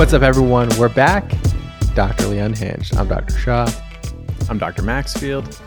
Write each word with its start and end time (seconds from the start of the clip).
What's 0.00 0.14
up, 0.14 0.22
everyone? 0.22 0.70
We're 0.78 0.88
back. 0.88 1.28
Dr. 1.28 1.94
Doctorly 1.94 2.38
Unhinged. 2.38 2.96
I'm 2.96 3.06
Dr. 3.06 3.36
Shaw. 3.36 3.70
I'm 4.48 4.56
Dr. 4.56 4.80
Maxfield. 4.80 5.60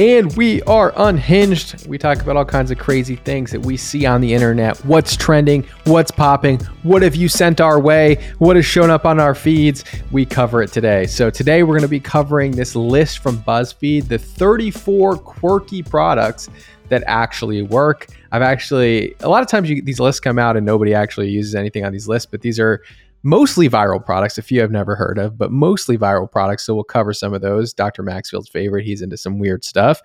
And 0.00 0.36
we 0.36 0.62
are 0.62 0.92
unhinged. 0.96 1.86
We 1.86 1.96
talk 1.96 2.20
about 2.20 2.36
all 2.36 2.44
kinds 2.44 2.72
of 2.72 2.78
crazy 2.78 3.14
things 3.14 3.52
that 3.52 3.60
we 3.60 3.76
see 3.76 4.04
on 4.04 4.20
the 4.20 4.34
internet. 4.34 4.84
What's 4.84 5.16
trending? 5.16 5.62
What's 5.84 6.10
popping? 6.10 6.58
What 6.82 7.02
have 7.02 7.14
you 7.14 7.28
sent 7.28 7.60
our 7.60 7.78
way? 7.78 8.16
What 8.38 8.56
has 8.56 8.66
shown 8.66 8.90
up 8.90 9.06
on 9.06 9.20
our 9.20 9.36
feeds? 9.36 9.84
We 10.10 10.26
cover 10.26 10.60
it 10.60 10.72
today. 10.72 11.06
So, 11.06 11.30
today 11.30 11.62
we're 11.62 11.74
going 11.74 11.82
to 11.82 11.88
be 11.88 12.00
covering 12.00 12.50
this 12.50 12.74
list 12.74 13.20
from 13.20 13.38
BuzzFeed 13.44 14.08
the 14.08 14.18
34 14.18 15.18
quirky 15.18 15.84
products 15.84 16.48
that 16.88 17.04
actually 17.06 17.62
work. 17.62 18.08
I've 18.32 18.42
actually, 18.42 19.14
a 19.20 19.28
lot 19.28 19.44
of 19.44 19.48
times 19.48 19.70
you, 19.70 19.82
these 19.82 20.00
lists 20.00 20.18
come 20.18 20.36
out 20.36 20.56
and 20.56 20.66
nobody 20.66 20.94
actually 20.94 21.30
uses 21.30 21.54
anything 21.54 21.84
on 21.84 21.92
these 21.92 22.08
lists, 22.08 22.26
but 22.28 22.40
these 22.40 22.58
are 22.58 22.82
mostly 23.22 23.68
viral 23.68 24.04
products, 24.04 24.38
a 24.38 24.42
few 24.42 24.62
I've 24.62 24.70
never 24.70 24.94
heard 24.94 25.18
of, 25.18 25.36
but 25.36 25.50
mostly 25.50 25.98
viral 25.98 26.30
products. 26.30 26.64
So 26.64 26.74
we'll 26.74 26.84
cover 26.84 27.12
some 27.12 27.34
of 27.34 27.42
those. 27.42 27.72
Dr. 27.72 28.02
Maxfield's 28.02 28.48
favorite, 28.48 28.84
he's 28.84 29.02
into 29.02 29.16
some 29.16 29.38
weird 29.38 29.64
stuff. 29.64 30.00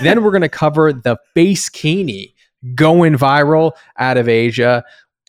then 0.00 0.22
we're 0.22 0.30
going 0.30 0.42
to 0.42 0.48
cover 0.48 0.92
the 0.92 1.16
face 1.34 1.68
Facekini 1.68 2.34
going 2.74 3.14
viral 3.14 3.72
out 3.98 4.16
of 4.16 4.28
Asia. 4.28 4.84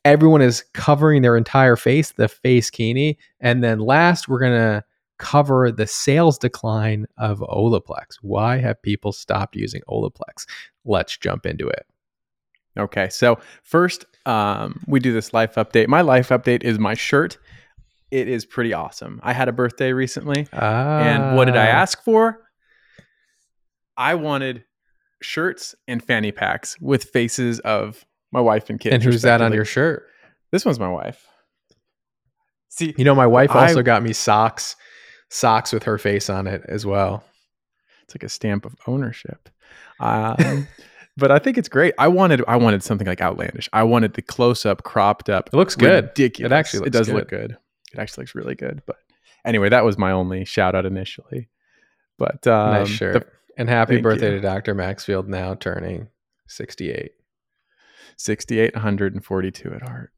Everyone 0.06 0.42
is 0.42 0.64
covering 0.74 1.22
their 1.22 1.38
entire 1.38 1.76
face, 1.76 2.12
the 2.12 2.28
face 2.28 2.70
Facekini. 2.70 3.18
And 3.40 3.64
then 3.64 3.80
last, 3.80 4.28
we're 4.28 4.40
going 4.40 4.60
to 4.60 4.84
cover 5.18 5.72
the 5.72 5.88
sales 5.88 6.38
decline 6.38 7.06
of 7.18 7.40
Olaplex. 7.40 8.18
Why 8.22 8.58
have 8.58 8.82
people 8.82 9.12
stopped 9.12 9.56
using 9.56 9.82
Olaplex? 9.88 10.46
Let's 10.86 11.18
jump 11.18 11.46
into 11.46 11.68
it. 11.68 11.86
Okay, 12.78 13.08
so 13.10 13.40
first, 13.62 14.06
um, 14.26 14.84
we 14.88 15.00
do 15.00 15.12
this 15.14 15.34
life 15.34 15.56
update. 15.56 15.88
My 15.88 16.02
life 16.02 16.30
update 16.30 16.64
is 16.64 16.80
my 16.80 16.94
shirt. 16.94 17.38
It 18.12 18.28
is 18.28 18.46
pretty 18.46 18.74
awesome. 18.74 19.20
I 19.24 19.34
had 19.34 19.50
a 19.50 19.52
birthday 19.52 19.92
recently, 19.94 20.48
Ah. 20.54 21.00
and 21.00 21.36
what 21.36 21.46
did 21.46 21.58
I 21.58 21.66
ask 21.66 22.04
for? 22.04 22.40
I 23.98 24.16
wanted 24.16 24.64
shirts 25.22 25.76
and 25.88 26.04
fanny 26.04 26.32
packs 26.32 26.80
with 26.82 27.06
faces 27.06 27.60
of 27.62 28.06
my 28.32 28.42
wife 28.42 28.70
and 28.70 28.80
kids. 28.80 28.94
And 28.94 29.04
who's 29.04 29.22
that 29.24 29.42
on 29.42 29.54
your 29.54 29.66
shirt? 29.66 30.08
This 30.52 30.66
one's 30.66 30.80
my 30.80 30.90
wife. 30.90 31.26
See, 32.70 32.94
You 32.98 33.06
know, 33.06 33.16
my 33.16 33.28
wife 33.28 33.52
I- 33.52 33.68
also 33.68 33.84
got 33.84 34.02
me 34.04 34.14
socks, 34.14 34.76
socks 35.30 35.72
with 35.74 35.84
her 35.84 35.98
face 35.98 36.30
on 36.30 36.48
it 36.48 36.64
as 36.68 36.86
well. 36.86 37.24
it's 38.04 38.14
like 38.16 38.24
a 38.24 38.30
stamp 38.30 38.66
of 38.66 38.76
ownership. 38.86 39.50
Um, 40.00 40.68
but 41.18 41.32
I 41.32 41.40
think 41.40 41.58
it's 41.58 41.70
great. 41.70 41.94
I 41.98 42.08
wanted, 42.08 42.44
I 42.48 42.56
wanted 42.56 42.84
something 42.84 43.08
like 43.08 43.22
outlandish. 43.22 43.70
I 43.74 43.84
wanted 43.84 44.14
the 44.14 44.22
close 44.22 44.66
up, 44.66 44.84
cropped 44.84 45.30
up. 45.30 45.50
It 45.54 45.58
looks 45.58 45.76
good. 45.76 46.06
Ridiculous. 46.06 46.52
It 46.52 46.56
actually 46.56 46.88
it 46.88 46.94
does 46.94 47.08
good. 47.08 47.16
look 47.16 47.30
good. 47.30 47.58
It 47.94 48.00
actually 48.00 48.24
looks 48.24 48.36
really 48.36 48.56
good. 48.56 48.82
But 48.86 48.98
anyway, 49.46 49.70
that 49.70 49.86
was 49.86 49.98
my 49.98 50.12
only 50.12 50.46
shout 50.46 50.76
out 50.76 50.86
initially. 50.86 51.50
But 52.18 52.46
um, 52.48 52.72
nice 52.74 52.88
the- 52.88 52.94
shirt. 52.94 53.34
and 53.58 53.70
happy 53.70 54.02
birthday 54.02 54.32
you. 54.32 54.36
to 54.36 54.42
Dr. 54.42 54.74
Maxfield, 54.74 55.28
now 55.28 55.54
turning 55.56 56.08
68. 56.48 57.12
68, 58.18 58.76
142 58.76 59.74
at 59.74 59.82
heart. 59.82 60.12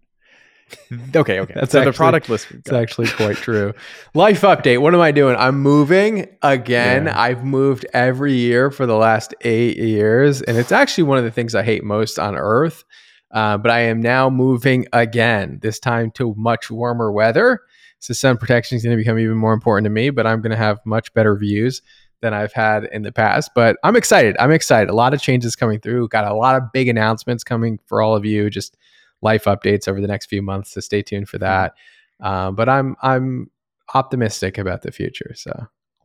Okay, 1.16 1.40
okay. 1.40 1.54
That's 1.56 1.72
so 1.72 1.84
the 1.84 1.94
product 1.94 2.30
list. 2.30 2.48
It's 2.52 2.72
actually 2.72 3.08
quite 3.08 3.38
true. 3.38 3.74
Life 4.14 4.42
update. 4.42 4.82
What 4.82 4.94
am 4.94 5.02
I 5.02 5.12
doing? 5.12 5.36
I'm 5.36 5.60
moving 5.60 6.28
again. 6.42 7.06
Yeah. 7.06 7.20
I've 7.20 7.44
moved 7.44 7.86
every 7.94 8.34
year 8.34 8.72
for 8.72 8.86
the 8.86 8.96
last 8.96 9.34
eight 9.42 9.78
years. 9.78 10.42
And 10.42 10.58
it's 10.58 10.72
actually 10.72 11.06
one 11.06 11.18
of 11.18 11.24
the 11.24 11.32
things 11.32 11.56
I 11.56 11.64
hate 11.64 11.84
most 11.84 12.20
on 12.20 12.36
earth. 12.36 12.84
Uh, 13.32 13.58
but 13.58 13.72
I 13.72 13.82
am 13.82 14.02
now 14.02 14.30
moving 14.30 14.86
again, 14.94 15.60
this 15.62 15.80
time 15.80 16.12
to 16.12 16.34
much 16.38 16.70
warmer 16.70 17.12
weather. 17.12 17.62
So 18.00 18.14
sun 18.14 18.38
protection 18.38 18.76
is 18.76 18.84
going 18.84 18.96
to 18.96 19.02
become 19.02 19.20
even 19.20 19.38
more 19.38 19.54
important 19.54 19.86
to 19.86 19.90
me, 19.90 20.10
but 20.10 20.28
I'm 20.28 20.42
going 20.42 20.52
to 20.52 20.58
have 20.58 20.80
much 20.86 21.14
better 21.14 21.36
views 21.36 21.82
than 22.22 22.34
I've 22.34 22.54
had 22.54 22.86
in 22.86 23.02
the 23.02 23.12
past. 23.12 23.52
But 23.56 23.78
I'm 23.84 23.96
excited. 23.96 24.36
I'm 24.40 24.52
excited. 24.52 24.90
A 24.90 24.96
lot 24.96 25.14
of 25.14 25.22
changes 25.22 25.56
coming 25.56 25.80
through. 25.80 26.10
Got 26.10 26.26
a 26.26 26.36
lot 26.36 26.56
of 26.56 26.72
big 26.72 26.88
announcements 26.88 27.44
coming 27.44 27.80
for 27.86 28.02
all 28.02 28.16
of 28.16 28.26
you. 28.26 28.50
Just 28.50 28.78
life 29.26 29.44
updates 29.46 29.90
over 29.90 30.00
the 30.00 30.08
next 30.08 30.28
few 30.28 30.42
months. 30.42 30.72
So 30.72 30.80
stay 30.80 31.02
tuned 31.02 31.28
for 31.28 31.40
that. 31.40 31.74
Um, 32.22 32.56
but 32.56 32.70
I'm 32.70 32.96
I'm 33.02 33.50
optimistic 33.94 34.58
about 34.58 34.84
the 34.84 34.92
future. 34.92 35.34
So 35.36 35.52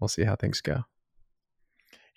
we'll 0.01 0.09
see 0.09 0.25
how 0.25 0.35
things 0.35 0.61
go. 0.61 0.85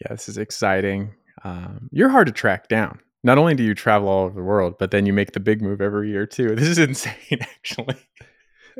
Yeah, 0.02 0.08
this 0.10 0.28
is 0.28 0.38
exciting. 0.38 1.14
Um, 1.44 1.90
you're 1.92 2.10
hard 2.10 2.28
to 2.28 2.34
track 2.34 2.68
down. 2.68 3.00
Not 3.24 3.38
only 3.38 3.56
do 3.56 3.64
you 3.64 3.76
travel 3.76 4.10
all 4.10 4.26
over 4.26 4.36
the 4.36 4.44
world, 4.44 4.76
but 4.80 4.92
then 4.92 5.06
you 5.06 5.14
make 5.14 5.32
the 5.32 5.40
big 5.40 5.62
move 5.62 5.82
every 5.82 6.10
year 6.10 6.26
too. 6.26 6.56
This 6.56 6.68
is 6.68 6.80
insane, 6.80 7.40
actually. 7.42 7.98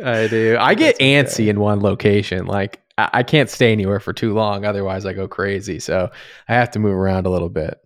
I 0.04 0.28
do. 0.28 0.58
I 0.60 0.74
get 0.74 0.96
okay. 0.96 1.14
antsy 1.14 1.50
in 1.50 1.60
one 1.60 1.82
location. 1.82 2.46
Like 2.46 2.82
I, 2.98 3.10
I 3.14 3.24
can't 3.24 3.50
stay 3.50 3.72
anywhere 3.72 4.00
for 4.00 4.14
too 4.14 4.34
long, 4.34 4.66
otherwise 4.66 5.06
I 5.06 5.14
go 5.14 5.28
crazy. 5.28 5.80
So 5.80 6.10
I 6.48 6.54
have 6.54 6.72
to 6.72 6.80
move 6.80 6.96
around 6.96 7.26
a 7.26 7.30
little 7.30 7.50
bit. 7.50 7.80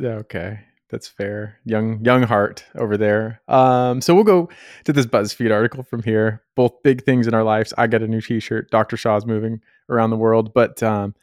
Okay. 0.00 0.60
That's 0.90 1.06
fair. 1.08 1.58
Young 1.64 2.02
young 2.04 2.22
heart 2.22 2.64
over 2.76 2.96
there. 2.96 3.42
Um, 3.48 4.00
so 4.00 4.14
we'll 4.14 4.24
go 4.24 4.48
to 4.84 4.92
this 4.92 5.04
BuzzFeed 5.06 5.52
article 5.52 5.82
from 5.82 6.02
here. 6.02 6.42
Both 6.56 6.82
big 6.82 7.04
things 7.04 7.26
in 7.26 7.34
our 7.34 7.44
lives. 7.44 7.74
I 7.76 7.86
got 7.86 8.02
a 8.02 8.08
new 8.08 8.20
t-shirt. 8.22 8.70
Dr. 8.70 8.96
Shaw's 8.96 9.26
moving 9.26 9.60
around 9.90 10.10
the 10.10 10.16
world, 10.16 10.54
but 10.54 10.82
um, 10.82 11.14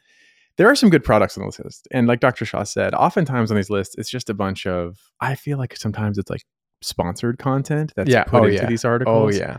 there 0.56 0.68
are 0.68 0.76
some 0.76 0.88
good 0.88 1.02
products 1.04 1.36
on 1.36 1.44
this 1.46 1.58
list. 1.58 1.88
And 1.90 2.06
like 2.06 2.20
Dr. 2.20 2.44
Shaw 2.44 2.62
said, 2.62 2.94
oftentimes 2.94 3.50
on 3.50 3.56
these 3.56 3.70
lists, 3.70 3.96
it's 3.98 4.08
just 4.10 4.30
a 4.30 4.34
bunch 4.34 4.66
of 4.66 4.98
I 5.20 5.34
feel 5.34 5.58
like 5.58 5.76
sometimes 5.76 6.16
it's 6.16 6.30
like 6.30 6.44
sponsored 6.80 7.38
content 7.38 7.92
that's 7.96 8.08
Yeah. 8.10 8.22
put 8.24 8.42
Oh, 8.42 8.44
into 8.44 8.56
yeah. 8.56 8.66
these 8.66 8.84
Oh 8.84 8.90
articles. 8.90 9.36
yeah. 9.36 9.58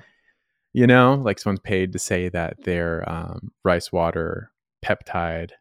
You 0.74 0.88
know, 0.88 1.16
like 1.16 1.39
someone's 1.39 1.59
paid 1.62 1.91
to 1.94 2.00
say 2.00 2.29
that 2.29 2.63
their 2.63 3.03
um, 3.09 3.51
rice 3.66 3.91
water 3.91 4.51
peptide 4.85 5.51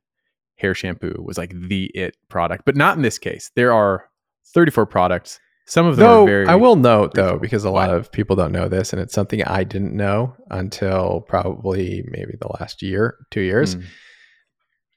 hair 0.56 0.74
shampoo 0.74 1.22
was 1.24 1.36
like 1.38 1.50
the 1.52 1.86
it 1.94 2.16
product, 2.28 2.64
but 2.64 2.76
not 2.76 2.96
in 2.96 3.02
this 3.02 3.18
case. 3.18 3.50
There 3.56 3.72
are 3.72 4.08
34 4.54 4.86
products. 4.86 5.40
Some 5.66 5.86
of 5.86 5.96
them 5.96 6.06
Though 6.06 6.22
are 6.22 6.26
very. 6.26 6.46
I 6.46 6.54
will 6.54 6.76
note 6.76 7.14
though, 7.14 7.22
reasonable. 7.22 7.40
because 7.40 7.64
a 7.64 7.70
lot 7.70 7.90
of 7.90 8.12
people 8.12 8.36
don't 8.36 8.52
know 8.52 8.68
this, 8.68 8.92
and 8.92 9.02
it's 9.02 9.12
something 9.12 9.42
I 9.42 9.64
didn't 9.64 9.94
know 9.94 10.34
until 10.50 11.22
probably 11.22 12.04
maybe 12.08 12.34
the 12.40 12.48
last 12.60 12.82
year, 12.82 13.16
two 13.30 13.40
years. 13.40 13.74
Mm, 13.74 13.84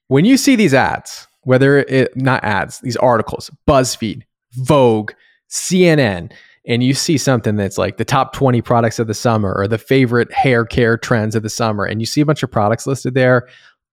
when 0.07 0.25
you 0.25 0.37
see 0.37 0.55
these 0.55 0.75
ads, 0.75 1.27
whether 1.41 1.77
it 1.77 2.15
not 2.15 2.43
ads, 2.43 2.79
these 2.81 2.97
articles, 2.97 3.49
BuzzFeed, 3.67 4.23
Vogue, 4.53 5.11
CNN, 5.49 6.31
and 6.67 6.83
you 6.83 6.93
see 6.93 7.17
something 7.17 7.55
that's 7.55 7.79
like 7.79 7.97
the 7.97 8.05
top 8.05 8.33
20 8.33 8.61
products 8.61 8.99
of 8.99 9.07
the 9.07 9.16
summer 9.16 9.53
or 9.57 9.67
the 9.67 9.77
favorite 9.79 10.31
hair 10.31 10.66
care 10.66 10.97
trends 10.97 11.35
of 11.35 11.41
the 11.41 11.49
summer, 11.49 11.83
and 11.83 11.99
you 11.99 12.05
see 12.05 12.21
a 12.21 12.25
bunch 12.25 12.43
of 12.43 12.51
products 12.51 12.85
listed 12.85 13.16
there, 13.16 13.47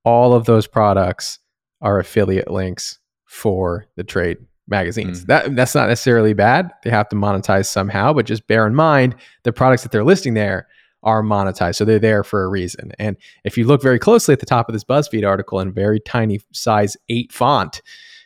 all 0.04 0.34
of 0.34 0.44
those 0.44 0.66
products 0.66 1.38
are 1.80 1.98
affiliate 1.98 2.50
links 2.50 2.98
for 3.24 3.86
the 3.96 4.04
trade 4.04 4.36
magazines. 4.69 5.22
Mm. 5.22 5.27
That 5.27 5.56
that's 5.56 5.75
not 5.75 5.88
necessarily 5.88 6.32
bad. 6.32 6.71
They 6.84 6.91
have 6.91 7.09
to 7.10 7.16
monetize 7.16 7.66
somehow, 7.66 8.12
but 8.12 8.27
just 8.27 8.47
bear 8.47 8.66
in 8.66 8.75
mind 8.75 9.16
the 9.43 9.53
products 9.53 9.82
that 9.82 9.93
they're 9.93 10.04
listing 10.04 10.34
there 10.34 10.66
are 11.03 11.22
monetized. 11.22 11.77
So 11.77 11.84
they're 11.84 11.99
there 11.99 12.25
for 12.25 12.44
a 12.44 12.49
reason. 12.49 12.93
And 12.99 13.16
if 13.44 13.56
you 13.56 13.65
look 13.65 13.82
very 13.82 13.99
closely 13.99 14.32
at 14.32 14.41
the 14.41 14.47
top 14.47 14.69
of 14.69 14.72
this 14.72 14.84
BuzzFeed 14.84 15.27
article 15.27 15.60
in 15.60 15.72
very 15.72 16.00
tiny 16.00 16.41
size 16.53 16.97
8 17.09 17.32
font, 17.32 17.81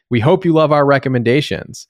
we 0.09 0.21
hope 0.21 0.45
you 0.45 0.53
love 0.53 0.73
our 0.73 0.87
recommendations. 0.87 1.87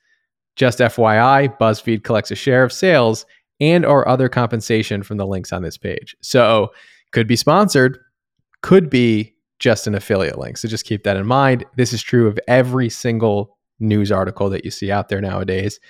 Just 0.57 0.81
FYI, 0.81 1.57
BuzzFeed 1.59 2.03
collects 2.03 2.33
a 2.33 2.35
share 2.35 2.65
of 2.65 2.73
sales 2.73 3.25
and 3.61 3.87
or 3.87 4.09
other 4.09 4.29
compensation 4.29 5.03
from 5.03 5.17
the 5.17 5.27
links 5.27 5.53
on 5.53 5.63
this 5.63 5.77
page. 5.77 6.17
So, 6.23 6.73
could 7.13 7.27
be 7.27 7.37
sponsored, 7.37 7.99
could 8.63 8.91
be 8.91 9.35
just 9.61 9.87
an 9.87 9.95
affiliate 9.95 10.39
link. 10.39 10.57
So 10.57 10.67
just 10.67 10.87
keep 10.87 11.05
that 11.05 11.17
in 11.17 11.27
mind. 11.27 11.65
This 11.77 11.93
is 11.93 12.03
true 12.03 12.27
of 12.27 12.39
every 12.49 12.89
single 12.89 13.59
news 13.81 14.13
article 14.13 14.51
that 14.51 14.65
you 14.65 14.71
see 14.71 14.91
out 14.91 15.09
there 15.09 15.21
nowadays. 15.21 15.81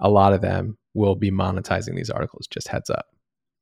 A 0.00 0.08
lot 0.08 0.32
of 0.32 0.40
them 0.40 0.78
will 0.94 1.14
be 1.14 1.30
monetizing 1.30 1.94
these 1.94 2.10
articles. 2.10 2.46
Just 2.46 2.68
heads 2.68 2.90
up. 2.90 3.06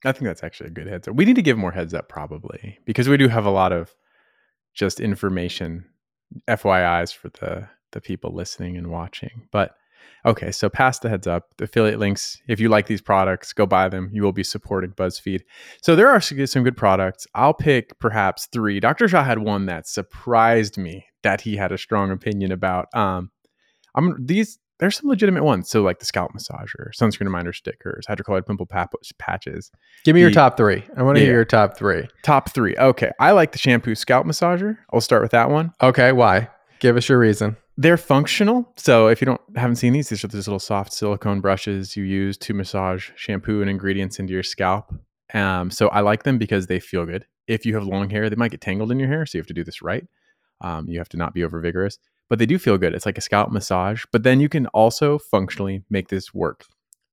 I 0.05 0.13
think 0.13 0.25
that's 0.25 0.45
actually 0.45 0.69
a 0.69 0.73
good 0.73 0.87
heads 0.87 1.09
up. 1.09 1.17
We 1.17 1.25
need 1.25 1.37
to 1.37 1.43
give 1.43 1.59
more 1.59 1.73
heads 1.73 1.93
up 1.95 2.09
probably 2.09 2.79
because 2.85 3.09
we 3.09 3.17
do 3.17 3.29
have 3.29 3.47
a 3.47 3.51
lot 3.51 3.73
of 3.73 3.95
just 4.75 5.01
information 5.01 5.87
FYIs 6.49 7.15
for 7.15 7.31
the 7.31 7.69
the 7.93 8.01
people 8.01 8.35
listening 8.35 8.77
and 8.77 8.89
watching. 8.89 9.49
But 9.51 9.75
okay, 10.25 10.53
so 10.53 10.69
past 10.69 11.03
the 11.03 11.09
heads 11.09 11.27
up, 11.27 11.57
the 11.57 11.65
affiliate 11.65 11.99
links. 11.99 12.41
If 12.47 12.61
you 12.61 12.69
like 12.69 12.87
these 12.87 13.01
products, 13.01 13.53
go 13.53 13.67
buy 13.67 13.89
them. 13.89 14.11
You 14.13 14.23
will 14.23 14.33
be 14.33 14.45
supporting 14.45 14.91
BuzzFeed. 14.91 15.43
So 15.83 15.97
there 15.97 16.09
are 16.09 16.21
some 16.21 16.47
some 16.47 16.65
good 16.65 16.77
products. 16.77 17.27
I'll 17.35 17.55
pick 17.55 17.99
perhaps 17.99 18.47
three. 18.53 18.79
Dr. 18.79 19.09
Shaw 19.09 19.25
had 19.25 19.39
one 19.39 19.67
that 19.67 19.89
surprised 19.89 20.79
me 20.79 21.07
that 21.23 21.41
he 21.41 21.57
had 21.57 21.73
a 21.73 21.79
strong 21.79 22.11
opinion 22.11 22.53
about. 22.53 22.95
Um, 22.95 23.31
I'm 23.95 24.25
these. 24.25 24.59
There's 24.79 24.97
some 24.97 25.09
legitimate 25.09 25.43
ones. 25.43 25.69
So 25.69 25.83
like 25.83 25.99
the 25.99 26.05
scalp 26.05 26.31
massager, 26.33 26.91
sunscreen 26.97 27.23
reminder 27.23 27.53
stickers, 27.53 28.07
hydrocolloid 28.07 28.47
pimple 28.47 28.65
pap- 28.65 28.95
patches. 29.19 29.73
Give 30.05 30.15
me 30.15 30.21
your 30.21 30.31
top 30.31 30.57
three. 30.57 30.85
I 30.97 31.03
want 31.03 31.19
to 31.19 31.25
hear 31.25 31.33
your 31.33 31.45
top 31.45 31.77
three. 31.77 32.07
Top 32.23 32.51
three. 32.51 32.77
Okay. 32.77 33.11
I 33.19 33.33
like 33.33 33.51
the 33.51 33.59
shampoo 33.59 33.97
scalp 33.97 34.25
massager. 34.25 34.79
I'll 34.93 35.01
start 35.01 35.23
with 35.23 35.33
that 35.33 35.51
one. 35.51 35.73
Okay, 35.83 36.13
why? 36.13 36.49
Give 36.79 36.97
us 36.97 37.09
your 37.09 37.19
reason. 37.19 37.57
They're 37.77 37.97
functional. 37.97 38.73
So 38.77 39.09
if 39.09 39.21
you 39.21 39.25
don't 39.25 39.41
haven't 39.57 39.77
seen 39.77 39.93
these, 39.93 40.11
these 40.11 40.23
are 40.23 40.29
these 40.29 40.47
little 40.47 40.61
soft 40.61 40.93
silicone 40.93 41.41
brushes 41.41 41.97
you 41.97 42.05
use 42.05 42.37
to 42.39 42.55
massage 42.55 43.11
shampoo 43.17 43.61
and 43.61 43.71
ingredients 43.71 44.21
into 44.21 44.33
your 44.33 44.45
scalp. 44.45 44.95
Um, 45.35 45.71
so 45.71 45.89
I 45.89 46.01
like 46.01 46.23
them 46.23 46.39
because 46.39 46.69
they 46.69 46.81
feel 46.81 47.05
good. 47.05 47.27
If 47.47 47.67
you 47.67 47.75
have 47.75 47.85
long 47.85 48.11
hair, 48.11 48.29
they 48.31 48.37
might 48.37 48.51
get 48.51 48.61
tangled 48.61 48.93
in 48.93 48.99
your 48.99 49.09
hair, 49.09 49.27
so 49.27 49.39
you 49.39 49.41
have 49.41 49.47
to 49.49 49.55
do 49.55 49.65
this 49.65 49.83
right. 49.83 50.07
Um, 50.61 50.89
you 50.89 50.99
have 50.99 51.09
to 51.11 51.17
not 51.17 51.35
be 51.35 51.45
over 51.45 51.61
vigorous, 51.61 51.99
but 52.29 52.39
they 52.39 52.47
do 52.47 52.59
feel 52.59 52.79
good. 52.79 52.95
It's 52.95 53.07
like 53.07 53.19
a 53.19 53.23
scalp 53.23 53.51
massage. 53.51 54.05
But 54.13 54.23
then 54.23 54.41
you 54.41 54.49
can 54.49 54.67
also 54.69 55.19
functionally 55.19 55.85
make 55.91 56.09
this 56.09 56.35
work. 56.35 56.65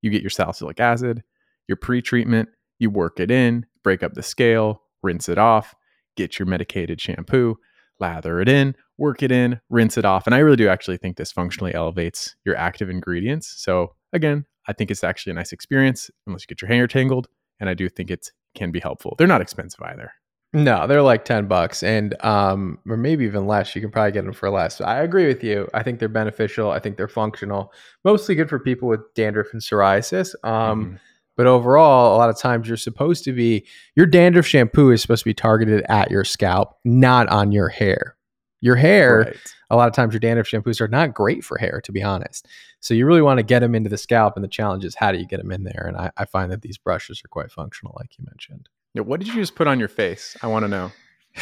You 0.02 0.10
get 0.10 0.22
your 0.22 0.30
salicylic 0.30 0.80
acid, 0.80 1.24
your 1.68 1.78
pre-treatment, 1.78 2.50
you 2.80 2.90
work 2.90 3.20
it 3.20 3.32
in, 3.32 3.66
break 3.84 4.04
up 4.04 4.14
the 4.14 4.24
scale, 4.24 4.82
rinse 5.02 5.30
it 5.30 5.38
off, 5.38 5.74
get 6.16 6.40
your 6.40 6.48
medicated 6.48 7.00
shampoo, 7.00 7.58
lather 8.00 8.42
it 8.42 8.50
in, 8.50 8.76
work 8.98 9.24
it 9.24 9.32
in, 9.32 9.60
rinse 9.70 9.98
it 9.98 10.06
off. 10.06 10.26
And 10.26 10.36
I 10.36 10.40
really 10.40 10.58
do 10.58 10.68
actually 10.68 10.98
think 10.98 11.18
this 11.18 11.32
functionally 11.32 11.74
elevates 11.74 12.36
your 12.46 12.56
active 12.56 12.90
ingredients. 12.90 13.54
So 13.58 13.96
again, 14.14 14.46
I 14.68 14.74
think 14.74 14.92
it's 14.92 15.04
actually 15.04 15.32
a 15.32 15.36
nice 15.36 15.52
experience 15.52 16.10
unless 16.26 16.44
you 16.44 16.48
get 16.48 16.62
your 16.62 16.70
hair 16.70 16.88
tangled. 16.88 17.28
And 17.60 17.70
I 17.70 17.74
do 17.74 17.88
think 17.88 18.12
it 18.12 18.32
can 18.54 18.72
be 18.72 18.80
helpful. 18.80 19.16
They're 19.18 19.28
not 19.28 19.42
expensive 19.42 19.82
either. 19.82 20.12
No, 20.54 20.88
they're 20.88 21.02
like 21.02 21.26
10 21.26 21.48
bucks 21.48 21.84
and 21.84 22.16
um 22.24 22.80
or 22.88 22.96
maybe 22.96 23.26
even 23.26 23.46
less. 23.46 23.76
You 23.76 23.82
can 23.82 23.92
probably 23.92 24.14
get 24.14 24.24
them 24.24 24.34
for 24.34 24.50
less. 24.50 24.80
I 24.80 25.02
agree 25.02 25.28
with 25.28 25.44
you. 25.44 25.68
I 25.74 25.84
think 25.84 26.00
they're 26.00 26.08
beneficial. 26.08 26.72
I 26.72 26.80
think 26.80 26.96
they're 26.96 27.08
functional. 27.10 27.74
Mostly 28.06 28.36
good 28.36 28.48
for 28.50 28.60
people 28.60 28.88
with 28.88 29.02
dandruff 29.16 29.48
and 29.52 29.62
psoriasis. 29.62 30.34
Um 30.46 30.86
Mhm. 30.96 31.00
but 31.36 31.46
overall, 31.48 32.16
a 32.16 32.18
lot 32.18 32.30
of 32.30 32.38
times 32.38 32.68
you're 32.70 32.78
supposed 32.78 33.26
to 33.26 33.34
be 33.34 33.66
your 33.96 34.06
dandruff 34.06 34.46
shampoo 34.46 34.92
is 34.92 35.02
supposed 35.02 35.24
to 35.24 35.30
be 35.30 35.34
targeted 35.34 35.84
at 35.90 36.10
your 36.10 36.24
scalp, 36.24 36.78
not 36.86 37.28
on 37.28 37.52
your 37.52 37.68
hair. 37.68 38.16
Your 38.62 38.78
hair, 38.78 39.20
Right. 39.26 39.54
a 39.70 39.76
lot 39.76 39.90
of 39.90 39.94
times 39.94 40.14
your 40.14 40.22
dandruff 40.22 40.48
shampoos 40.48 40.80
are 40.80 40.88
not 40.88 41.14
great 41.14 41.44
for 41.44 41.58
hair, 41.58 41.82
to 41.84 41.92
be 41.92 42.02
honest. 42.02 42.48
So 42.80 42.94
you 42.94 43.06
really 43.06 43.22
want 43.22 43.40
to 43.40 43.44
get 43.44 43.60
them 43.60 43.76
into 43.76 43.90
the 43.90 43.98
scalp, 43.98 44.36
and 44.38 44.44
the 44.44 44.48
challenge 44.48 44.86
is 44.86 44.96
how 44.96 45.12
do 45.12 45.18
you 45.20 45.28
get 45.28 45.38
them 45.38 45.52
in 45.52 45.64
there? 45.66 45.84
And 45.88 45.98
I, 45.98 46.12
I 46.18 46.24
find 46.26 46.50
that 46.52 46.62
these 46.62 46.78
brushes 46.78 47.22
are 47.24 47.28
quite 47.28 47.52
functional, 47.52 47.94
like 48.00 48.18
you 48.18 48.24
mentioned. 48.26 48.70
Yeah, 48.96 49.02
what 49.02 49.20
did 49.20 49.28
you 49.28 49.36
just 49.36 49.54
put 49.56 49.68
on 49.68 49.78
your 49.78 49.90
face? 49.90 50.36
I 50.42 50.48
want 50.48 50.64
to 50.64 50.70
know. 50.70 50.92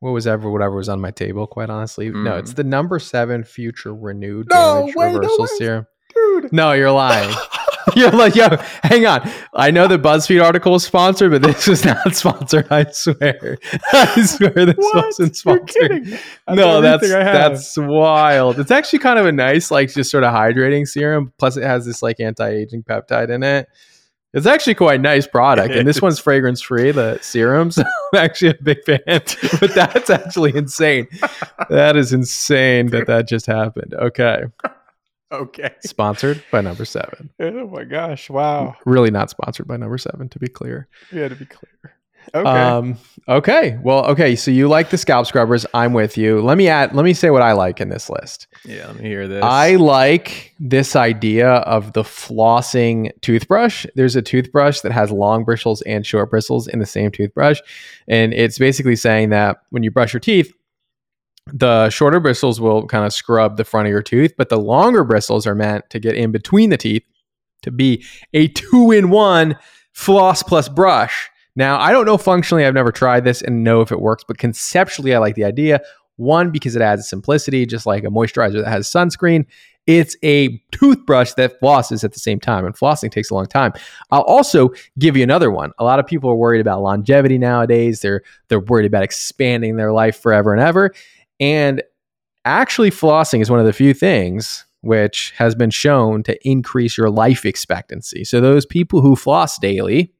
what 0.00 0.12
was 0.12 0.26
ever 0.26 0.48
whatever 0.50 0.76
was 0.76 0.88
on 0.88 1.00
my 1.00 1.10
table 1.10 1.46
quite 1.48 1.68
honestly 1.70 2.08
no 2.10 2.36
it's 2.36 2.52
Mm. 2.52 2.56
the 2.56 2.64
number 2.64 2.98
seven 3.00 3.42
future 3.42 3.92
renewed 3.92 4.46
No, 4.52 4.80
damage 4.82 4.94
wait, 4.94 5.14
reversal 5.14 5.40
way. 5.40 5.48
serum 5.58 5.86
Dude. 6.14 6.52
no 6.52 6.70
you're 6.72 6.92
lying 6.92 7.34
you're 7.96 8.12
like 8.12 8.36
yo 8.36 8.46
hang 8.84 9.04
on 9.06 9.28
i 9.54 9.72
know 9.72 9.88
the 9.88 9.98
buzzfeed 9.98 10.40
article 10.40 10.70
was 10.70 10.84
sponsored 10.84 11.32
but 11.32 11.42
this 11.42 11.66
is 11.66 11.84
not 11.84 12.14
sponsored 12.14 12.68
i 12.70 12.84
swear 12.92 13.58
i 13.92 14.22
swear 14.24 14.50
this 14.66 14.76
What? 14.78 15.06
wasn't 15.06 15.34
sponsored. 15.36 16.20
No 16.48 16.80
that's 16.80 17.02
everything 17.02 17.16
I 17.16 17.24
have. 17.24 17.34
that's 17.52 17.76
wild 17.76 18.60
it's 18.60 18.70
actually 18.70 19.00
kind 19.00 19.18
of 19.18 19.26
a 19.26 19.32
nice 19.32 19.72
like 19.72 19.92
just 19.92 20.12
sort 20.12 20.22
of 20.22 20.32
hydrating 20.32 20.86
serum 20.86 21.32
plus 21.38 21.56
it 21.56 21.64
has 21.64 21.84
this 21.86 22.00
like 22.02 22.20
anti-aging 22.20 22.84
peptide 22.84 23.30
in 23.30 23.42
it 23.42 23.68
it's 24.34 24.46
actually 24.46 24.74
quite 24.74 24.98
a 25.00 25.02
nice 25.02 25.26
product 25.26 25.74
and 25.74 25.86
this 25.88 26.02
one's 26.02 26.18
fragrance 26.18 26.60
free 26.60 26.90
the 26.90 27.18
serums. 27.20 27.76
so 27.76 27.82
i'm 28.14 28.20
actually 28.24 28.50
a 28.50 28.62
big 28.62 28.82
fan 28.84 29.00
but 29.06 29.74
that's 29.74 30.10
actually 30.10 30.54
insane 30.56 31.06
that 31.70 31.96
is 31.96 32.12
insane 32.12 32.86
that 32.88 33.06
that 33.06 33.26
just 33.28 33.46
happened 33.46 33.94
okay 33.94 34.44
okay. 35.32 35.70
sponsored 35.84 36.42
by 36.50 36.60
number 36.60 36.84
seven 36.84 37.30
Oh 37.40 37.66
my 37.68 37.84
gosh! 37.84 38.30
Wow. 38.30 38.76
really 38.86 39.10
not 39.10 39.30
sponsored 39.30 39.66
by 39.68 39.76
number 39.76 39.98
seven 39.98 40.28
to 40.30 40.38
be 40.38 40.48
clear 40.48 40.88
Yeah, 41.12 41.28
to 41.28 41.34
be 41.34 41.44
clear. 41.44 41.94
Okay. 42.34 42.48
Um, 42.48 42.98
okay. 43.26 43.78
Well, 43.82 44.04
okay. 44.06 44.36
So 44.36 44.50
you 44.50 44.68
like 44.68 44.90
the 44.90 44.98
scalp 44.98 45.26
scrubbers. 45.26 45.64
I'm 45.72 45.92
with 45.92 46.18
you. 46.18 46.40
Let 46.40 46.58
me 46.58 46.68
add, 46.68 46.94
let 46.94 47.04
me 47.04 47.14
say 47.14 47.30
what 47.30 47.42
I 47.42 47.52
like 47.52 47.80
in 47.80 47.88
this 47.88 48.10
list. 48.10 48.46
yeah. 48.64 48.86
Let 48.88 48.96
me 48.96 49.08
hear 49.08 49.26
this. 49.26 49.42
I 49.42 49.76
like 49.76 50.54
this 50.60 50.94
idea 50.94 51.48
of 51.48 51.94
the 51.94 52.02
flossing 52.02 53.10
toothbrush. 53.22 53.86
There's 53.94 54.16
a 54.16 54.22
toothbrush 54.22 54.80
that 54.80 54.92
has 54.92 55.10
long 55.10 55.44
bristles 55.44 55.80
and 55.82 56.04
short 56.04 56.30
bristles 56.30 56.68
in 56.68 56.80
the 56.80 56.86
same 56.86 57.10
toothbrush. 57.10 57.60
And 58.08 58.34
it's 58.34 58.58
basically 58.58 58.96
saying 58.96 59.30
that 59.30 59.62
when 59.70 59.82
you 59.82 59.90
brush 59.90 60.12
your 60.12 60.20
teeth, 60.20 60.52
the 61.50 61.88
shorter 61.88 62.20
bristles 62.20 62.60
will 62.60 62.86
kind 62.86 63.06
of 63.06 63.12
scrub 63.14 63.56
the 63.56 63.64
front 63.64 63.86
of 63.86 63.90
your 63.90 64.02
tooth, 64.02 64.34
but 64.36 64.50
the 64.50 64.58
longer 64.60 65.02
bristles 65.02 65.46
are 65.46 65.54
meant 65.54 65.88
to 65.88 65.98
get 65.98 66.14
in 66.14 66.30
between 66.30 66.68
the 66.68 66.76
teeth 66.76 67.04
to 67.62 67.70
be 67.70 68.04
a 68.34 68.48
two 68.48 68.90
in 68.90 69.08
one 69.08 69.56
floss 69.92 70.42
plus 70.42 70.68
brush. 70.68 71.30
Now, 71.58 71.80
I 71.80 71.90
don't 71.90 72.06
know 72.06 72.16
functionally, 72.16 72.64
I've 72.64 72.72
never 72.72 72.92
tried 72.92 73.24
this 73.24 73.42
and 73.42 73.64
know 73.64 73.80
if 73.80 73.90
it 73.90 74.00
works, 74.00 74.22
but 74.22 74.38
conceptually, 74.38 75.12
I 75.12 75.18
like 75.18 75.34
the 75.34 75.44
idea. 75.44 75.80
One, 76.14 76.52
because 76.52 76.76
it 76.76 76.82
adds 76.82 77.08
simplicity, 77.08 77.66
just 77.66 77.84
like 77.84 78.04
a 78.04 78.08
moisturizer 78.08 78.62
that 78.62 78.70
has 78.70 78.88
sunscreen. 78.88 79.44
It's 79.88 80.16
a 80.22 80.62
toothbrush 80.70 81.32
that 81.32 81.60
flosses 81.60 82.04
at 82.04 82.12
the 82.12 82.20
same 82.20 82.38
time, 82.38 82.64
and 82.64 82.76
flossing 82.76 83.10
takes 83.10 83.30
a 83.30 83.34
long 83.34 83.46
time. 83.46 83.72
I'll 84.12 84.22
also 84.22 84.70
give 85.00 85.16
you 85.16 85.24
another 85.24 85.50
one. 85.50 85.72
A 85.80 85.84
lot 85.84 85.98
of 85.98 86.06
people 86.06 86.30
are 86.30 86.36
worried 86.36 86.60
about 86.60 86.80
longevity 86.80 87.38
nowadays. 87.38 88.02
They're 88.02 88.22
they're 88.46 88.60
worried 88.60 88.86
about 88.86 89.02
expanding 89.02 89.76
their 89.76 89.92
life 89.92 90.20
forever 90.20 90.52
and 90.52 90.62
ever. 90.62 90.94
And 91.40 91.82
actually, 92.44 92.92
flossing 92.92 93.40
is 93.40 93.50
one 93.50 93.58
of 93.58 93.66
the 93.66 93.72
few 93.72 93.94
things 93.94 94.64
which 94.82 95.32
has 95.36 95.56
been 95.56 95.70
shown 95.70 96.22
to 96.22 96.38
increase 96.48 96.96
your 96.96 97.10
life 97.10 97.44
expectancy. 97.44 98.22
So 98.22 98.40
those 98.40 98.64
people 98.64 99.00
who 99.00 99.16
floss 99.16 99.58
daily 99.58 100.12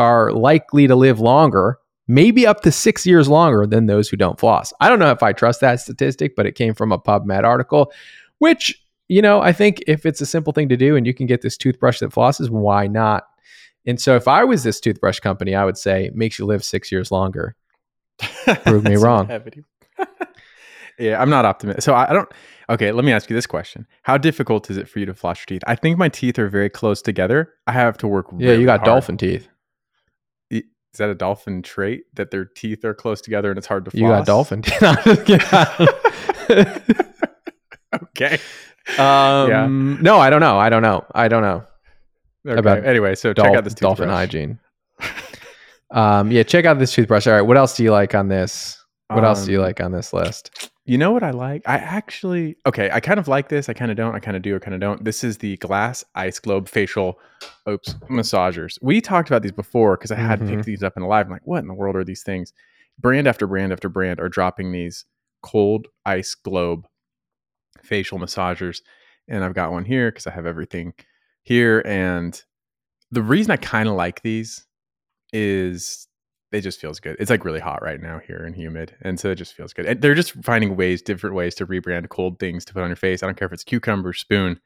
are 0.00 0.32
likely 0.32 0.86
to 0.86 0.96
live 0.96 1.20
longer, 1.20 1.78
maybe 2.08 2.46
up 2.46 2.62
to 2.62 2.72
six 2.72 3.04
years 3.04 3.28
longer 3.28 3.66
than 3.66 3.84
those 3.84 4.08
who 4.08 4.16
don't 4.16 4.40
floss. 4.40 4.72
I 4.80 4.88
don't 4.88 4.98
know 4.98 5.10
if 5.10 5.22
I 5.22 5.34
trust 5.34 5.60
that 5.60 5.78
statistic, 5.78 6.34
but 6.34 6.46
it 6.46 6.54
came 6.54 6.74
from 6.74 6.90
a 6.90 6.98
PubMed 6.98 7.44
article, 7.44 7.92
which, 8.38 8.82
you 9.08 9.20
know, 9.20 9.42
I 9.42 9.52
think 9.52 9.82
if 9.86 10.06
it's 10.06 10.22
a 10.22 10.26
simple 10.26 10.54
thing 10.54 10.70
to 10.70 10.76
do 10.76 10.96
and 10.96 11.06
you 11.06 11.12
can 11.12 11.26
get 11.26 11.42
this 11.42 11.58
toothbrush 11.58 12.00
that 12.00 12.12
flosses, 12.12 12.48
why 12.48 12.86
not? 12.86 13.24
And 13.86 14.00
so 14.00 14.16
if 14.16 14.26
I 14.26 14.42
was 14.42 14.62
this 14.62 14.80
toothbrush 14.80 15.20
company, 15.20 15.54
I 15.54 15.66
would 15.66 15.76
say 15.76 16.10
makes 16.14 16.38
you 16.38 16.46
live 16.46 16.64
six 16.64 16.90
years 16.90 17.12
longer. 17.12 17.54
Prove 18.64 18.84
me 18.84 18.96
wrong. 18.96 19.28
yeah, 20.98 21.20
I'm 21.20 21.30
not 21.30 21.44
optimistic. 21.44 21.82
So 21.82 21.92
I, 21.92 22.10
I 22.10 22.12
don't. 22.14 22.30
Okay, 22.68 22.92
let 22.92 23.04
me 23.04 23.12
ask 23.12 23.28
you 23.28 23.34
this 23.34 23.46
question: 23.46 23.86
How 24.02 24.18
difficult 24.18 24.70
is 24.70 24.76
it 24.76 24.88
for 24.88 24.98
you 24.98 25.06
to 25.06 25.14
floss 25.14 25.38
your 25.40 25.46
teeth? 25.46 25.62
I 25.66 25.74
think 25.74 25.98
my 25.98 26.08
teeth 26.08 26.38
are 26.38 26.48
very 26.48 26.70
close 26.70 27.02
together. 27.02 27.54
I 27.66 27.72
have 27.72 27.98
to 27.98 28.06
work. 28.06 28.26
Yeah, 28.36 28.50
really 28.50 28.60
you 28.60 28.66
got 28.66 28.80
hard. 28.80 28.86
dolphin 28.86 29.16
teeth. 29.16 29.48
Is 30.92 30.98
that 30.98 31.08
a 31.08 31.14
dolphin 31.14 31.62
trait 31.62 32.04
that 32.14 32.30
their 32.30 32.44
teeth 32.44 32.84
are 32.84 32.94
close 32.94 33.20
together 33.20 33.50
and 33.50 33.58
it's 33.58 33.66
hard 33.66 33.84
to 33.84 33.90
floss? 33.92 34.00
You 34.00 34.08
got 34.08 34.26
dolphin 34.26 34.62
okay. 38.02 38.38
um, 38.98 39.98
No, 40.02 40.18
I 40.18 40.30
don't 40.30 40.40
know. 40.40 40.58
I 40.58 40.68
don't 40.68 40.82
know. 40.82 41.04
I 41.14 41.28
don't 41.28 41.42
know. 41.42 41.64
Okay. 42.46 42.58
About 42.58 42.84
anyway, 42.86 43.14
so 43.14 43.32
Dol- 43.32 43.44
check 43.46 43.54
out 43.56 43.64
this 43.64 43.74
dolphin 43.74 44.08
hygiene. 44.08 44.58
um, 45.90 46.30
yeah, 46.32 46.42
check 46.42 46.64
out 46.64 46.78
this 46.78 46.92
toothbrush. 46.92 47.26
All 47.26 47.34
right, 47.34 47.42
what 47.42 47.56
else 47.56 47.76
do 47.76 47.84
you 47.84 47.92
like 47.92 48.14
on 48.14 48.28
this? 48.28 48.82
What 49.08 49.24
else 49.24 49.44
do 49.44 49.52
you 49.52 49.58
Um, 49.58 49.64
like 49.64 49.80
on 49.80 49.92
this 49.92 50.12
list? 50.12 50.69
You 50.90 50.98
know 50.98 51.12
what 51.12 51.22
I 51.22 51.30
like? 51.30 51.62
I 51.68 51.76
actually 51.76 52.56
okay. 52.66 52.90
I 52.92 52.98
kind 52.98 53.20
of 53.20 53.28
like 53.28 53.48
this. 53.48 53.68
I 53.68 53.74
kind 53.74 53.92
of 53.92 53.96
don't. 53.96 54.12
I 54.16 54.18
kind 54.18 54.36
of 54.36 54.42
do. 54.42 54.56
I 54.56 54.58
kind 54.58 54.74
of 54.74 54.80
don't. 54.80 55.04
This 55.04 55.22
is 55.22 55.38
the 55.38 55.56
Glass 55.58 56.02
Ice 56.16 56.40
Globe 56.40 56.68
facial, 56.68 57.16
oops, 57.68 57.94
massagers. 58.10 58.76
We 58.82 59.00
talked 59.00 59.30
about 59.30 59.42
these 59.42 59.52
before 59.52 59.96
because 59.96 60.10
I 60.10 60.16
had 60.16 60.40
Mhm. 60.40 60.48
picked 60.48 60.64
these 60.64 60.82
up 60.82 60.94
in 60.96 61.02
the 61.02 61.08
live. 61.08 61.26
I'm 61.26 61.32
like, 61.32 61.46
what 61.46 61.60
in 61.60 61.68
the 61.68 61.74
world 61.74 61.94
are 61.94 62.02
these 62.02 62.24
things? 62.24 62.52
Brand 62.98 63.28
after 63.28 63.46
brand 63.46 63.72
after 63.72 63.88
brand 63.88 64.18
are 64.18 64.28
dropping 64.28 64.72
these 64.72 65.04
cold 65.44 65.86
ice 66.04 66.34
globe 66.34 66.88
facial 67.84 68.18
massagers, 68.18 68.80
and 69.28 69.44
I've 69.44 69.54
got 69.54 69.70
one 69.70 69.84
here 69.84 70.10
because 70.10 70.26
I 70.26 70.32
have 70.32 70.44
everything 70.44 70.94
here. 71.44 71.84
And 71.86 72.42
the 73.12 73.22
reason 73.22 73.52
I 73.52 73.58
kind 73.58 73.88
of 73.88 73.94
like 73.94 74.22
these 74.22 74.66
is 75.32 76.08
it 76.52 76.62
just 76.62 76.80
feels 76.80 77.00
good. 77.00 77.16
It's 77.18 77.30
like 77.30 77.44
really 77.44 77.60
hot 77.60 77.82
right 77.82 78.00
now 78.00 78.18
here 78.18 78.44
and 78.44 78.54
humid, 78.54 78.96
and 79.02 79.18
so 79.18 79.30
it 79.30 79.36
just 79.36 79.54
feels 79.54 79.72
good. 79.72 79.86
And 79.86 80.02
they're 80.02 80.14
just 80.14 80.32
finding 80.44 80.76
ways, 80.76 81.02
different 81.02 81.36
ways 81.36 81.54
to 81.56 81.66
rebrand 81.66 82.08
cold 82.08 82.38
things 82.38 82.64
to 82.66 82.72
put 82.72 82.82
on 82.82 82.88
your 82.88 82.96
face. 82.96 83.22
I 83.22 83.26
don't 83.26 83.36
care 83.36 83.46
if 83.46 83.52
it's 83.52 83.64
cucumber, 83.64 84.12
spoon, 84.12 84.60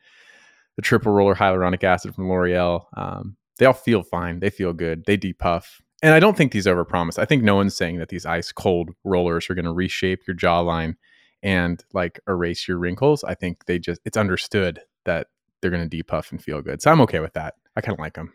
the 0.76 0.83
triple 0.83 1.12
roller 1.12 1.35
hyaluronic 1.35 1.85
acid 1.85 2.14
from 2.14 2.29
L'Oreal. 2.29 2.87
Um, 2.97 3.37
they 3.59 3.67
all 3.67 3.73
feel 3.73 4.03
fine. 4.03 4.41
They 4.41 4.50
feel 4.50 4.73
good. 4.73 5.05
They 5.07 5.17
depuff. 5.17 5.81
And 6.03 6.12
I 6.12 6.21
don't 6.21 6.37
think 6.37 6.53
these 6.53 6.67
overpromise. 6.67 7.19
I 7.19 7.25
think 7.25 7.43
no 7.43 7.55
one's 7.55 7.76
saying 7.76 7.99
that 7.99 8.09
these 8.09 8.26
ice 8.26 8.53
cold 8.53 8.91
rollers 9.05 9.49
are 9.49 9.55
going 9.55 9.64
to 9.64 9.73
reshape 9.73 10.26
your 10.26 10.37
jawline 10.37 10.97
and 11.43 11.83
like 11.93 12.21
erase 12.29 12.67
your 12.67 12.79
wrinkles. 12.79 13.25
I 13.25 13.35
think 13.35 13.67
they 13.67 13.79
just 13.79 14.00
it's 14.05 14.17
understood 14.17 14.81
that 15.05 15.29
they're 15.61 15.71
going 15.71 15.88
to 15.88 15.97
depuff 15.97 16.31
and 16.31 16.43
feel 16.43 16.61
good. 16.61 16.83
So 16.83 16.91
I'm 16.91 17.00
okay 17.03 17.21
with 17.21 17.35
that. 17.35 17.55
I 17.76 17.81
kind 17.81 17.95
of 17.95 18.00
like 18.00 18.14
them. 18.14 18.35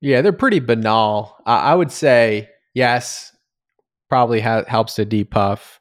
Yeah, 0.00 0.20
they're 0.22 0.32
pretty 0.32 0.60
banal. 0.60 1.36
I 1.44 1.72
I 1.72 1.74
would 1.74 1.92
say 1.92 2.48
yes, 2.74 3.34
probably 4.08 4.40
ha- 4.40 4.64
helps 4.66 4.94
to 4.96 5.04
depuff. 5.04 5.80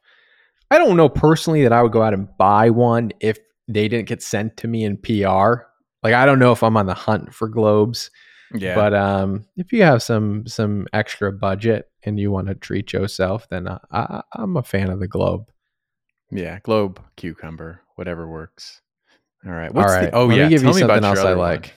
I 0.70 0.78
don't 0.78 0.96
know 0.98 1.10
personally 1.10 1.64
that 1.64 1.74
I 1.74 1.82
would 1.82 1.92
go 1.92 2.02
out 2.02 2.14
and 2.14 2.28
buy 2.38 2.70
one 2.70 3.12
if 3.20 3.38
they 3.68 3.88
didn't 3.88 4.08
get 4.08 4.22
sent 4.24 4.58
to 4.58 4.68
me 4.68 4.84
in 4.84 4.98
PR. 4.98 5.64
Like 6.04 6.14
I 6.14 6.26
don't 6.26 6.40
know 6.40 6.52
if 6.52 6.64
I'm 6.64 6.78
on 6.78 6.86
the 6.86 6.94
hunt 6.94 7.34
for 7.34 7.48
globes, 7.48 8.10
Yeah. 8.54 8.76
but 8.76 8.94
um, 8.94 9.46
if 9.58 9.72
you 9.74 9.84
have 9.84 10.02
some 10.02 10.48
some 10.48 10.88
extra 10.94 11.32
budget 11.32 11.90
and 12.04 12.20
you 12.20 12.32
want 12.32 12.48
to 12.48 12.56
treat 12.56 12.94
yourself, 12.94 13.48
then 13.50 13.68
I, 13.68 13.80
I, 13.92 14.22
I'm 14.34 14.58
a 14.58 14.64
fan 14.64 14.90
of 14.90 15.00
the 15.00 15.08
globe. 15.08 15.52
Yeah, 16.32 16.60
globe, 16.64 17.02
cucumber, 17.18 17.82
whatever 17.96 18.28
works. 18.30 18.82
All 19.46 19.52
right. 19.52 19.74
What's 19.74 19.92
All 19.92 19.98
right. 20.00 20.12
The, 20.12 20.18
oh 20.18 20.26
let 20.28 20.38
yeah. 20.38 20.44
me 20.46 20.50
give 20.52 20.62
Tell 20.62 20.70
you 20.72 20.76
me 20.76 20.80
something 20.82 21.04
else 21.04 21.20
I 21.20 21.22
other 21.24 21.38
one. 21.38 21.48
like. 21.50 21.74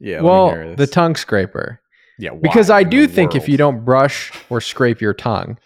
Yeah. 0.00 0.20
well, 0.22 0.74
the 0.76 0.86
tongue 0.88 1.14
scraper. 1.16 1.80
Yeah, 2.18 2.30
because 2.40 2.70
I 2.70 2.82
do 2.84 3.06
think 3.08 3.34
if 3.34 3.48
you 3.48 3.56
don't 3.56 3.84
brush 3.84 4.32
or 4.48 4.60
scrape 4.60 5.00
your 5.00 5.14
tongue, 5.14 5.58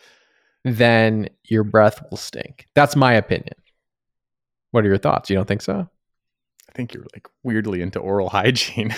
then 0.65 1.29
your 1.45 1.63
breath 1.65 2.01
will 2.11 2.17
stink. 2.17 2.67
That's 2.75 2.97
my 2.97 3.13
opinion. 3.13 3.55
What 4.71 4.85
are 4.85 4.89
your 4.89 4.99
thoughts? 4.99 5.29
You 5.31 5.37
don't 5.37 5.47
think 5.49 5.63
so? 5.63 5.89
I 6.69 6.73
think 6.75 6.95
you're 6.95 7.07
like 7.15 7.27
weirdly 7.43 7.81
into 7.83 7.99
oral 7.99 8.29
hygiene. 8.31 8.95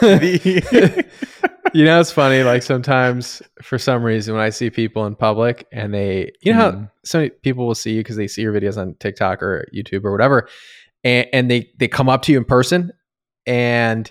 you 0.02 1.84
know, 1.84 2.00
it's 2.00 2.12
funny. 2.12 2.42
Like 2.42 2.62
sometimes, 2.62 3.42
for 3.62 3.78
some 3.78 4.02
reason, 4.02 4.34
when 4.34 4.42
I 4.42 4.50
see 4.50 4.70
people 4.70 5.06
in 5.06 5.14
public 5.14 5.66
and 5.72 5.92
they, 5.94 6.32
you 6.42 6.52
know, 6.52 6.58
how 6.58 6.70
Mhm. 6.72 6.90
some 7.04 7.28
people 7.42 7.66
will 7.66 7.74
see 7.74 7.92
you 7.94 8.00
because 8.00 8.16
they 8.16 8.26
see 8.28 8.42
your 8.42 8.52
videos 8.52 8.76
on 8.76 8.94
TikTok 9.00 9.42
or 9.42 9.66
YouTube 9.74 10.04
or 10.04 10.12
whatever, 10.12 10.48
and, 11.04 11.26
and 11.32 11.50
they 11.50 11.70
they 11.78 11.88
come 11.88 12.08
up 12.08 12.22
to 12.22 12.32
you 12.32 12.38
in 12.38 12.44
person 12.44 12.92
and 13.46 14.10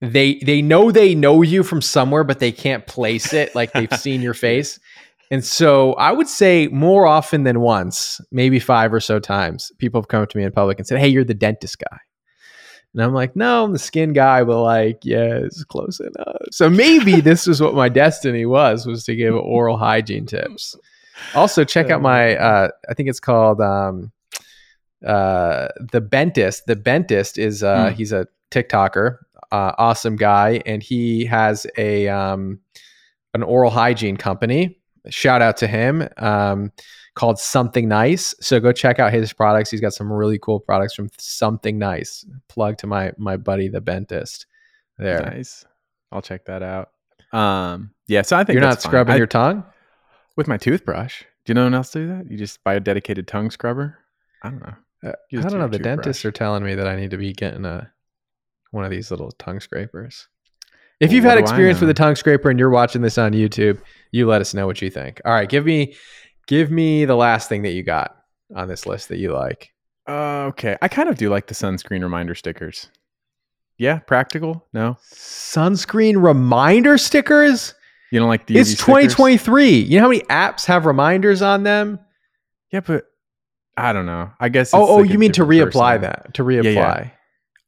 they 0.00 0.34
they 0.44 0.62
know 0.62 0.90
they 0.92 1.14
know 1.14 1.42
you 1.42 1.62
from 1.62 1.82
somewhere, 1.82 2.24
but 2.24 2.38
they 2.38 2.52
can't 2.52 2.86
place 2.86 3.32
it. 3.32 3.54
Like 3.54 3.72
they've 3.72 3.92
seen 3.98 4.22
your 4.22 4.34
face. 4.34 4.78
And 5.30 5.44
so 5.44 5.92
I 5.94 6.12
would 6.12 6.28
say 6.28 6.68
more 6.68 7.06
often 7.06 7.44
than 7.44 7.60
once, 7.60 8.20
maybe 8.32 8.58
five 8.58 8.94
or 8.94 9.00
so 9.00 9.18
times, 9.18 9.70
people 9.78 10.00
have 10.00 10.08
come 10.08 10.22
up 10.22 10.30
to 10.30 10.38
me 10.38 10.44
in 10.44 10.52
public 10.52 10.78
and 10.78 10.86
said, 10.86 10.98
Hey, 11.00 11.08
you're 11.08 11.24
the 11.24 11.34
dentist 11.34 11.78
guy. 11.78 11.98
And 12.94 13.02
I'm 13.02 13.12
like, 13.12 13.36
no, 13.36 13.64
I'm 13.64 13.72
the 13.72 13.78
skin 13.78 14.14
guy, 14.14 14.42
but 14.44 14.62
like, 14.62 15.00
yeah, 15.02 15.40
it's 15.44 15.62
close 15.64 16.00
enough. 16.00 16.36
So 16.50 16.70
maybe 16.70 17.20
this 17.20 17.46
was 17.46 17.60
what 17.60 17.74
my 17.74 17.90
destiny 17.90 18.46
was, 18.46 18.86
was 18.86 19.04
to 19.04 19.14
give 19.14 19.34
oral 19.34 19.76
hygiene 19.76 20.24
tips. 20.24 20.74
Also, 21.34 21.64
check 21.64 21.90
out 21.90 22.00
my 22.00 22.36
uh 22.36 22.68
I 22.88 22.94
think 22.94 23.10
it's 23.10 23.20
called 23.20 23.60
um 23.60 24.12
uh 25.06 25.68
the 25.92 26.00
Bentist. 26.00 26.64
The 26.66 26.76
Bentist 26.76 27.36
is 27.36 27.62
uh 27.62 27.90
Hmm. 27.90 27.94
he's 27.94 28.12
a 28.12 28.26
TikToker, 28.50 29.18
uh 29.52 29.72
awesome 29.78 30.16
guy, 30.16 30.60
and 30.66 30.82
he 30.82 31.24
has 31.26 31.66
a 31.76 32.08
um 32.08 32.60
an 33.34 33.42
oral 33.42 33.70
hygiene 33.70 34.16
company. 34.16 34.80
Shout 35.08 35.42
out 35.42 35.56
to 35.58 35.66
him. 35.66 36.08
Um 36.16 36.72
called 37.14 37.38
Something 37.38 37.88
Nice. 37.88 38.32
So 38.40 38.60
go 38.60 38.70
check 38.70 39.00
out 39.00 39.12
his 39.12 39.32
products. 39.32 39.70
He's 39.70 39.80
got 39.80 39.92
some 39.92 40.12
really 40.12 40.38
cool 40.38 40.60
products 40.60 40.94
from 40.94 41.08
Something 41.18 41.78
Nice. 41.78 42.24
Plug 42.48 42.78
to 42.78 42.86
my 42.86 43.12
my 43.18 43.36
buddy 43.36 43.68
the 43.68 43.80
Bentist. 43.80 44.46
There. 44.98 45.20
Nice. 45.22 45.64
I'll 46.12 46.22
check 46.22 46.44
that 46.46 46.62
out. 46.62 46.90
Um, 47.32 47.90
yeah, 48.06 48.22
so 48.22 48.36
I 48.36 48.44
think 48.44 48.54
You're 48.54 48.62
not 48.66 48.80
scrubbing 48.80 49.14
I- 49.14 49.18
your 49.18 49.26
tongue? 49.26 49.64
with 50.36 50.46
my 50.48 50.56
toothbrush. 50.56 51.22
Do 51.44 51.50
you 51.50 51.54
know 51.54 51.62
anyone 51.62 51.74
else 51.74 51.90
do 51.90 52.06
that? 52.06 52.30
You 52.30 52.38
just 52.38 52.62
buy 52.62 52.74
a 52.74 52.80
dedicated 52.80 53.26
tongue 53.26 53.50
scrubber. 53.50 53.98
I 54.42 54.50
don't 54.50 54.60
know. 54.62 54.74
Uh, 55.04 55.12
I 55.36 55.40
don't 55.48 55.58
know. 55.58 55.66
The 55.68 55.78
dentists 55.80 56.24
are 56.24 56.30
telling 56.30 56.62
me 56.62 56.74
that 56.76 56.86
I 56.86 56.94
need 56.96 57.10
to 57.10 57.16
be 57.16 57.32
getting 57.32 57.64
a 57.64 57.90
one 58.70 58.84
of 58.84 58.90
these 58.90 59.10
little 59.10 59.30
tongue 59.32 59.60
scrapers. 59.60 60.28
If 61.00 61.12
you've 61.12 61.24
had 61.24 61.38
experience 61.38 61.80
with 61.80 61.90
a 61.90 61.94
tongue 61.94 62.16
scraper 62.16 62.50
and 62.50 62.58
you're 62.58 62.70
watching 62.70 63.02
this 63.02 63.18
on 63.18 63.32
YouTube, 63.32 63.80
you 64.10 64.26
let 64.26 64.40
us 64.40 64.52
know 64.52 64.66
what 64.66 64.82
you 64.82 64.90
think. 64.90 65.20
All 65.24 65.32
right, 65.32 65.48
give 65.48 65.64
me 65.64 65.94
give 66.48 66.70
me 66.70 67.04
the 67.04 67.14
last 67.14 67.48
thing 67.48 67.62
that 67.62 67.70
you 67.70 67.84
got 67.84 68.16
on 68.54 68.66
this 68.66 68.84
list 68.84 69.08
that 69.10 69.18
you 69.18 69.32
like. 69.32 69.72
Uh, 70.08 70.46
okay, 70.46 70.76
I 70.82 70.88
kind 70.88 71.08
of 71.08 71.16
do 71.16 71.28
like 71.30 71.46
the 71.46 71.54
sunscreen 71.54 72.02
reminder 72.02 72.34
stickers. 72.34 72.90
Yeah, 73.76 74.00
practical. 74.00 74.66
No, 74.72 74.96
Sunscreen 75.12 76.20
reminder 76.20 76.98
stickers? 76.98 77.74
you 78.10 78.18
don't 78.18 78.28
like 78.28 78.46
the. 78.46 78.58
it's 78.58 78.74
2023. 78.74 79.70
You 79.78 79.98
know 79.98 80.04
how 80.04 80.08
many 80.08 80.22
apps 80.22 80.64
have 80.66 80.84
reminders 80.86 81.42
on 81.42 81.62
them? 81.62 82.00
Yeah, 82.72 82.80
but 82.80 83.04
I 83.76 83.92
don't 83.92 84.06
know. 84.06 84.30
I 84.40 84.48
guess. 84.48 84.74
Oh, 84.74 84.82
it's 84.82 84.90
oh, 84.90 84.96
like 84.96 85.10
you 85.10 85.18
mean 85.18 85.32
to 85.32 85.44
reapply 85.44 85.70
person. 85.72 86.02
that? 86.02 86.34
To 86.34 86.44
reapply. 86.44 86.74
yeah. 86.74 87.10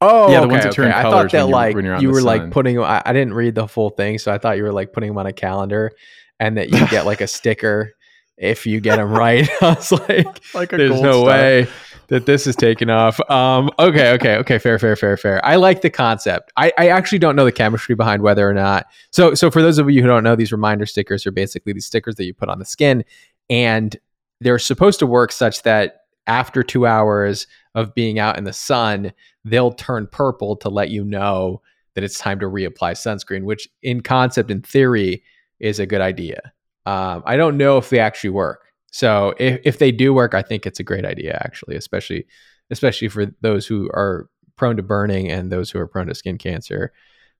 Oh, 0.01 0.31
Yeah, 0.31 0.39
the 0.39 0.45
okay, 0.47 0.51
ones 0.51 0.63
that 0.63 0.73
turn 0.73 0.87
okay. 0.89 0.97
I 0.97 1.03
thought 1.03 1.31
that 1.31 1.45
you- 1.45 1.51
like 1.51 1.75
out 1.77 2.01
you 2.01 2.09
were 2.09 2.21
like 2.21 2.41
sun. 2.41 2.51
putting. 2.51 2.79
I, 2.79 3.01
I 3.05 3.13
didn't 3.13 3.33
read 3.35 3.55
the 3.55 3.67
full 3.67 3.91
thing, 3.91 4.17
so 4.17 4.31
I 4.33 4.37
thought 4.37 4.57
you 4.57 4.63
were 4.63 4.73
like 4.73 4.93
putting 4.93 5.09
them 5.09 5.17
on 5.17 5.27
a 5.27 5.33
calendar, 5.33 5.91
and 6.39 6.57
that 6.57 6.69
you 6.69 6.87
get 6.87 7.05
like 7.05 7.21
a 7.21 7.27
sticker 7.37 7.93
if 8.37 8.65
you 8.65 8.79
get 8.81 8.95
them 8.97 9.11
right. 9.11 9.47
I 9.61 9.73
was 9.73 9.91
like, 9.91 10.41
Like 10.55 10.73
a 10.73 10.77
there's 10.77 10.99
no 11.01 11.21
star. 11.21 11.25
way 11.27 11.67
that 12.07 12.25
this 12.25 12.47
is 12.47 12.55
taking 12.55 12.89
off. 12.89 13.19
Um, 13.29 13.69
okay, 13.79 14.11
okay, 14.13 14.35
okay, 14.37 14.57
fair, 14.57 14.79
fair, 14.79 14.95
fair, 14.95 15.15
fair. 15.15 15.45
I 15.45 15.55
like 15.57 15.81
the 15.81 15.89
concept. 15.91 16.51
I, 16.57 16.73
I 16.77 16.89
actually 16.89 17.19
don't 17.19 17.35
know 17.37 17.45
the 17.45 17.51
chemistry 17.53 17.95
behind 17.95 18.21
whether 18.23 18.49
or 18.49 18.53
not. 18.53 18.87
So, 19.11 19.33
so 19.35 19.49
for 19.51 19.61
those 19.61 19.77
of 19.77 19.89
you 19.89 20.01
who 20.01 20.07
don't 20.07 20.23
know, 20.23 20.35
these 20.35 20.51
reminder 20.51 20.85
stickers 20.87 21.25
are 21.27 21.31
basically 21.31 21.71
these 21.71 21.85
stickers 21.85 22.15
that 22.15 22.25
you 22.25 22.33
put 22.33 22.49
on 22.49 22.59
the 22.59 22.65
skin, 22.65 23.05
and 23.49 23.95
they're 24.41 24.59
supposed 24.59 24.99
to 24.99 25.05
work 25.07 25.31
such 25.31 25.61
that 25.63 25.97
after 26.27 26.63
two 26.63 26.85
hours 26.85 27.47
of 27.75 27.93
being 27.93 28.19
out 28.19 28.37
in 28.37 28.43
the 28.43 28.53
sun, 28.53 29.13
they'll 29.45 29.71
turn 29.71 30.07
purple 30.07 30.55
to 30.57 30.69
let 30.69 30.89
you 30.89 31.03
know 31.03 31.61
that 31.95 32.03
it's 32.03 32.19
time 32.19 32.39
to 32.39 32.45
reapply 32.45 32.93
sunscreen. 32.93 33.43
Which, 33.43 33.67
in 33.81 34.01
concept, 34.01 34.51
in 34.51 34.61
theory, 34.61 35.23
is 35.59 35.79
a 35.79 35.85
good 35.85 36.01
idea. 36.01 36.53
Um, 36.85 37.23
I 37.25 37.37
don't 37.37 37.57
know 37.57 37.77
if 37.77 37.89
they 37.89 37.99
actually 37.99 38.31
work. 38.31 38.65
So 38.91 39.33
if, 39.39 39.61
if 39.63 39.79
they 39.79 39.91
do 39.91 40.13
work, 40.13 40.33
I 40.33 40.41
think 40.41 40.65
it's 40.65 40.79
a 40.79 40.83
great 40.83 41.05
idea 41.05 41.39
actually, 41.43 41.75
especially 41.75 42.25
especially 42.69 43.07
for 43.07 43.27
those 43.41 43.67
who 43.67 43.89
are 43.93 44.29
prone 44.55 44.77
to 44.77 44.83
burning 44.83 45.29
and 45.29 45.51
those 45.51 45.69
who 45.69 45.79
are 45.79 45.87
prone 45.87 46.07
to 46.07 46.15
skin 46.15 46.37
cancer. 46.37 46.91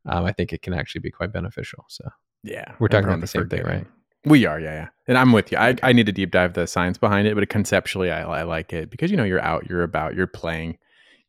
Um, 0.05 0.25
I 0.25 0.31
think 0.31 0.53
it 0.53 0.61
can 0.61 0.73
actually 0.73 1.01
be 1.01 1.11
quite 1.11 1.31
beneficial. 1.31 1.85
So 1.89 2.09
Yeah, 2.43 2.73
We're 2.79 2.87
talking 2.87 3.07
about 3.07 3.21
the 3.21 3.27
same 3.27 3.49
thing, 3.49 3.63
right? 3.63 3.87
We 4.25 4.45
are, 4.45 4.59
yeah, 4.59 4.73
yeah. 4.73 4.87
And 5.07 5.17
I'm 5.17 5.31
with 5.31 5.51
you. 5.51 5.57
I, 5.57 5.75
I 5.81 5.93
need 5.93 6.05
to 6.05 6.11
deep 6.11 6.31
dive 6.31 6.53
the 6.53 6.67
science 6.67 6.97
behind 6.97 7.27
it, 7.27 7.35
but 7.35 7.47
conceptually, 7.49 8.11
I, 8.11 8.21
I 8.21 8.43
like 8.43 8.71
it 8.71 8.89
because 8.89 9.09
you 9.11 9.17
know 9.17 9.23
you're 9.23 9.41
out, 9.41 9.67
you're 9.69 9.83
about, 9.83 10.15
you're 10.15 10.27
playing. 10.27 10.77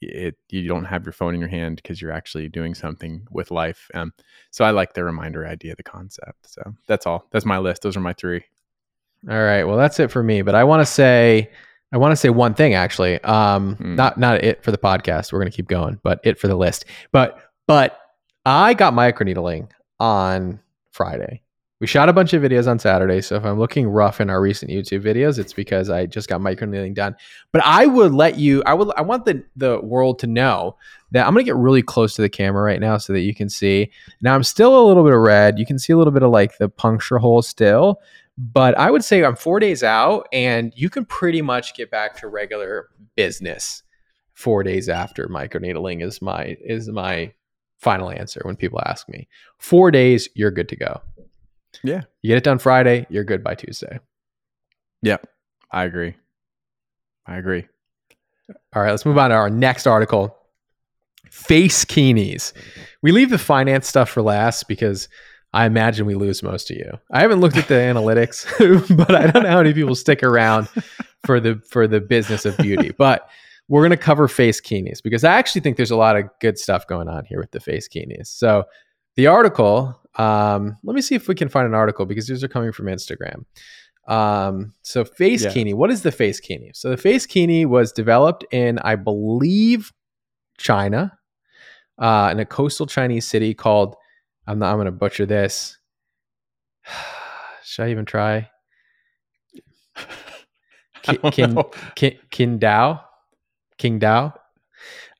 It 0.04 0.37
you 0.50 0.66
don't 0.66 0.84
have 0.87 1.04
your 1.06 1.12
phone 1.12 1.32
in 1.32 1.40
your 1.40 1.49
hand 1.49 1.76
because 1.76 2.02
you're 2.02 2.11
actually 2.12 2.49
doing 2.49 2.75
something 2.75 3.26
with 3.30 3.50
life. 3.52 3.88
Um, 3.94 4.12
so 4.50 4.64
I 4.64 4.72
like 4.72 4.94
the 4.94 5.04
reminder 5.04 5.46
idea, 5.46 5.76
the 5.76 5.84
concept. 5.84 6.50
So 6.50 6.75
that's 6.88 7.06
all. 7.06 7.26
That's 7.30 7.44
my 7.44 7.58
list. 7.58 7.82
Those 7.82 7.96
are 7.96 8.00
my 8.00 8.12
three. 8.12 8.44
all 9.30 9.42
right, 9.42 9.62
well 9.64 9.76
that's 9.76 10.00
it 10.00 10.11
for 10.11 10.22
me. 10.22 10.42
But 10.42 10.54
I 10.56 10.64
want 10.64 10.80
to 10.82 10.87
say 10.92 11.50
I 11.92 11.99
want 11.99 12.12
to 12.12 12.16
say 12.16 12.30
one 12.30 12.54
thing 12.54 12.75
actually. 12.75 13.20
Um, 13.22 13.76
Hmm. 13.76 13.94
not 13.94 14.18
not 14.18 14.42
it 14.42 14.62
for 14.64 14.72
the 14.72 14.78
podcast. 14.78 15.32
We're 15.32 15.38
gonna 15.38 15.50
keep 15.52 15.68
going, 15.68 16.00
but 16.02 16.20
it 16.25 16.38
for 16.38 16.49
the 16.49 16.56
list. 16.56 16.84
But 17.12 17.38
but 17.68 17.96
I 18.44 18.75
got 18.75 18.94
microneedling 18.94 19.70
on 20.00 20.58
Friday. 20.90 21.42
We 21.83 21.89
shot 21.89 22.09
a 22.09 22.12
bunch 22.12 22.33
of 22.33 22.41
videos 22.41 22.69
on 22.69 22.79
Saturday, 22.79 23.21
so 23.21 23.35
if 23.35 23.45
I'm 23.45 23.59
looking 23.59 23.89
rough 23.89 24.21
in 24.21 24.31
our 24.31 24.41
recent 24.41 24.71
YouTube 24.71 25.03
videos, 25.03 25.37
it's 25.37 25.53
because 25.53 25.91
I 25.91 26.07
just 26.07 26.29
got 26.29 26.41
microneedling 26.41 26.95
done. 26.95 27.17
But 27.51 27.62
I 27.65 27.87
would 27.87 28.15
let 28.15 28.39
you. 28.39 28.62
I 28.67 28.73
would. 28.73 28.91
I 28.97 29.03
want 29.03 29.25
the 29.25 29.43
the 29.57 29.81
world 29.81 30.21
to 30.21 30.29
know 30.29 30.77
that 31.11 31.27
I'm 31.27 31.35
gonna 31.35 31.43
get 31.43 31.57
really 31.57 31.83
close 31.83 32.15
to 32.15 32.23
the 32.23 32.29
camera 32.29 32.62
right 32.62 32.79
now 32.79 32.99
so 32.99 33.12
that 33.12 33.23
you 33.23 33.35
can 33.35 33.49
see. 33.49 33.91
Now 34.21 34.33
I'm 34.33 34.45
still 34.45 34.81
a 34.81 34.87
little 34.87 35.03
bit 35.03 35.12
of 35.12 35.19
red. 35.19 35.59
You 35.59 35.67
can 35.67 35.77
see 35.77 35.93
a 35.93 35.97
little 35.97 36.12
bit 36.12 36.23
of 36.23 36.31
like 36.31 36.57
the 36.59 36.69
puncture 36.69 37.19
hole 37.19 37.43
still, 37.43 37.99
but 38.39 38.79
I 38.79 38.89
would 38.89 39.03
say 39.03 39.25
I'm 39.25 39.35
four 39.35 39.59
days 39.59 39.83
out, 39.83 40.29
and 40.33 40.73
you 40.77 40.89
can 40.89 41.05
pretty 41.05 41.43
much 41.43 41.75
get 41.75 41.91
back 41.91 42.15
to 42.21 42.29
regular 42.29 42.91
business 43.17 43.83
four 44.35 44.62
days 44.62 44.89
after 44.89 45.27
microneedling 45.27 46.01
is 46.01 46.23
my 46.23 46.57
is 46.61 46.89
my 46.89 47.33
final 47.79 48.09
answer 48.09 48.41
when 48.45 48.55
people 48.55 48.81
ask 48.87 49.09
me. 49.09 49.27
Four 49.59 49.91
days, 49.91 50.29
you're 50.37 50.53
good 50.53 50.69
to 50.69 50.77
go. 50.77 51.03
Yeah. 51.83 52.02
You 52.23 52.29
get 52.29 52.38
it 52.38 52.45
done 52.45 52.59
Friday, 52.59 53.07
you're 53.09 53.25
good 53.25 53.43
by 53.43 53.55
Tuesday. 53.55 53.99
Yep, 55.02 55.26
I 55.71 55.85
agree. 55.85 56.14
I 57.26 57.37
agree. 57.37 57.67
All 58.75 58.83
right, 58.83 58.91
let's 58.91 59.07
move 59.07 59.19
on 59.19 59.31
to 59.31 59.37
our 59.37 59.50
next 59.50 59.87
article. 59.87 60.37
Face 61.31 61.85
kinis. 61.85 62.52
We 63.00 63.12
leave 63.12 63.31
the 63.31 63.38
finance 63.38 63.88
stuff 63.88 64.11
for 64.11 64.23
last 64.23 64.69
because 64.69 65.09
I 65.55 65.67
imagine 65.67 66.07
we 66.07 66.14
lose 66.14 66.43
most 66.43 66.71
of 66.71 66.76
you. 66.76 66.99
I 67.11 67.21
haven't 67.21 67.41
looked 67.41 67.57
at 67.57 67.69
the 67.69 67.75
analytics, 67.75 68.97
but 68.97 69.14
I 69.14 69.26
don't 69.26 69.43
know 69.43 69.50
how 69.50 69.59
many 69.59 69.73
people 69.73 69.95
stick 69.95 70.23
around 70.23 70.69
for 71.25 71.41
the 71.41 71.61
for 71.69 71.87
the 71.87 72.00
business 72.00 72.45
of 72.45 72.57
beauty. 72.59 72.93
But 72.97 73.29
we're 73.69 73.83
going 73.83 73.91
to 73.91 73.97
cover 73.97 74.29
face 74.29 74.61
kinis 74.61 75.02
because 75.02 75.25
I 75.25 75.35
actually 75.35 75.62
think 75.62 75.76
there's 75.76 75.91
a 75.91 75.97
lot 75.97 76.17
of 76.17 76.25
good 76.41 76.59
stuff 76.59 76.87
going 76.87 77.09
on 77.09 77.25
here 77.25 77.38
with 77.38 77.52
the 77.52 77.61
face 77.61 77.88
kinis. 77.88 78.26
So 78.26 78.64
the 79.16 79.26
article, 79.26 79.99
um, 80.16 80.76
let 80.85 80.95
me 80.95 81.02
see 81.02 81.14
if 81.14 81.28
we 81.28 81.35
can 81.35 81.49
find 81.49 81.66
an 81.66 81.75
article 81.75 82.07
because 82.07 82.26
these 82.26 82.42
are 82.45 82.49
coming 82.49 82.73
from 82.73 82.87
Instagram. 82.87 83.45
Um, 84.09 84.73
so 84.83 85.04
face 85.04 85.45
Yeah. 85.45 85.52
kini, 85.52 85.75
what 85.75 85.90
is 85.90 86.02
the 86.02 86.11
face 86.12 86.40
kini? 86.40 86.73
So 86.75 86.90
the 86.90 86.97
face 86.97 87.25
kini 87.26 87.64
was 87.66 87.92
developed 87.92 88.45
in, 88.50 88.78
I 88.81 88.97
believe, 88.97 89.92
China, 90.59 91.16
uh, 91.99 92.28
in 92.33 92.40
a 92.40 92.45
coastal 92.45 92.87
Chinese 92.87 93.26
city 93.26 93.54
called. 93.54 93.97
I'm 94.47 94.59
not. 94.59 94.71
I'm 94.71 94.76
going 94.76 94.87
to 94.87 94.90
butcher 94.92 95.25
this. 95.25 95.78
Should 97.64 97.85
I 97.85 97.90
even 97.90 98.04
try? 98.04 98.50
Don't 101.04 101.33
Kin- 101.33 101.54
know. 101.54 101.71
Kin- 101.95 102.19
Qingdao, 102.31 103.02
Qingdao. 103.78 104.35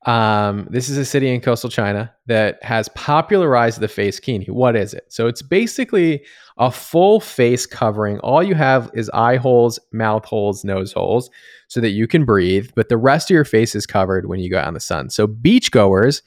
Um, 0.05 0.67
this 0.69 0.89
is 0.89 0.97
a 0.97 1.05
city 1.05 1.33
in 1.33 1.41
coastal 1.41 1.71
China 1.71 2.13
that 2.27 2.63
has 2.65 2.89
popularized 2.91 3.79
the 3.79 3.87
face 3.87 4.19
kini. 4.19 4.47
What 4.47 4.75
is 4.75 4.95
it? 4.95 5.05
So 5.09 5.29
it's 5.29 5.43
basically 5.43 6.25
a 6.59 6.73
full 6.73 7.21
face 7.21 7.67
covering. 7.67 8.19
All 8.21 8.43
you 8.43 8.57
have 8.57 8.91
is 8.95 9.09
eye 9.11 9.37
holes, 9.37 9.79
mouth 9.93 10.25
holes, 10.25 10.65
nose 10.65 10.93
holes, 10.93 11.31
so 11.69 11.81
that 11.81 11.91
you 11.91 12.09
can 12.09 12.25
breathe. 12.25 12.71
But 12.75 12.89
the 12.89 12.97
rest 12.97 13.31
of 13.31 13.35
your 13.35 13.45
face 13.45 13.77
is 13.77 13.87
covered 13.87 14.27
when 14.27 14.41
you 14.41 14.51
go 14.51 14.59
out 14.59 14.69
in 14.69 14.75
the 14.75 14.81
sun. 14.81 15.09
So 15.09 15.29
beachgoers 15.29 16.23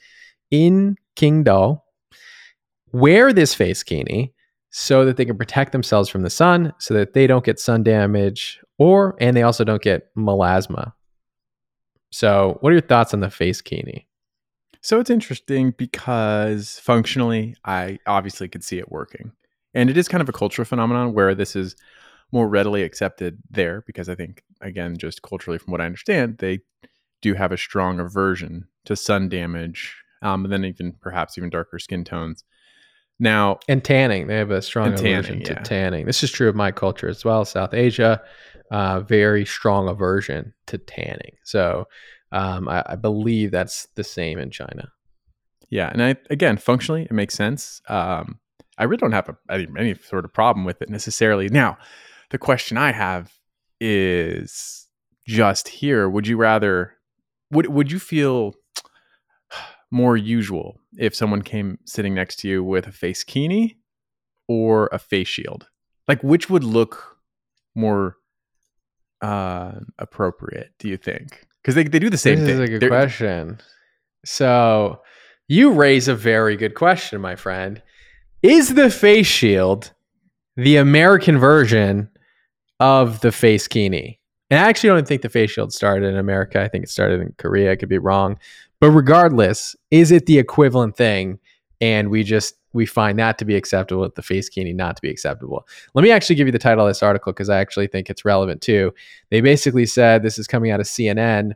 in 0.50 0.96
Qingdao 1.16 1.80
wear 2.92 3.32
this 3.32 3.54
face 3.54 3.82
kini 3.82 4.32
so 4.70 5.04
that 5.04 5.16
they 5.16 5.24
can 5.24 5.36
protect 5.36 5.72
themselves 5.72 6.08
from 6.08 6.22
the 6.22 6.30
sun, 6.30 6.72
so 6.78 6.92
that 6.94 7.14
they 7.14 7.26
don't 7.26 7.44
get 7.44 7.58
sun 7.58 7.82
damage, 7.82 8.60
or 8.78 9.16
and 9.20 9.36
they 9.36 9.42
also 9.42 9.64
don't 9.64 9.82
get 9.82 10.14
melasma. 10.16 10.92
So, 12.10 12.58
what 12.60 12.70
are 12.70 12.74
your 12.74 12.82
thoughts 12.82 13.12
on 13.14 13.20
the 13.20 13.30
face 13.30 13.60
kini? 13.60 14.06
So 14.86 15.00
it's 15.00 15.10
interesting 15.10 15.72
because 15.72 16.78
functionally, 16.78 17.56
I 17.64 17.98
obviously 18.06 18.46
could 18.46 18.62
see 18.62 18.78
it 18.78 18.92
working. 18.92 19.32
And 19.74 19.90
it 19.90 19.96
is 19.96 20.06
kind 20.06 20.22
of 20.22 20.28
a 20.28 20.32
cultural 20.32 20.64
phenomenon 20.64 21.12
where 21.12 21.34
this 21.34 21.56
is 21.56 21.74
more 22.30 22.48
readily 22.48 22.84
accepted 22.84 23.38
there 23.50 23.82
because 23.86 24.08
I 24.08 24.14
think, 24.14 24.44
again, 24.60 24.96
just 24.96 25.22
culturally, 25.22 25.58
from 25.58 25.72
what 25.72 25.80
I 25.80 25.86
understand, 25.86 26.38
they 26.38 26.60
do 27.20 27.34
have 27.34 27.50
a 27.50 27.56
strong 27.56 27.98
aversion 27.98 28.68
to 28.84 28.94
sun 28.94 29.28
damage, 29.28 29.94
um, 30.22 30.44
and 30.44 30.52
then 30.52 30.64
even 30.64 30.92
perhaps 30.92 31.36
even 31.36 31.50
darker 31.50 31.80
skin 31.80 32.04
tones. 32.04 32.44
Now, 33.18 33.58
and 33.68 33.82
tanning, 33.82 34.28
they 34.28 34.36
have 34.36 34.50
a 34.50 34.62
strong 34.62 34.94
tanning, 34.94 35.14
aversion 35.14 35.42
to 35.44 35.52
yeah. 35.52 35.62
tanning. 35.62 36.06
This 36.06 36.22
is 36.22 36.30
true 36.30 36.48
of 36.48 36.54
my 36.54 36.70
culture 36.70 37.08
as 37.08 37.24
well. 37.24 37.44
South 37.44 37.74
Asia, 37.74 38.22
uh, 38.70 39.00
very 39.00 39.44
strong 39.44 39.88
aversion 39.88 40.52
to 40.66 40.78
tanning. 40.78 41.36
So, 41.44 41.86
um, 42.32 42.68
I, 42.68 42.82
I 42.86 42.96
believe 42.96 43.50
that's 43.50 43.86
the 43.94 44.04
same 44.04 44.38
in 44.38 44.50
China. 44.50 44.92
Yeah, 45.68 45.90
and 45.90 46.02
I 46.02 46.16
again, 46.30 46.56
functionally, 46.56 47.02
it 47.02 47.12
makes 47.12 47.34
sense. 47.34 47.80
Um, 47.88 48.40
I 48.78 48.84
really 48.84 48.98
don't 48.98 49.12
have 49.12 49.28
a, 49.28 49.36
any, 49.50 49.66
any 49.78 49.94
sort 49.94 50.24
of 50.24 50.32
problem 50.32 50.64
with 50.64 50.82
it 50.82 50.90
necessarily. 50.90 51.48
Now, 51.48 51.78
the 52.30 52.38
question 52.38 52.76
I 52.76 52.92
have 52.92 53.32
is 53.80 54.86
just 55.26 55.68
here: 55.68 56.08
Would 56.08 56.26
you 56.26 56.36
rather? 56.36 56.94
Would 57.50 57.66
would 57.68 57.90
you 57.90 57.98
feel 57.98 58.54
more 59.90 60.16
usual 60.16 60.80
if 60.98 61.14
someone 61.14 61.42
came 61.42 61.78
sitting 61.84 62.14
next 62.14 62.36
to 62.40 62.48
you 62.48 62.62
with 62.62 62.86
a 62.86 62.92
face 62.92 63.24
kini 63.24 63.78
or 64.48 64.88
a 64.92 64.98
face 64.98 65.28
shield? 65.28 65.68
Like, 66.06 66.22
which 66.22 66.48
would 66.48 66.64
look 66.64 67.18
more 67.74 68.16
uh, 69.22 69.72
appropriate? 69.98 70.72
Do 70.78 70.88
you 70.88 70.96
think? 70.96 71.46
Because 71.62 71.74
they 71.74 71.84
they 71.84 71.98
do 71.98 72.10
the 72.10 72.18
same 72.18 72.38
this 72.40 72.46
thing. 72.48 72.54
is 72.54 72.60
a 72.60 72.66
good 72.72 72.80
They're- 72.82 72.88
question. 72.88 73.58
So, 74.24 75.02
you 75.48 75.72
raise 75.72 76.08
a 76.08 76.14
very 76.14 76.56
good 76.56 76.74
question, 76.74 77.20
my 77.20 77.36
friend. 77.36 77.80
Is 78.42 78.74
the 78.74 78.90
face 78.90 79.26
shield 79.26 79.92
the 80.56 80.76
American 80.76 81.38
version 81.38 82.08
of 82.80 83.20
the 83.20 83.30
face 83.32 83.68
kini? 83.68 84.20
And 84.50 84.60
I 84.60 84.68
actually 84.68 84.90
don't 84.90 85.06
think 85.08 85.22
the 85.22 85.28
face 85.28 85.50
shield 85.52 85.72
started 85.72 86.08
in 86.08 86.16
America. 86.16 86.60
I 86.62 86.68
think 86.68 86.84
it 86.84 86.90
started 86.90 87.20
in 87.20 87.34
Korea. 87.38 87.72
I 87.72 87.76
could 87.76 87.88
be 87.88 87.98
wrong. 87.98 88.38
But 88.80 88.90
regardless, 88.90 89.74
is 89.90 90.10
it 90.12 90.26
the 90.26 90.38
equivalent 90.38 90.96
thing? 90.96 91.38
And 91.80 92.10
we 92.10 92.22
just 92.22 92.54
we 92.72 92.86
find 92.86 93.18
that 93.18 93.38
to 93.38 93.44
be 93.44 93.56
acceptable, 93.56 94.08
the 94.14 94.22
face 94.22 94.48
kini 94.48 94.72
not 94.72 94.96
to 94.96 95.02
be 95.02 95.10
acceptable. 95.10 95.66
Let 95.94 96.02
me 96.02 96.10
actually 96.10 96.36
give 96.36 96.46
you 96.46 96.52
the 96.52 96.58
title 96.58 96.86
of 96.86 96.90
this 96.90 97.02
article 97.02 97.32
because 97.32 97.48
I 97.48 97.58
actually 97.58 97.86
think 97.86 98.10
it's 98.10 98.24
relevant 98.24 98.60
too. 98.60 98.92
They 99.30 99.40
basically 99.40 99.86
said 99.86 100.22
this 100.22 100.38
is 100.38 100.46
coming 100.46 100.70
out 100.70 100.80
of 100.80 100.86
CNN. 100.86 101.52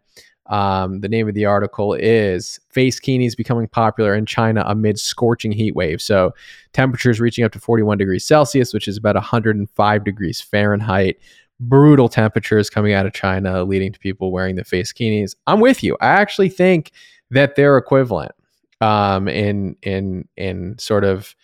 Um, 0.47 1.00
the 1.00 1.09
name 1.09 1.29
of 1.29 1.35
the 1.35 1.45
article 1.45 1.95
is 1.95 2.59
Face 2.71 2.99
Kinis 2.99 3.37
Becoming 3.37 3.69
Popular 3.69 4.17
in 4.17 4.27
China 4.27 4.65
Amid 4.67 4.99
Scorching 4.99 5.53
Heat 5.53 5.77
Wave. 5.77 6.03
So, 6.03 6.35
temperatures 6.73 7.21
reaching 7.21 7.45
up 7.45 7.53
to 7.53 7.61
41 7.61 7.99
degrees 7.99 8.27
Celsius, 8.27 8.75
which 8.75 8.89
is 8.89 8.97
about 8.97 9.15
105 9.15 10.05
degrees 10.05 10.41
Fahrenheit. 10.41 11.19
Brutal 11.61 12.09
temperatures 12.09 12.69
coming 12.69 12.95
out 12.95 13.07
of 13.07 13.12
China, 13.12 13.62
leading 13.62 13.93
to 13.93 13.99
people 14.00 14.33
wearing 14.33 14.57
the 14.57 14.65
face 14.65 14.93
kinis. 14.93 15.37
I'm 15.47 15.61
with 15.61 15.85
you. 15.85 15.97
I 16.00 16.07
actually 16.07 16.49
think 16.49 16.91
that 17.31 17.55
they're 17.55 17.77
equivalent 17.77 18.33
um, 18.81 19.29
in 19.29 19.77
in 19.83 20.29
in 20.37 20.79
sort 20.79 21.05
of 21.05 21.35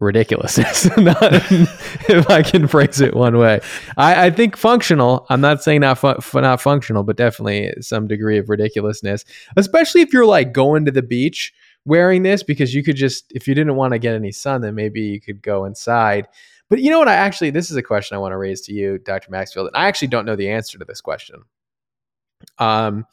ridiculousness, 0.00 0.84
not, 0.96 1.18
if 1.22 2.28
I 2.30 2.42
can 2.42 2.66
phrase 2.66 3.00
it 3.00 3.14
one 3.14 3.38
way. 3.38 3.60
I, 3.96 4.26
I 4.26 4.30
think 4.30 4.56
functional. 4.56 5.26
I'm 5.30 5.40
not 5.40 5.62
saying 5.62 5.80
not 5.80 5.98
fu- 5.98 6.40
not 6.40 6.60
functional, 6.60 7.02
but 7.02 7.16
definitely 7.16 7.72
some 7.80 8.06
degree 8.06 8.38
of 8.38 8.48
ridiculousness, 8.48 9.24
especially 9.56 10.02
if 10.02 10.12
you're 10.12 10.26
like 10.26 10.52
going 10.52 10.84
to 10.84 10.90
the 10.90 11.02
beach 11.02 11.52
wearing 11.86 12.22
this 12.22 12.42
because 12.42 12.74
you 12.74 12.82
could 12.82 12.96
just 12.96 13.30
if 13.34 13.46
you 13.46 13.54
didn't 13.54 13.76
want 13.76 13.92
to 13.92 13.98
get 13.98 14.14
any 14.14 14.32
sun, 14.32 14.60
then 14.60 14.74
maybe 14.74 15.00
you 15.00 15.20
could 15.20 15.42
go 15.42 15.64
inside. 15.64 16.28
But 16.70 16.80
you 16.80 16.90
know 16.90 16.98
what? 16.98 17.08
I 17.08 17.14
actually 17.14 17.50
this 17.50 17.70
is 17.70 17.76
a 17.76 17.82
question 17.82 18.14
I 18.14 18.20
want 18.20 18.32
to 18.32 18.38
raise 18.38 18.60
to 18.62 18.72
you, 18.72 18.98
Dr. 18.98 19.30
Maxfield, 19.30 19.68
and 19.68 19.76
I 19.76 19.86
actually 19.86 20.08
don't 20.08 20.26
know 20.26 20.36
the 20.36 20.50
answer 20.50 20.78
to 20.78 20.84
this 20.84 21.00
question. 21.00 21.42
Um, 22.58 23.06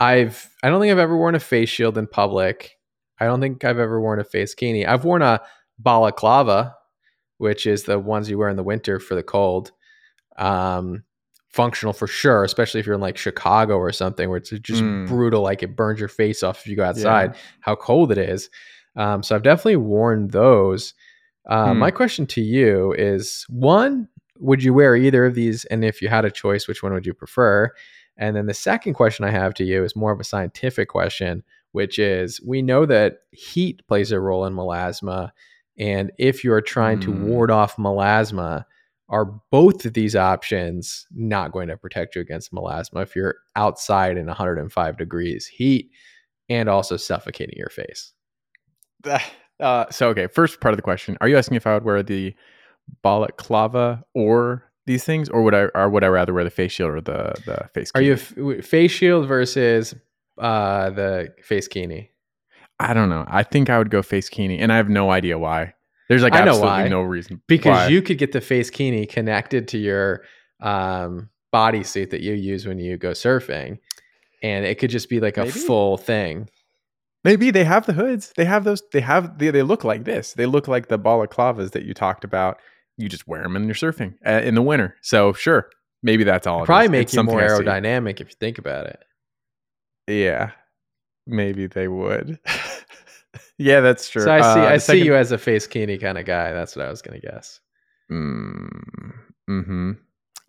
I've 0.00 0.48
I 0.62 0.68
don't 0.68 0.80
think 0.80 0.92
I've 0.92 0.98
ever 0.98 1.16
worn 1.16 1.34
a 1.34 1.40
face 1.40 1.68
shield 1.68 1.96
in 1.98 2.06
public. 2.06 2.72
I 3.18 3.24
don't 3.26 3.40
think 3.40 3.64
I've 3.64 3.78
ever 3.78 4.00
worn 4.00 4.20
a 4.20 4.24
face 4.24 4.54
kini. 4.54 4.84
I've 4.86 5.04
worn 5.04 5.22
a 5.22 5.40
balaclava, 5.78 6.74
which 7.38 7.66
is 7.66 7.84
the 7.84 7.98
ones 7.98 8.28
you 8.28 8.38
wear 8.38 8.48
in 8.50 8.56
the 8.56 8.62
winter 8.62 8.98
for 9.00 9.14
the 9.14 9.22
cold. 9.22 9.72
Um, 10.36 11.02
functional 11.48 11.94
for 11.94 12.06
sure, 12.06 12.44
especially 12.44 12.80
if 12.80 12.86
you're 12.86 12.94
in 12.94 13.00
like 13.00 13.16
Chicago 13.16 13.76
or 13.78 13.90
something 13.92 14.28
where 14.28 14.36
it's 14.36 14.50
just 14.50 14.82
Mm. 14.82 15.06
brutal, 15.06 15.40
like 15.42 15.62
it 15.62 15.74
burns 15.74 15.98
your 15.98 16.10
face 16.10 16.42
off 16.42 16.58
if 16.60 16.66
you 16.66 16.76
go 16.76 16.84
outside. 16.84 17.30
How 17.60 17.74
cold 17.74 18.12
it 18.12 18.18
is. 18.18 18.50
Um, 18.96 19.22
so 19.22 19.34
I've 19.34 19.42
definitely 19.42 19.76
worn 19.76 20.28
those. 20.28 20.92
Uh, 21.48 21.72
Hmm. 21.72 21.78
My 21.78 21.90
question 21.90 22.26
to 22.26 22.42
you 22.42 22.92
is: 22.98 23.46
one, 23.48 24.08
would 24.38 24.62
you 24.62 24.74
wear 24.74 24.94
either 24.96 25.24
of 25.24 25.34
these? 25.34 25.64
And 25.66 25.82
if 25.84 26.02
you 26.02 26.08
had 26.08 26.26
a 26.26 26.30
choice, 26.30 26.68
which 26.68 26.82
one 26.82 26.92
would 26.92 27.06
you 27.06 27.14
prefer? 27.14 27.70
And 28.16 28.34
then 28.36 28.46
the 28.46 28.54
second 28.54 28.94
question 28.94 29.24
I 29.24 29.30
have 29.30 29.54
to 29.54 29.64
you 29.64 29.84
is 29.84 29.94
more 29.96 30.12
of 30.12 30.20
a 30.20 30.24
scientific 30.24 30.88
question, 30.88 31.42
which 31.72 31.98
is 31.98 32.40
we 32.42 32.62
know 32.62 32.86
that 32.86 33.18
heat 33.32 33.86
plays 33.88 34.12
a 34.12 34.20
role 34.20 34.44
in 34.46 34.54
melasma. 34.54 35.30
And 35.78 36.10
if 36.18 36.42
you're 36.42 36.62
trying 36.62 36.98
to 37.00 37.12
Mm. 37.12 37.18
ward 37.18 37.50
off 37.50 37.76
melasma, 37.76 38.64
are 39.08 39.26
both 39.50 39.84
of 39.84 39.92
these 39.92 40.16
options 40.16 41.06
not 41.14 41.52
going 41.52 41.68
to 41.68 41.76
protect 41.76 42.14
you 42.16 42.20
against 42.22 42.52
melasma 42.52 43.02
if 43.02 43.14
you're 43.14 43.36
outside 43.54 44.16
in 44.16 44.26
105 44.26 44.96
degrees 44.96 45.46
heat 45.46 45.90
and 46.48 46.68
also 46.68 46.96
suffocating 46.96 47.56
your 47.56 47.70
face? 47.70 48.12
Uh, 49.58 49.86
so 49.90 50.08
okay, 50.10 50.26
first 50.26 50.60
part 50.60 50.74
of 50.74 50.76
the 50.76 50.82
question: 50.82 51.16
Are 51.22 51.28
you 51.28 51.38
asking 51.38 51.56
if 51.56 51.66
I 51.66 51.72
would 51.72 51.84
wear 51.84 52.02
the 52.02 52.34
balaclava 53.02 54.04
or 54.12 54.65
these 54.86 55.04
things, 55.04 55.28
or 55.28 55.42
would 55.42 55.54
I, 55.54 55.62
or 55.74 55.88
would 55.90 56.04
I 56.04 56.08
rather 56.08 56.32
wear 56.32 56.44
the 56.44 56.50
face 56.50 56.72
shield 56.72 56.90
or 56.90 57.00
the 57.00 57.34
the 57.44 57.68
face? 57.74 57.90
Are 57.94 58.02
you 58.02 58.14
f- 58.14 58.64
face 58.64 58.92
shield 58.92 59.26
versus 59.28 59.94
uh, 60.38 60.90
the 60.90 61.34
face 61.42 61.68
kini? 61.68 62.10
I 62.78 62.92
don't 62.94 63.08
know. 63.08 63.24
I 63.26 63.42
think 63.42 63.70
I 63.70 63.78
would 63.78 63.90
go 63.90 64.02
face 64.02 64.28
kini, 64.28 64.58
and 64.58 64.72
I 64.72 64.76
have 64.76 64.88
no 64.88 65.10
idea 65.10 65.38
why. 65.38 65.74
There's 66.08 66.22
like 66.22 66.34
I 66.34 66.44
know 66.44 66.50
absolutely 66.52 66.82
why. 66.84 66.88
no 66.88 67.02
reason 67.02 67.42
Because 67.48 67.76
why. 67.76 67.88
you 67.88 68.00
could 68.00 68.18
get 68.18 68.30
the 68.32 68.40
face 68.40 68.70
kini 68.70 69.06
connected 69.06 69.66
to 69.68 69.78
your 69.78 70.22
um, 70.60 71.30
bodysuit 71.52 72.10
that 72.10 72.20
you 72.20 72.34
use 72.34 72.64
when 72.66 72.78
you 72.78 72.96
go 72.96 73.10
surfing, 73.10 73.78
and 74.42 74.64
it 74.64 74.78
could 74.78 74.90
just 74.90 75.08
be 75.08 75.18
like 75.20 75.36
a 75.36 75.40
Maybe. 75.46 75.50
full 75.52 75.96
thing. 75.96 76.48
maybe 77.24 77.50
they 77.50 77.64
have 77.64 77.86
the 77.86 77.92
hoods. 77.92 78.32
They 78.36 78.44
have 78.44 78.62
those. 78.64 78.82
They 78.92 79.00
have 79.00 79.38
they, 79.38 79.50
they 79.50 79.62
look 79.64 79.82
like 79.82 80.04
this. 80.04 80.34
They 80.34 80.46
look 80.46 80.68
like 80.68 80.86
the 80.88 80.98
balaclavas 80.98 81.72
that 81.72 81.82
you 81.84 81.92
talked 81.94 82.22
about. 82.22 82.60
You 82.98 83.08
just 83.08 83.26
wear 83.28 83.42
them 83.42 83.52
when 83.54 83.64
you're 83.64 83.74
surfing 83.74 84.14
uh, 84.26 84.40
in 84.42 84.54
the 84.54 84.62
winter. 84.62 84.96
So 85.02 85.32
sure, 85.32 85.68
maybe 86.02 86.24
that's 86.24 86.46
all. 86.46 86.62
it 86.62 86.66
Probably 86.66 86.88
make 86.88 87.02
It's 87.04 87.14
you 87.14 87.22
more 87.22 87.40
something 87.46 87.68
I 87.68 87.78
see. 87.80 87.82
aerodynamic 87.86 88.20
if 88.20 88.28
you 88.30 88.36
think 88.40 88.58
about 88.58 88.86
it. 88.86 88.98
Yeah, 90.08 90.52
maybe 91.26 91.66
they 91.66 91.88
would. 91.88 92.38
yeah, 93.58 93.80
that's 93.80 94.08
true. 94.08 94.22
So 94.22 94.32
I 94.32 94.40
see, 94.40 94.60
Uh, 94.60 94.64
I 94.66 94.74
the 94.74 94.80
see 94.80 95.04
you 95.04 95.14
as 95.14 95.32
a 95.32 95.38
face 95.38 95.66
kini 95.66 95.98
kind 95.98 96.16
of 96.18 96.24
guy. 96.24 96.52
That's 96.52 96.74
what 96.76 96.86
I 96.86 96.90
was 96.90 97.02
gonna 97.02 97.20
guess. 97.20 97.60
Mm, 98.10 99.12
hmm 99.48 99.92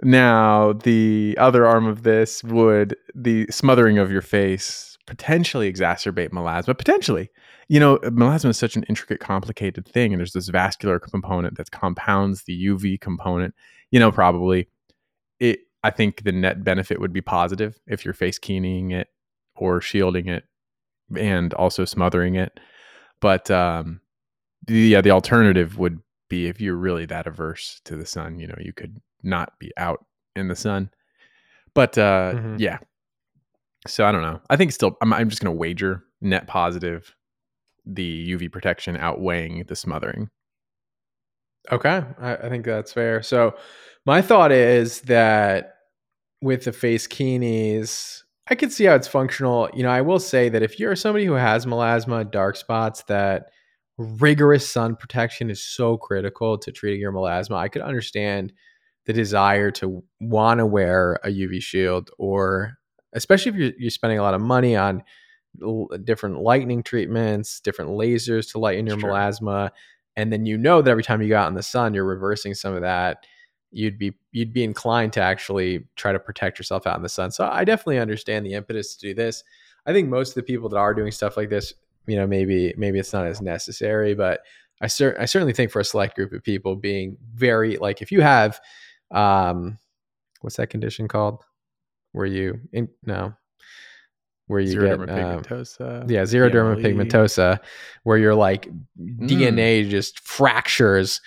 Now, 0.03 0.73
the 0.73 1.35
other 1.39 1.65
arm 1.65 1.85
of 1.87 2.03
this 2.03 2.43
would 2.43 2.95
the 3.15 3.47
smothering 3.49 3.97
of 3.97 4.11
your 4.11 4.21
face 4.21 4.96
potentially 5.07 5.71
exacerbate 5.71 6.29
melasma. 6.29 6.77
Potentially, 6.77 7.29
you 7.67 7.79
know, 7.79 7.97
melasma 8.03 8.49
is 8.49 8.57
such 8.57 8.75
an 8.75 8.83
intricate, 8.83 9.19
complicated 9.19 9.87
thing, 9.87 10.13
and 10.13 10.19
there's 10.19 10.33
this 10.33 10.49
vascular 10.49 10.99
component 10.99 11.57
that 11.57 11.71
compounds 11.71 12.43
the 12.43 12.65
UV 12.67 13.01
component. 13.01 13.55
You 13.89 13.99
know, 13.99 14.11
probably 14.11 14.67
it. 15.39 15.61
I 15.83 15.89
think 15.89 16.23
the 16.23 16.31
net 16.31 16.63
benefit 16.63 16.99
would 16.99 17.13
be 17.13 17.21
positive 17.21 17.79
if 17.87 18.03
you're 18.05 18.13
face 18.13 18.37
keening 18.37 18.91
it 18.91 19.07
or 19.55 19.81
shielding 19.81 20.27
it, 20.27 20.43
and 21.17 21.53
also 21.55 21.85
smothering 21.85 22.35
it. 22.35 22.59
But 23.21 23.49
um, 23.49 24.01
the 24.67 24.75
yeah, 24.75 25.01
the 25.01 25.11
alternative 25.11 25.77
would 25.79 25.99
be 26.29 26.47
if 26.47 26.59
you're 26.59 26.75
really 26.75 27.05
that 27.05 27.25
averse 27.25 27.79
to 27.85 27.95
the 27.95 28.05
sun, 28.05 28.37
you 28.39 28.47
know, 28.47 28.57
you 28.59 28.73
could 28.73 29.01
not 29.23 29.57
be 29.59 29.71
out 29.77 30.05
in 30.35 30.49
the 30.49 30.55
sun. 30.55 30.89
But 31.73 31.97
uh 31.97 32.33
Mhm. 32.35 32.59
yeah. 32.59 32.79
So 33.87 34.05
I 34.05 34.11
don't 34.11 34.21
know. 34.21 34.41
I 34.49 34.55
think 34.55 34.71
still 34.71 34.97
I'm 35.01 35.13
I'm 35.13 35.29
just 35.29 35.41
going 35.41 35.53
to 35.53 35.59
wager 35.59 36.03
net 36.21 36.47
positive 36.47 37.15
the 37.85 38.35
UV 38.35 38.51
protection 38.51 38.97
outweighing 38.97 39.65
the 39.67 39.75
smothering. 39.75 40.29
Okay, 41.71 42.03
I, 42.19 42.35
I 42.35 42.49
think 42.49 42.65
that's 42.65 42.93
fair. 42.93 43.21
So, 43.21 43.55
my 44.05 44.21
thought 44.21 44.51
is 44.51 45.01
that 45.01 45.75
with 46.41 46.63
the 46.63 46.71
face 46.71 47.07
kinis, 47.07 48.21
I 48.49 48.55
could 48.55 48.71
see 48.71 48.85
how 48.85 48.95
it's 48.95 49.07
functional. 49.07 49.69
You 49.73 49.83
know, 49.83 49.89
I 49.89 50.01
will 50.01 50.19
say 50.19 50.49
that 50.49 50.63
if 50.63 50.79
you're 50.79 50.95
somebody 50.95 51.25
who 51.25 51.33
has 51.33 51.65
melasma, 51.65 52.29
dark 52.31 52.55
spots 52.55 53.03
that 53.03 53.47
rigorous 53.97 54.69
sun 54.69 54.95
protection 54.95 55.49
is 55.49 55.61
so 55.61 55.97
critical 55.97 56.57
to 56.57 56.71
treating 56.71 57.01
your 57.01 57.11
melasma. 57.11 57.55
I 57.55 57.67
could 57.67 57.81
understand 57.81 58.53
the 59.05 59.13
desire 59.13 59.71
to 59.71 60.03
want 60.21 60.59
to 60.59 60.65
wear 60.65 61.19
a 61.23 61.29
UV 61.29 61.61
shield, 61.61 62.11
or 62.17 62.76
especially 63.17 63.51
if 63.51 63.55
you're, 63.55 63.71
you're 63.77 63.89
spending 63.89 64.19
a 64.19 64.23
lot 64.23 64.33
of 64.33 64.41
money 64.41 64.75
on 64.75 65.03
different 66.03 66.41
lightning 66.41 66.83
treatments, 66.83 67.59
different 67.59 67.91
lasers 67.91 68.51
to 68.51 68.59
lighten 68.59 68.87
your 68.87 68.99
sure. 68.99 69.11
melasma, 69.11 69.71
and 70.15 70.31
then 70.31 70.45
you 70.45 70.57
know 70.57 70.81
that 70.81 70.89
every 70.89 71.03
time 71.03 71.21
you 71.21 71.29
go 71.29 71.37
out 71.37 71.49
in 71.49 71.55
the 71.55 71.63
sun, 71.63 71.93
you're 71.93 72.05
reversing 72.05 72.53
some 72.53 72.73
of 72.73 72.81
that. 72.81 73.25
You'd 73.71 73.97
be 73.97 74.13
you'd 74.31 74.53
be 74.53 74.63
inclined 74.63 75.13
to 75.13 75.21
actually 75.21 75.87
try 75.95 76.11
to 76.11 76.19
protect 76.19 76.57
yourself 76.57 76.87
out 76.87 76.95
in 76.95 77.03
the 77.03 77.09
sun. 77.09 77.31
So 77.31 77.49
I 77.51 77.65
definitely 77.65 77.99
understand 77.99 78.45
the 78.45 78.53
impetus 78.53 78.95
to 78.95 79.07
do 79.07 79.13
this. 79.13 79.43
I 79.85 79.93
think 79.93 80.09
most 80.09 80.29
of 80.29 80.35
the 80.35 80.43
people 80.43 80.69
that 80.69 80.77
are 80.77 80.93
doing 80.93 81.11
stuff 81.11 81.37
like 81.37 81.49
this, 81.49 81.73
you 82.05 82.15
know, 82.15 82.27
maybe 82.27 82.73
maybe 82.77 82.99
it's 82.99 83.13
not 83.13 83.25
as 83.25 83.41
necessary, 83.41 84.13
but 84.13 84.41
I, 84.81 84.87
cer- 84.87 85.17
I 85.19 85.25
certainly 85.25 85.53
think 85.53 85.71
for 85.71 85.79
a 85.79 85.85
select 85.85 86.15
group 86.15 86.33
of 86.33 86.43
people 86.43 86.75
being 86.75 87.17
very 87.33 87.77
like 87.77 88.01
if 88.01 88.11
you 88.11 88.21
have 88.21 88.59
um 89.11 89.77
what's 90.41 90.57
that 90.57 90.69
condition 90.69 91.07
called 91.07 91.43
where 92.17 92.25
you 92.25 92.59
in 92.73 92.89
no 93.05 93.33
where 94.47 94.59
you 94.59 94.79
get 94.79 94.99
pigmentosa, 94.99 96.03
um, 96.03 96.09
yeah 96.09 96.23
xeroderma 96.23 96.81
pigmentosa 96.81 97.59
where 98.03 98.17
you're 98.17 98.35
like 98.35 98.67
mm. 98.99 99.19
dna 99.19 99.87
just 99.89 100.19
fractures 100.19 101.21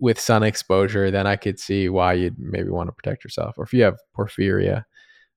with 0.00 0.18
sun 0.18 0.42
exposure 0.42 1.10
then 1.10 1.26
i 1.26 1.36
could 1.36 1.58
see 1.58 1.88
why 1.88 2.12
you'd 2.12 2.38
maybe 2.38 2.70
want 2.70 2.88
to 2.88 2.92
protect 2.92 3.24
yourself 3.24 3.54
or 3.58 3.64
if 3.64 3.72
you 3.72 3.82
have 3.82 3.98
porphyria 4.16 4.84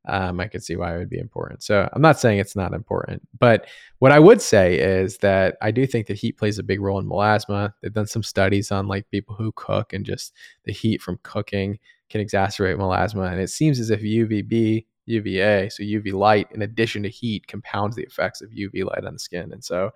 um, 0.08 0.40
I 0.40 0.48
could 0.48 0.64
see 0.64 0.76
why 0.76 0.96
it 0.96 1.00
would 1.00 1.10
be 1.10 1.20
important. 1.20 1.64
So 1.64 1.90
I'm 1.94 2.02
not 2.02 2.20
saying 2.20 2.40
it's 2.40 2.56
not 2.56 2.74
important, 2.74 3.28
but 3.40 3.68
what 4.00 4.12
I 4.12 4.20
would 4.20 4.42
say 4.42 4.78
is 4.78 5.18
that 5.18 5.58
I 5.62 5.72
do 5.72 5.88
think 5.88 6.08
that 6.08 6.18
heat 6.18 6.38
plays 6.38 6.60
a 6.60 6.64
big 6.64 6.82
role 6.82 7.00
in 7.00 7.08
melasma. 7.08 7.74
They've 7.82 7.94
done 7.94 8.08
some 8.08 8.24
studies 8.24 8.72
on 8.72 8.88
like 8.88 9.10
people 9.10 9.36
who 9.36 9.52
cook 9.56 9.94
and 9.94 10.06
just 10.06 10.34
the 10.66 10.74
heat 10.74 11.02
from 11.02 11.20
cooking 11.24 11.80
can 12.10 12.22
exacerbate 12.22 12.78
melasma. 12.78 13.32
And 13.32 13.42
it 13.42 13.50
seems 13.50 13.80
as 13.80 13.90
if 13.90 14.02
UVB, 14.02 14.86
UVA, 15.06 15.70
so 15.70 15.84
UV 15.84 16.14
light, 16.14 16.48
in 16.52 16.62
addition 16.62 17.04
to 17.04 17.10
heat, 17.10 17.48
compounds 17.48 17.96
the 17.96 18.04
effects 18.04 18.42
of 18.42 18.52
UV 18.52 18.86
light 18.86 19.06
on 19.06 19.14
the 19.14 19.20
skin. 19.20 19.52
And 19.52 19.64
so, 19.64 19.92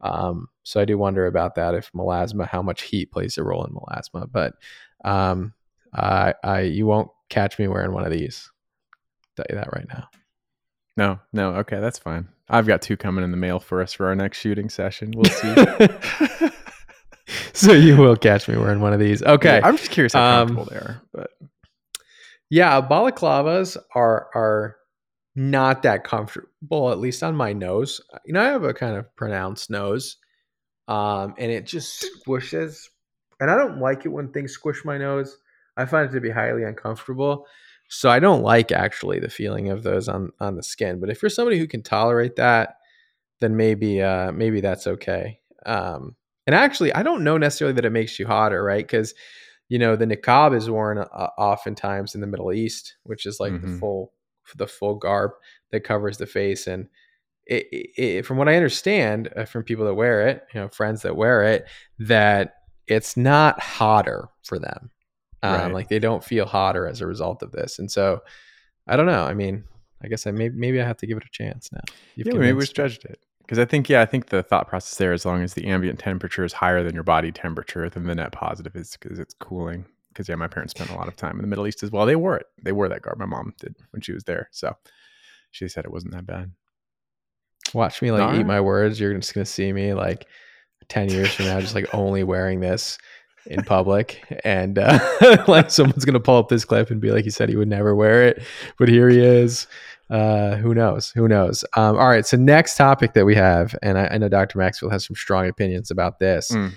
um, 0.00 0.48
so 0.62 0.80
I 0.80 0.84
do 0.84 0.98
wonder 0.98 1.26
about 1.26 1.54
that 1.56 1.74
if 1.74 1.90
melasma, 1.92 2.46
how 2.46 2.62
much 2.62 2.82
heat 2.82 3.10
plays 3.12 3.38
a 3.38 3.42
role 3.42 3.64
in 3.64 3.72
melasma. 3.72 4.30
But 4.30 4.54
um, 5.04 5.54
I, 5.94 6.34
I, 6.42 6.60
you 6.60 6.86
won't 6.86 7.10
catch 7.28 7.58
me 7.58 7.68
wearing 7.68 7.92
one 7.92 8.04
of 8.04 8.12
these 8.12 8.50
tell 9.40 9.56
you 9.56 9.56
that 9.56 9.72
right 9.74 9.86
now. 9.88 10.08
No, 10.96 11.18
no, 11.32 11.54
okay, 11.56 11.80
that's 11.80 11.98
fine. 11.98 12.28
I've 12.48 12.66
got 12.66 12.82
two 12.82 12.96
coming 12.96 13.24
in 13.24 13.30
the 13.30 13.36
mail 13.36 13.60
for 13.60 13.80
us 13.80 13.92
for 13.92 14.06
our 14.08 14.14
next 14.14 14.38
shooting 14.38 14.68
session. 14.68 15.12
We'll 15.14 15.24
see. 15.30 16.50
so 17.52 17.72
you 17.72 17.96
will 17.96 18.16
catch 18.16 18.48
me 18.48 18.56
wearing 18.56 18.80
one 18.80 18.92
of 18.92 19.00
these. 19.00 19.22
Okay, 19.22 19.58
yeah, 19.58 19.66
I'm 19.66 19.76
just 19.76 19.90
curious 19.90 20.12
how 20.12 20.44
comfortable 20.44 20.62
um, 20.62 20.68
they 20.70 20.76
are, 20.76 21.02
but 21.12 21.30
yeah, 22.50 22.80
balaclavas 22.80 23.76
are 23.94 24.28
are 24.34 24.76
not 25.36 25.82
that 25.84 26.04
comfortable, 26.04 26.90
at 26.90 26.98
least 26.98 27.22
on 27.22 27.36
my 27.36 27.52
nose. 27.52 28.00
You 28.24 28.34
know, 28.34 28.42
I 28.42 28.46
have 28.46 28.64
a 28.64 28.74
kind 28.74 28.96
of 28.96 29.14
pronounced 29.16 29.70
nose, 29.70 30.16
um, 30.88 31.34
and 31.38 31.50
it 31.50 31.64
just 31.64 32.04
squishes, 32.26 32.88
and 33.38 33.50
I 33.50 33.56
don't 33.56 33.78
like 33.78 34.04
it 34.04 34.08
when 34.08 34.32
things 34.32 34.52
squish 34.52 34.84
my 34.84 34.98
nose. 34.98 35.38
I 35.76 35.86
find 35.86 36.10
it 36.10 36.12
to 36.12 36.20
be 36.20 36.30
highly 36.30 36.64
uncomfortable. 36.64 37.46
So 37.88 38.10
I 38.10 38.20
don't 38.20 38.42
like 38.42 38.70
actually 38.70 39.18
the 39.18 39.30
feeling 39.30 39.70
of 39.70 39.82
those 39.82 40.08
on 40.08 40.30
on 40.40 40.56
the 40.56 40.62
skin. 40.62 41.00
But 41.00 41.10
if 41.10 41.22
you're 41.22 41.30
somebody 41.30 41.58
who 41.58 41.66
can 41.68 41.82
tolerate 41.82 42.36
that, 42.36 42.76
then 43.40 43.56
maybe 43.56 44.02
uh, 44.02 44.32
maybe 44.32 44.60
that's 44.60 44.86
okay. 44.86 45.40
Um, 45.66 46.16
and 46.46 46.54
actually, 46.54 46.92
I 46.94 47.02
don't 47.02 47.24
know 47.24 47.38
necessarily 47.38 47.74
that 47.74 47.84
it 47.84 47.90
makes 47.90 48.18
you 48.18 48.26
hotter, 48.26 48.62
right? 48.62 48.84
Because 48.84 49.14
you 49.70 49.78
know 49.78 49.96
the 49.96 50.04
niqab 50.04 50.54
is 50.54 50.68
worn 50.68 50.98
uh, 50.98 51.28
oftentimes 51.38 52.14
in 52.14 52.20
the 52.20 52.26
Middle 52.26 52.52
East, 52.52 52.96
which 53.04 53.24
is 53.24 53.40
like 53.40 53.52
mm-hmm. 53.52 53.72
the 53.72 53.78
full 53.78 54.12
the 54.56 54.66
full 54.66 54.96
garb 54.96 55.30
that 55.70 55.84
covers 55.84 56.18
the 56.18 56.26
face. 56.26 56.66
And 56.66 56.88
it, 57.46 57.66
it, 57.96 58.26
from 58.26 58.36
what 58.36 58.48
I 58.48 58.56
understand 58.56 59.32
uh, 59.36 59.44
from 59.44 59.62
people 59.62 59.86
that 59.86 59.94
wear 59.94 60.26
it, 60.28 60.42
you 60.52 60.60
know, 60.60 60.68
friends 60.68 61.02
that 61.02 61.16
wear 61.16 61.44
it, 61.44 61.68
that 62.00 62.54
it's 62.88 63.16
not 63.16 63.60
hotter 63.60 64.28
for 64.42 64.58
them. 64.58 64.90
Um, 65.42 65.52
right. 65.52 65.72
Like 65.72 65.88
they 65.88 66.00
don't 66.00 66.24
feel 66.24 66.46
hotter 66.46 66.86
as 66.86 67.00
a 67.00 67.06
result 67.06 67.42
of 67.42 67.52
this. 67.52 67.78
And 67.78 67.90
so 67.90 68.20
I 68.88 68.96
don't 68.96 69.06
know. 69.06 69.24
I 69.24 69.34
mean, 69.34 69.64
I 70.02 70.08
guess 70.08 70.26
I 70.26 70.32
may, 70.32 70.48
maybe 70.48 70.80
I 70.80 70.84
have 70.84 70.98
to 70.98 71.06
give 71.06 71.16
it 71.16 71.24
a 71.24 71.30
chance 71.30 71.70
now. 71.72 71.80
You've 72.16 72.26
yeah, 72.26 72.34
maybe 72.34 72.52
we've 72.54 72.74
judged 72.74 73.04
it. 73.04 73.20
Because 73.50 73.58
I 73.58 73.64
think, 73.64 73.88
yeah, 73.88 74.00
I 74.00 74.06
think 74.06 74.26
the 74.26 74.44
thought 74.44 74.68
process 74.68 74.96
there, 74.96 75.12
as 75.12 75.26
long 75.26 75.42
as 75.42 75.54
the 75.54 75.66
ambient 75.66 75.98
temperature 75.98 76.44
is 76.44 76.52
higher 76.52 76.84
than 76.84 76.94
your 76.94 77.02
body 77.02 77.32
temperature, 77.32 77.90
then 77.90 78.04
the 78.04 78.14
net 78.14 78.30
positive 78.30 78.76
is 78.76 78.96
because 78.96 79.18
it's 79.18 79.34
cooling. 79.34 79.84
Because 80.10 80.28
yeah, 80.28 80.36
my 80.36 80.46
parents 80.46 80.70
spent 80.70 80.90
a 80.90 80.94
lot 80.94 81.08
of 81.08 81.16
time 81.16 81.34
in 81.34 81.40
the 81.40 81.48
Middle 81.48 81.66
East 81.66 81.82
as 81.82 81.90
well. 81.90 82.06
They 82.06 82.14
wore 82.14 82.36
it. 82.36 82.46
They 82.62 82.70
wore 82.70 82.88
that 82.88 83.02
garb. 83.02 83.18
My 83.18 83.26
mom 83.26 83.52
did 83.58 83.74
when 83.90 84.02
she 84.02 84.12
was 84.12 84.22
there. 84.22 84.48
So 84.52 84.76
she 85.50 85.66
said 85.66 85.84
it 85.84 85.90
wasn't 85.90 86.12
that 86.12 86.26
bad. 86.26 86.52
Watch 87.74 88.00
me 88.02 88.12
like 88.12 88.38
eat 88.38 88.46
my 88.46 88.60
words. 88.60 89.00
You're 89.00 89.14
just 89.14 89.34
gonna 89.34 89.44
see 89.44 89.72
me 89.72 89.94
like 89.94 90.28
ten 90.88 91.10
years 91.10 91.34
from 91.34 91.46
now, 91.46 91.60
just 91.60 91.74
like 91.74 91.88
only 91.92 92.22
wearing 92.22 92.60
this 92.60 92.98
in 93.46 93.64
public 93.64 94.22
and 94.44 94.78
uh, 94.78 95.44
like 95.48 95.70
someone's 95.70 96.04
gonna 96.04 96.20
pull 96.20 96.36
up 96.36 96.48
this 96.48 96.64
clip 96.64 96.90
and 96.90 97.00
be 97.00 97.10
like 97.10 97.24
he 97.24 97.30
said 97.30 97.48
he 97.48 97.56
would 97.56 97.68
never 97.68 97.94
wear 97.94 98.22
it 98.22 98.42
but 98.78 98.88
here 98.88 99.08
he 99.08 99.18
is 99.18 99.66
uh, 100.10 100.56
who 100.56 100.74
knows 100.74 101.10
who 101.10 101.28
knows 101.28 101.64
um, 101.76 101.96
all 101.96 102.08
right 102.08 102.26
so 102.26 102.36
next 102.36 102.76
topic 102.76 103.12
that 103.14 103.24
we 103.24 103.34
have 103.34 103.76
and 103.82 103.98
I, 103.98 104.08
I, 104.12 104.18
know 104.18 104.28
dr 104.28 104.56
Maxwell 104.56 104.90
has 104.90 105.06
some 105.06 105.16
strong 105.16 105.48
opinions 105.48 105.90
about 105.90 106.18
this 106.18 106.50
mm. 106.50 106.72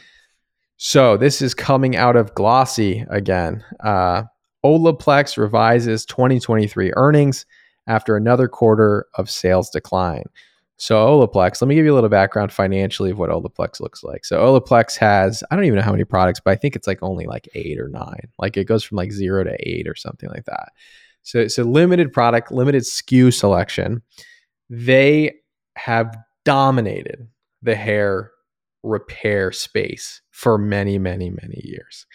so 0.77 1.17
this 1.17 1.41
is 1.41 1.53
coming 1.53 1.95
out 1.95 2.15
of 2.15 2.33
glossy 2.35 3.05
again 3.09 3.63
uh, 3.79 4.23
olaplex 4.63 5.37
revises 5.37 6.05
2023 6.05 6.93
earnings 6.95 7.45
after 7.87 8.15
another 8.15 8.47
quarter 8.47 9.07
of 9.15 9.29
sales 9.29 9.69
decline 9.69 10.25
so 10.77 10.95
Olaplex, 10.95 11.61
let 11.61 11.69
me 11.69 11.75
give 11.75 11.85
you 11.85 11.93
a 11.93 11.95
little 11.95 12.09
background 12.09 12.51
financially 12.51 13.11
of 13.11 13.17
what 13.17 13.29
Olaplex 13.29 13.79
looks 13.79 14.03
like. 14.03 14.25
So 14.25 14.39
Olaplex 14.39 14.97
has, 14.97 15.41
I 15.49 15.55
don't 15.55 15.63
even 15.63 15.77
know 15.77 15.85
how 15.85 15.91
many 15.91 16.03
products, 16.03 16.41
but 16.43 16.51
I 16.51 16.55
think 16.55 16.75
it's 16.75 16.87
like 16.87 16.99
only 17.01 17.25
like 17.25 17.47
eight 17.53 17.79
or 17.79 17.87
nine. 17.87 18.27
Like 18.37 18.57
it 18.57 18.65
goes 18.65 18.83
from 18.83 18.97
like 18.97 19.11
zero 19.13 19.45
to 19.45 19.55
eight 19.59 19.87
or 19.87 19.95
something 19.95 20.29
like 20.29 20.43
that. 20.45 20.73
So 21.23 21.39
it's 21.39 21.57
a 21.57 21.63
limited 21.63 22.13
product, 22.13 22.51
limited 22.51 22.83
SKU 22.83 23.33
selection. 23.33 24.01
They 24.69 25.33
have 25.75 26.15
dominated 26.45 27.27
the 27.61 27.75
hair 27.75 28.31
repair 28.83 29.51
space 29.51 30.21
for 30.31 30.57
many, 30.57 30.97
many, 30.99 31.29
many 31.29 31.61
years. 31.63 32.05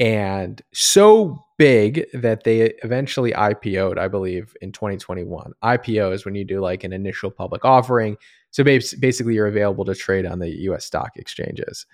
And 0.00 0.62
so 0.72 1.44
big 1.58 2.06
that 2.14 2.44
they 2.44 2.72
eventually 2.82 3.32
IPO'd, 3.32 3.98
I 3.98 4.08
believe, 4.08 4.56
in 4.62 4.72
2021. 4.72 5.52
IPO 5.62 6.12
is 6.12 6.24
when 6.24 6.34
you 6.34 6.44
do 6.44 6.60
like 6.60 6.84
an 6.84 6.92
initial 6.92 7.30
public 7.30 7.64
offering. 7.64 8.16
So 8.50 8.64
basically, 8.64 9.34
you're 9.34 9.48
available 9.48 9.84
to 9.84 9.94
trade 9.94 10.24
on 10.24 10.38
the 10.38 10.50
US 10.60 10.84
stock 10.84 11.10
exchanges. 11.16 11.84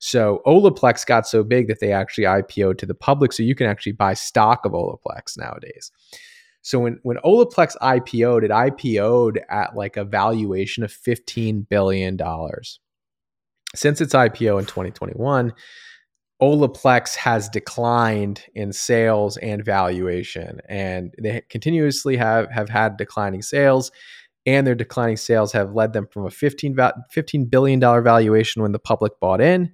So 0.00 0.40
Olaplex 0.46 1.04
got 1.06 1.28
so 1.28 1.44
big 1.44 1.68
that 1.68 1.78
they 1.78 1.92
actually 1.92 2.24
IPO'd 2.24 2.78
to 2.78 2.86
the 2.86 2.94
public. 2.94 3.34
So 3.34 3.42
you 3.42 3.54
can 3.54 3.66
actually 3.66 3.92
buy 3.92 4.14
stock 4.14 4.64
of 4.64 4.72
Olaplex 4.72 5.38
nowadays. 5.38 5.92
So 6.62 6.78
when, 6.80 6.98
when 7.02 7.18
Olaplex 7.18 7.76
IPO'd, 7.82 8.44
it 8.44 8.50
IPO'd 8.50 9.40
at 9.50 9.76
like 9.76 9.98
a 9.98 10.04
valuation 10.04 10.82
of 10.82 10.90
$15 10.90 11.68
billion. 11.68 12.18
Since 13.74 14.00
its 14.00 14.14
IPO 14.14 14.58
in 14.58 14.64
2021, 14.64 15.52
Olaplex 16.42 17.14
has 17.16 17.50
declined 17.50 18.46
in 18.54 18.72
sales 18.72 19.36
and 19.36 19.62
valuation, 19.62 20.60
and 20.66 21.14
they 21.20 21.42
continuously 21.50 22.16
have 22.16 22.50
have 22.50 22.70
had 22.70 22.96
declining 22.96 23.42
sales, 23.42 23.92
and 24.46 24.66
their 24.66 24.74
declining 24.74 25.18
sales 25.18 25.52
have 25.52 25.74
led 25.74 25.92
them 25.92 26.08
from 26.10 26.24
a 26.24 26.30
15, 26.30 26.74
15 27.10 27.44
billion 27.44 27.78
dollar 27.78 28.00
valuation 28.00 28.62
when 28.62 28.72
the 28.72 28.78
public 28.78 29.12
bought 29.20 29.42
in 29.42 29.70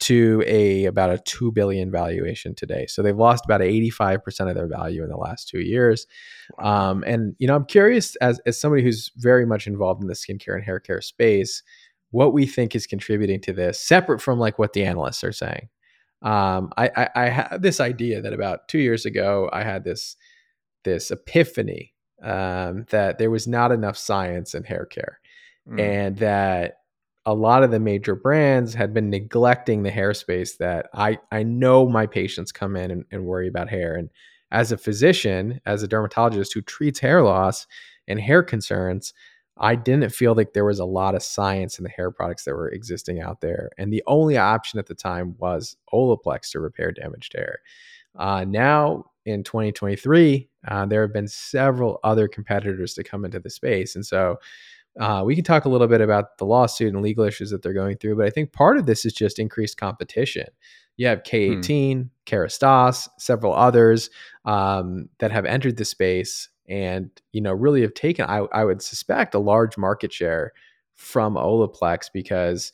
to 0.00 0.42
a 0.46 0.86
about 0.86 1.10
a 1.10 1.18
2 1.18 1.52
billion 1.52 1.90
valuation 1.90 2.54
today. 2.54 2.86
So 2.86 3.02
they've 3.02 3.16
lost 3.16 3.44
about 3.44 3.60
85% 3.60 4.48
of 4.48 4.54
their 4.54 4.68
value 4.68 5.02
in 5.02 5.10
the 5.10 5.16
last 5.16 5.48
2 5.48 5.60
years. 5.60 6.06
Um, 6.58 7.04
and 7.06 7.36
you 7.38 7.46
know, 7.46 7.56
I'm 7.56 7.66
curious 7.66 8.16
as 8.16 8.40
as 8.46 8.58
somebody 8.58 8.82
who's 8.82 9.10
very 9.16 9.46
much 9.46 9.66
involved 9.66 10.02
in 10.02 10.08
the 10.08 10.14
skincare 10.14 10.54
and 10.54 10.64
hair 10.64 10.80
care 10.80 11.00
space, 11.00 11.62
what 12.10 12.32
we 12.32 12.46
think 12.46 12.74
is 12.74 12.86
contributing 12.86 13.40
to 13.42 13.52
this 13.52 13.80
separate 13.80 14.20
from 14.20 14.38
like 14.38 14.58
what 14.58 14.72
the 14.72 14.84
analysts 14.84 15.22
are 15.22 15.32
saying 15.32 15.68
um, 16.22 16.70
I, 16.76 16.90
I, 16.96 17.08
I 17.14 17.28
had 17.28 17.62
this 17.62 17.80
idea 17.80 18.20
that 18.20 18.32
about 18.32 18.68
two 18.68 18.78
years 18.78 19.06
ago 19.06 19.48
I 19.52 19.62
had 19.62 19.84
this 19.84 20.16
this 20.84 21.10
epiphany 21.10 21.94
um, 22.22 22.86
that 22.90 23.18
there 23.18 23.30
was 23.30 23.46
not 23.46 23.72
enough 23.72 23.96
science 23.96 24.54
in 24.54 24.64
hair 24.64 24.84
care, 24.84 25.18
mm. 25.66 25.80
and 25.80 26.18
that 26.18 26.79
a 27.30 27.34
lot 27.34 27.62
of 27.62 27.70
the 27.70 27.78
major 27.78 28.16
brands 28.16 28.74
had 28.74 28.92
been 28.92 29.08
neglecting 29.08 29.82
the 29.82 29.90
hair 29.90 30.12
space 30.14 30.56
that 30.56 30.88
I 30.94 31.18
I 31.30 31.44
know 31.44 31.88
my 31.88 32.06
patients 32.06 32.50
come 32.50 32.74
in 32.76 32.90
and, 32.90 33.04
and 33.12 33.24
worry 33.24 33.46
about 33.48 33.68
hair, 33.68 33.94
and 33.94 34.10
as 34.50 34.72
a 34.72 34.76
physician, 34.76 35.60
as 35.64 35.82
a 35.82 35.88
dermatologist 35.88 36.52
who 36.52 36.60
treats 36.62 36.98
hair 36.98 37.22
loss 37.22 37.68
and 38.08 38.20
hair 38.20 38.42
concerns, 38.42 39.14
I 39.58 39.76
didn't 39.76 40.10
feel 40.10 40.34
like 40.34 40.54
there 40.54 40.64
was 40.64 40.80
a 40.80 40.84
lot 40.84 41.14
of 41.14 41.22
science 41.22 41.78
in 41.78 41.84
the 41.84 41.90
hair 41.90 42.10
products 42.10 42.44
that 42.44 42.54
were 42.54 42.70
existing 42.70 43.20
out 43.20 43.42
there. 43.42 43.70
And 43.78 43.92
the 43.92 44.02
only 44.08 44.36
option 44.36 44.80
at 44.80 44.86
the 44.86 44.94
time 44.94 45.36
was 45.38 45.76
Olaplex 45.92 46.50
to 46.50 46.60
repair 46.60 46.90
damaged 46.90 47.34
hair. 47.34 47.60
Uh, 48.18 48.44
now 48.44 49.04
in 49.24 49.44
2023, 49.44 50.48
uh, 50.66 50.86
there 50.86 51.02
have 51.02 51.12
been 51.12 51.28
several 51.28 52.00
other 52.02 52.26
competitors 52.26 52.94
to 52.94 53.04
come 53.04 53.24
into 53.24 53.38
the 53.38 53.50
space. 53.50 53.94
And 53.94 54.04
so 54.04 54.38
uh, 54.98 55.22
we 55.24 55.34
can 55.34 55.44
talk 55.44 55.64
a 55.64 55.68
little 55.68 55.86
bit 55.86 56.00
about 56.00 56.38
the 56.38 56.44
lawsuit 56.44 56.92
and 56.92 57.02
legal 57.02 57.24
issues 57.24 57.50
that 57.50 57.62
they're 57.62 57.72
going 57.72 57.96
through, 57.96 58.16
but 58.16 58.26
I 58.26 58.30
think 58.30 58.52
part 58.52 58.76
of 58.76 58.86
this 58.86 59.04
is 59.04 59.12
just 59.12 59.38
increased 59.38 59.76
competition. 59.76 60.46
You 60.96 61.06
have 61.06 61.22
K18, 61.22 61.94
hmm. 61.94 62.02
Kerastase, 62.26 63.08
several 63.18 63.54
others 63.54 64.10
um, 64.44 65.08
that 65.18 65.30
have 65.30 65.46
entered 65.46 65.76
the 65.76 65.84
space 65.84 66.48
and 66.68 67.10
you 67.32 67.40
know 67.40 67.52
really 67.52 67.82
have 67.82 67.94
taken 67.94 68.24
I, 68.26 68.46
I 68.52 68.64
would 68.64 68.80
suspect 68.80 69.34
a 69.34 69.40
large 69.40 69.76
market 69.76 70.12
share 70.12 70.52
from 70.94 71.34
Olaplex 71.34 72.06
because 72.14 72.72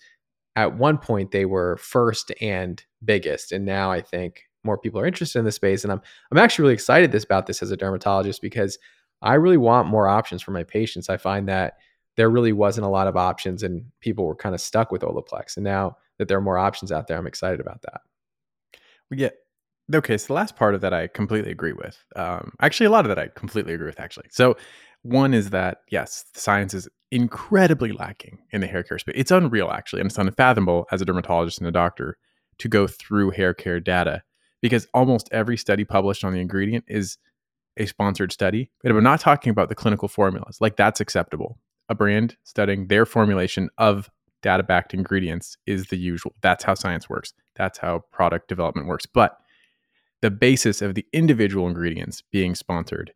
at 0.54 0.76
one 0.76 0.98
point 0.98 1.30
they 1.30 1.46
were 1.46 1.78
first 1.78 2.32
and 2.40 2.84
biggest 3.04 3.52
and 3.52 3.64
now 3.64 3.90
I 3.90 4.02
think 4.02 4.42
more 4.64 4.76
people 4.76 5.00
are 5.00 5.06
interested 5.06 5.38
in 5.38 5.44
the 5.44 5.52
space 5.52 5.82
and 5.82 5.92
I'm 5.92 6.02
I'm 6.30 6.38
actually 6.38 6.64
really 6.64 6.74
excited 6.74 7.10
this 7.10 7.24
about 7.24 7.46
this 7.46 7.62
as 7.62 7.70
a 7.70 7.76
dermatologist 7.76 8.42
because 8.42 8.78
I 9.22 9.34
really 9.34 9.56
want 9.56 9.88
more 9.88 10.08
options 10.08 10.42
for 10.42 10.50
my 10.50 10.62
patients. 10.62 11.08
I 11.08 11.16
find 11.16 11.48
that 11.48 11.78
there 12.16 12.30
really 12.30 12.52
wasn't 12.52 12.86
a 12.86 12.90
lot 12.90 13.06
of 13.06 13.16
options 13.16 13.62
and 13.62 13.84
people 14.00 14.24
were 14.24 14.34
kind 14.34 14.54
of 14.54 14.60
stuck 14.60 14.90
with 14.90 15.02
Olaplex 15.02 15.56
and 15.56 15.64
now 15.64 15.96
that 16.18 16.28
there 16.28 16.38
are 16.38 16.42
more 16.42 16.58
options 16.58 16.90
out 16.90 17.06
there 17.06 17.18
I'm 17.18 17.26
excited 17.26 17.60
about 17.60 17.82
that. 17.82 18.00
We 19.10 19.16
get 19.16 19.36
Okay, 19.94 20.18
so 20.18 20.26
the 20.26 20.32
last 20.32 20.56
part 20.56 20.74
of 20.74 20.80
that 20.80 20.92
I 20.92 21.06
completely 21.06 21.52
agree 21.52 21.72
with. 21.72 22.02
Um, 22.16 22.52
actually, 22.60 22.86
a 22.86 22.90
lot 22.90 23.04
of 23.04 23.08
that 23.08 23.20
I 23.20 23.28
completely 23.28 23.72
agree 23.72 23.86
with. 23.86 24.00
Actually, 24.00 24.26
so 24.30 24.56
one 25.02 25.32
is 25.32 25.50
that 25.50 25.82
yes, 25.90 26.24
the 26.34 26.40
science 26.40 26.74
is 26.74 26.88
incredibly 27.12 27.92
lacking 27.92 28.38
in 28.50 28.60
the 28.60 28.66
hair 28.66 28.82
care 28.82 28.98
space. 28.98 29.14
It's 29.16 29.30
unreal, 29.30 29.70
actually, 29.70 30.00
and 30.00 30.10
it's 30.10 30.18
unfathomable 30.18 30.86
as 30.90 31.00
a 31.00 31.04
dermatologist 31.04 31.58
and 31.58 31.68
a 31.68 31.72
doctor 31.72 32.18
to 32.58 32.68
go 32.68 32.88
through 32.88 33.30
hair 33.30 33.54
care 33.54 33.78
data 33.78 34.22
because 34.60 34.88
almost 34.92 35.28
every 35.30 35.56
study 35.56 35.84
published 35.84 36.24
on 36.24 36.32
the 36.32 36.40
ingredient 36.40 36.84
is 36.88 37.18
a 37.76 37.86
sponsored 37.86 38.32
study. 38.32 38.70
But 38.82 38.90
I'm 38.90 39.04
not 39.04 39.20
talking 39.20 39.50
about 39.50 39.68
the 39.68 39.74
clinical 39.76 40.08
formulas. 40.08 40.58
Like 40.60 40.76
that's 40.76 41.00
acceptable. 41.00 41.58
A 41.88 41.94
brand 41.94 42.36
studying 42.44 42.88
their 42.88 43.06
formulation 43.06 43.68
of 43.78 44.10
data 44.42 44.62
backed 44.62 44.94
ingredients 44.94 45.56
is 45.66 45.86
the 45.86 45.96
usual. 45.96 46.32
That's 46.42 46.64
how 46.64 46.74
science 46.74 47.08
works. 47.08 47.32
That's 47.54 47.78
how 47.78 48.04
product 48.12 48.48
development 48.48 48.88
works. 48.88 49.06
But 49.06 49.38
the 50.22 50.30
basis 50.30 50.82
of 50.82 50.94
the 50.94 51.06
individual 51.12 51.68
ingredients 51.68 52.22
being 52.32 52.54
sponsored 52.54 53.12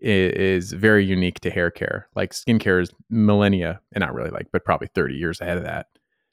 is, 0.00 0.72
very 0.72 1.04
unique 1.04 1.40
to 1.40 1.50
hair 1.50 1.70
care. 1.70 2.08
Like 2.14 2.32
skincare 2.32 2.82
is 2.82 2.90
millennia, 3.08 3.80
and 3.92 4.02
not 4.02 4.14
really 4.14 4.30
like, 4.30 4.48
but 4.52 4.64
probably 4.64 4.88
30 4.94 5.14
years 5.14 5.40
ahead 5.40 5.58
of 5.58 5.64
that. 5.64 5.86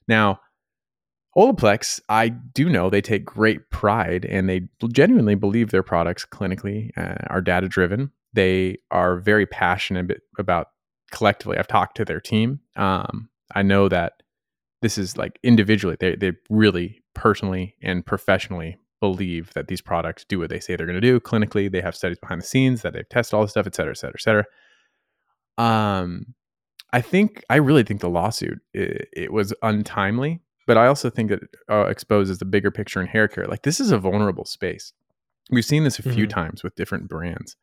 Now, 0.08 0.40
Olaplex, 1.36 2.00
I 2.08 2.28
do 2.30 2.68
know 2.68 2.90
they 2.90 3.00
take 3.00 3.24
great 3.24 3.70
pride 3.70 4.24
and 4.24 4.48
they 4.48 4.62
genuinely 4.92 5.36
believe 5.36 5.70
their 5.70 5.84
products 5.84 6.26
clinically 6.26 6.90
uh, 6.96 7.14
are 7.28 7.40
data 7.40 7.68
driven. 7.68 8.10
They 8.32 8.78
are 8.90 9.16
very 9.16 9.46
passionate 9.46 10.20
about 10.38 10.68
collectively. 11.10 11.58
I've 11.58 11.68
talked 11.68 11.96
to 11.96 12.04
their 12.04 12.20
team. 12.20 12.60
Um, 12.76 13.28
I 13.54 13.62
know 13.62 13.88
that 13.88 14.22
this 14.82 14.96
is 14.96 15.16
like 15.16 15.38
individually, 15.42 15.96
they, 15.98 16.16
they 16.16 16.32
really 16.48 17.02
personally 17.14 17.76
and 17.82 18.04
professionally 18.04 18.78
believe 19.00 19.52
that 19.54 19.68
these 19.68 19.80
products 19.80 20.24
do 20.24 20.38
what 20.38 20.50
they 20.50 20.60
say 20.60 20.76
they're 20.76 20.86
going 20.86 20.94
to 20.94 21.00
do 21.00 21.20
clinically. 21.20 21.70
They 21.70 21.80
have 21.80 21.96
studies 21.96 22.18
behind 22.18 22.42
the 22.42 22.46
scenes 22.46 22.82
that 22.82 22.92
they've 22.92 23.08
tested 23.08 23.34
all 23.34 23.42
this 23.42 23.52
stuff, 23.52 23.66
et 23.66 23.74
cetera, 23.74 23.92
et 23.92 23.98
cetera, 23.98 24.14
et 24.16 24.22
cetera. 24.22 24.44
Um, 25.58 26.34
I 26.92 27.00
think 27.00 27.44
I 27.48 27.56
really 27.56 27.82
think 27.82 28.00
the 28.00 28.08
lawsuit 28.08 28.58
it, 28.74 29.08
it 29.12 29.32
was 29.32 29.54
untimely, 29.62 30.40
but 30.66 30.76
I 30.76 30.86
also 30.86 31.10
think 31.10 31.30
that 31.30 31.40
uh, 31.68 31.86
exposes 31.86 32.38
the 32.38 32.44
bigger 32.44 32.70
picture 32.70 33.00
in 33.00 33.06
hair 33.06 33.28
care. 33.28 33.46
Like 33.46 33.62
this 33.62 33.80
is 33.80 33.90
a 33.90 33.98
vulnerable 33.98 34.44
space. 34.44 34.92
We've 35.50 35.64
seen 35.64 35.84
this 35.84 35.98
a 35.98 36.02
few 36.02 36.26
mm-hmm. 36.26 36.28
times 36.28 36.62
with 36.62 36.74
different 36.76 37.08
brands 37.08 37.56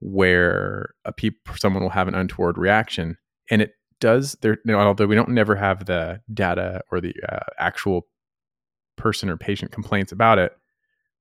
where 0.00 0.94
a 1.04 1.12
peop- 1.12 1.48
someone 1.56 1.82
will 1.82 1.90
have 1.90 2.08
an 2.08 2.14
untoward 2.14 2.58
reaction, 2.58 3.16
and 3.50 3.62
it 3.62 3.72
does. 4.00 4.36
There, 4.40 4.58
you 4.64 4.72
know, 4.72 4.78
although 4.78 5.06
we 5.06 5.14
don't 5.14 5.30
never 5.30 5.56
have 5.56 5.86
the 5.86 6.20
data 6.32 6.82
or 6.90 7.00
the 7.00 7.14
uh, 7.28 7.40
actual 7.58 8.06
person 8.96 9.28
or 9.28 9.36
patient 9.36 9.72
complaints 9.72 10.12
about 10.12 10.38
it, 10.38 10.52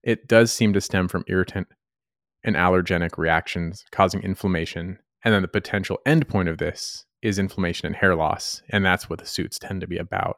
it 0.03 0.27
does 0.27 0.51
seem 0.51 0.73
to 0.73 0.81
stem 0.81 1.07
from 1.07 1.23
irritant 1.27 1.67
and 2.43 2.55
allergenic 2.55 3.17
reactions 3.17 3.85
causing 3.91 4.21
inflammation. 4.21 4.99
And 5.23 5.33
then 5.33 5.41
the 5.41 5.47
potential 5.47 5.99
endpoint 6.05 6.49
of 6.49 6.57
this 6.57 7.05
is 7.21 7.39
inflammation 7.39 7.87
and 7.87 7.95
hair 7.95 8.15
loss. 8.15 8.61
And 8.69 8.85
that's 8.85 9.09
what 9.09 9.19
the 9.19 9.25
suits 9.25 9.59
tend 9.59 9.81
to 9.81 9.87
be 9.87 9.97
about. 9.97 10.37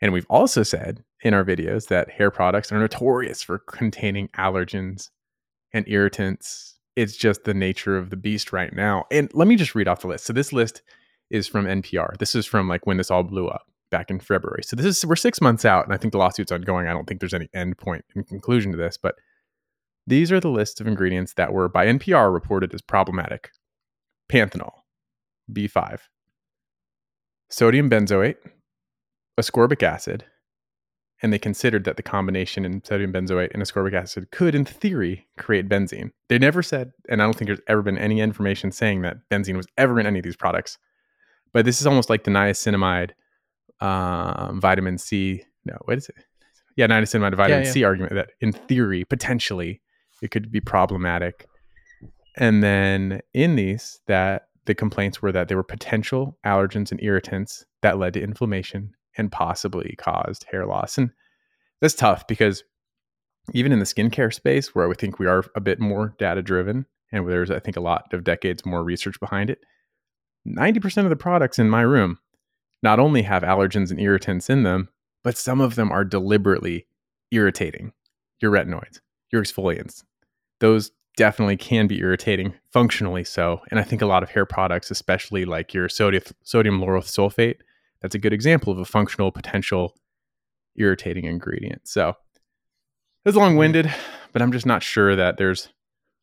And 0.00 0.12
we've 0.12 0.26
also 0.30 0.62
said 0.62 1.02
in 1.22 1.34
our 1.34 1.44
videos 1.44 1.88
that 1.88 2.10
hair 2.10 2.30
products 2.30 2.70
are 2.70 2.78
notorious 2.78 3.42
for 3.42 3.58
containing 3.58 4.28
allergens 4.36 5.10
and 5.72 5.84
irritants. 5.88 6.77
It's 6.98 7.16
just 7.16 7.44
the 7.44 7.54
nature 7.54 7.96
of 7.96 8.10
the 8.10 8.16
beast 8.16 8.52
right 8.52 8.74
now. 8.74 9.04
And 9.12 9.30
let 9.32 9.46
me 9.46 9.54
just 9.54 9.76
read 9.76 9.86
off 9.86 10.00
the 10.00 10.08
list. 10.08 10.24
So 10.24 10.32
this 10.32 10.52
list 10.52 10.82
is 11.30 11.46
from 11.46 11.64
NPR. 11.64 12.18
This 12.18 12.34
is 12.34 12.44
from 12.44 12.68
like 12.68 12.86
when 12.86 12.96
this 12.96 13.08
all 13.08 13.22
blew 13.22 13.46
up 13.46 13.68
back 13.88 14.10
in 14.10 14.18
February. 14.18 14.64
So 14.64 14.74
this 14.74 14.84
is 14.84 15.06
we're 15.06 15.14
six 15.14 15.40
months 15.40 15.64
out, 15.64 15.84
and 15.84 15.94
I 15.94 15.96
think 15.96 16.10
the 16.10 16.18
lawsuit's 16.18 16.50
ongoing. 16.50 16.88
I 16.88 16.92
don't 16.92 17.06
think 17.06 17.20
there's 17.20 17.34
any 17.34 17.48
end 17.54 17.78
point 17.78 18.04
in 18.16 18.24
conclusion 18.24 18.72
to 18.72 18.78
this, 18.78 18.96
but 18.96 19.14
these 20.08 20.32
are 20.32 20.40
the 20.40 20.50
list 20.50 20.80
of 20.80 20.88
ingredients 20.88 21.34
that 21.34 21.52
were 21.52 21.68
by 21.68 21.86
NPR 21.86 22.34
reported 22.34 22.74
as 22.74 22.82
problematic: 22.82 23.50
panthenol, 24.28 24.72
B5, 25.52 26.00
sodium 27.48 27.88
benzoate, 27.88 28.38
ascorbic 29.40 29.84
acid, 29.84 30.24
and 31.22 31.32
they 31.32 31.38
considered 31.38 31.84
that 31.84 31.96
the 31.96 32.02
combination 32.02 32.64
in 32.64 32.82
sodium 32.84 33.12
benzoate 33.12 33.50
and 33.52 33.62
ascorbic 33.62 33.94
acid 33.94 34.30
could, 34.30 34.54
in 34.54 34.64
theory, 34.64 35.26
create 35.36 35.68
benzene. 35.68 36.10
They 36.28 36.38
never 36.38 36.62
said, 36.62 36.92
and 37.08 37.20
I 37.20 37.24
don't 37.24 37.34
think 37.34 37.48
there's 37.48 37.60
ever 37.66 37.82
been 37.82 37.98
any 37.98 38.20
information 38.20 38.70
saying 38.70 39.02
that 39.02 39.16
benzene 39.30 39.56
was 39.56 39.66
ever 39.76 39.98
in 39.98 40.06
any 40.06 40.20
of 40.20 40.24
these 40.24 40.36
products. 40.36 40.78
But 41.52 41.64
this 41.64 41.80
is 41.80 41.86
almost 41.86 42.08
like 42.08 42.24
the 42.24 42.30
niacinamide 42.30 43.10
um, 43.80 44.60
vitamin 44.60 44.98
C. 44.98 45.42
No, 45.64 45.76
what 45.84 45.98
is 45.98 46.08
it? 46.08 46.16
Yeah, 46.76 46.86
niacinamide 46.86 47.36
vitamin 47.36 47.62
yeah, 47.62 47.66
yeah. 47.66 47.72
C 47.72 47.84
argument 47.84 48.14
that 48.14 48.30
in 48.40 48.52
theory, 48.52 49.04
potentially, 49.04 49.80
it 50.22 50.30
could 50.30 50.52
be 50.52 50.60
problematic. 50.60 51.46
And 52.36 52.62
then 52.62 53.20
in 53.34 53.56
these, 53.56 54.00
that 54.06 54.48
the 54.66 54.74
complaints 54.74 55.20
were 55.20 55.32
that 55.32 55.48
there 55.48 55.56
were 55.56 55.64
potential 55.64 56.38
allergens 56.46 56.92
and 56.92 57.02
irritants 57.02 57.64
that 57.82 57.98
led 57.98 58.12
to 58.14 58.22
inflammation 58.22 58.92
and 59.18 59.30
possibly 59.30 59.94
caused 59.98 60.46
hair 60.50 60.64
loss. 60.64 60.96
And 60.96 61.10
that's 61.80 61.94
tough 61.94 62.26
because 62.26 62.64
even 63.52 63.72
in 63.72 63.78
the 63.78 63.84
skincare 63.84 64.32
space, 64.32 64.74
where 64.74 64.88
I 64.88 64.94
think 64.94 65.18
we 65.18 65.26
are 65.26 65.44
a 65.54 65.60
bit 65.60 65.80
more 65.80 66.14
data 66.18 66.42
driven 66.42 66.86
and 67.12 67.24
where 67.24 67.32
there's, 67.32 67.50
I 67.50 67.58
think, 67.58 67.76
a 67.76 67.82
lot 67.82 68.12
of 68.12 68.24
decades 68.24 68.64
more 68.64 68.84
research 68.84 69.18
behind 69.20 69.50
it, 69.50 69.60
90% 70.46 71.04
of 71.04 71.10
the 71.10 71.16
products 71.16 71.58
in 71.58 71.68
my 71.68 71.82
room 71.82 72.18
not 72.82 73.00
only 73.00 73.22
have 73.22 73.42
allergens 73.42 73.90
and 73.90 74.00
irritants 74.00 74.48
in 74.48 74.62
them, 74.62 74.88
but 75.24 75.36
some 75.36 75.60
of 75.60 75.74
them 75.74 75.90
are 75.90 76.04
deliberately 76.04 76.86
irritating 77.30 77.92
your 78.40 78.52
retinoids, 78.52 79.00
your 79.32 79.42
exfoliants. 79.42 80.04
Those 80.60 80.92
definitely 81.16 81.56
can 81.56 81.88
be 81.88 81.98
irritating 81.98 82.54
functionally 82.70 83.24
so. 83.24 83.60
And 83.70 83.80
I 83.80 83.82
think 83.82 84.00
a 84.00 84.06
lot 84.06 84.22
of 84.22 84.30
hair 84.30 84.46
products, 84.46 84.90
especially 84.90 85.44
like 85.44 85.74
your 85.74 85.88
sodium, 85.88 86.22
sodium 86.44 86.80
lauryl 86.80 87.02
sulfate, 87.02 87.56
that's 88.00 88.14
a 88.14 88.18
good 88.18 88.32
example 88.32 88.72
of 88.72 88.78
a 88.78 88.84
functional 88.84 89.32
potential 89.32 89.94
irritating 90.76 91.24
ingredient. 91.24 91.88
So 91.88 92.14
it's 93.24 93.36
long 93.36 93.56
winded, 93.56 93.92
but 94.32 94.42
I'm 94.42 94.52
just 94.52 94.66
not 94.66 94.82
sure 94.82 95.16
that 95.16 95.36
there's 95.36 95.68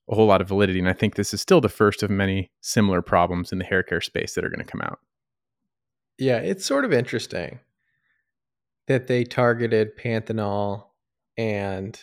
a 0.10 0.16
whole 0.16 0.28
lot 0.28 0.42
of 0.42 0.48
validity. 0.48 0.80
And 0.80 0.88
I 0.88 0.94
think 0.94 1.16
this 1.16 1.34
is 1.34 1.42
still 1.42 1.62
the 1.62 1.70
first 1.70 2.04
of 2.04 2.10
many 2.10 2.52
similar 2.62 3.02
problems 3.02 3.52
in 3.52 3.58
the 3.58 3.66
hair 3.66 3.84
care 3.84 4.02
space 4.02 4.34
that 4.36 4.46
are 4.46 4.50
going 4.50 4.66
to 4.66 4.72
come 4.72 4.82
out. 4.82 5.00
Yeah, 6.18 6.38
it's 6.38 6.66
sort 6.66 6.86
of 6.86 6.94
interesting 6.94 7.60
that 8.88 9.08
they 9.08 9.24
targeted 9.24 9.98
panthenol 9.98 10.86
and 11.38 12.00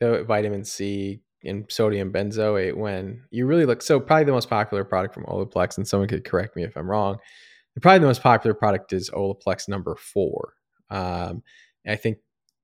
vitamin 0.00 0.64
C 0.64 1.20
and 1.44 1.66
sodium 1.70 2.12
benzoate 2.12 2.76
when 2.76 3.22
you 3.30 3.44
really 3.44 3.66
look 3.66 3.82
so 3.82 4.00
probably 4.00 4.24
the 4.24 4.32
most 4.32 4.48
popular 4.48 4.84
product 4.84 5.14
from 5.14 5.24
Olaplex, 5.24 5.76
and 5.76 5.86
someone 5.86 6.08
could 6.08 6.24
correct 6.24 6.56
me 6.56 6.62
if 6.62 6.76
I'm 6.76 6.90
wrong. 6.90 7.18
Probably 7.80 7.98
the 7.98 8.06
most 8.06 8.22
popular 8.22 8.54
product 8.54 8.92
is 8.92 9.10
Olaplex 9.10 9.68
number 9.68 9.96
four. 9.96 10.54
Um, 10.90 11.42
I 11.86 11.96
think 11.96 12.18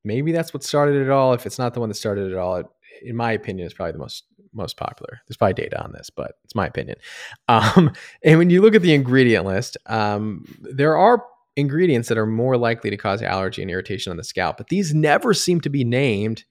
maybe 0.04 0.32
that's 0.32 0.54
what 0.54 0.62
started 0.62 0.96
it 1.02 1.10
all. 1.10 1.32
If 1.34 1.46
it's 1.46 1.58
not 1.58 1.74
the 1.74 1.80
one 1.80 1.88
that 1.88 1.96
started 1.96 2.30
it 2.30 2.36
all, 2.36 2.56
it, 2.56 2.66
in 3.02 3.16
my 3.16 3.32
opinion, 3.32 3.66
is 3.66 3.74
probably 3.74 3.92
the 3.92 3.98
most 3.98 4.24
most 4.52 4.76
popular. 4.76 5.20
There's 5.28 5.36
probably 5.36 5.54
data 5.54 5.80
on 5.82 5.92
this, 5.92 6.10
but 6.10 6.32
it's 6.44 6.54
my 6.54 6.66
opinion. 6.66 6.96
Um, 7.48 7.92
and 8.22 8.38
when 8.38 8.50
you 8.50 8.62
look 8.62 8.74
at 8.76 8.82
the 8.82 8.94
ingredient 8.94 9.44
list, 9.44 9.76
um, 9.86 10.44
there 10.60 10.96
are 10.96 11.24
ingredients 11.56 12.08
that 12.08 12.18
are 12.18 12.26
more 12.26 12.56
likely 12.56 12.90
to 12.90 12.96
cause 12.96 13.22
allergy 13.22 13.60
and 13.60 13.70
irritation 13.70 14.10
on 14.10 14.16
the 14.16 14.24
scalp, 14.24 14.56
but 14.56 14.68
these 14.68 14.94
never 14.94 15.34
seem 15.34 15.60
to 15.62 15.68
be 15.68 15.82
named 15.82 16.44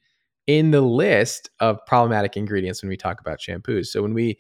in 0.46 0.72
the 0.72 0.82
list 0.82 1.50
of 1.60 1.80
problematic 1.86 2.36
ingredients 2.36 2.82
when 2.82 2.90
we 2.90 2.98
talk 2.98 3.22
about 3.22 3.40
shampoos. 3.40 3.88
So 3.88 4.02
when 4.02 4.14
we 4.14 4.38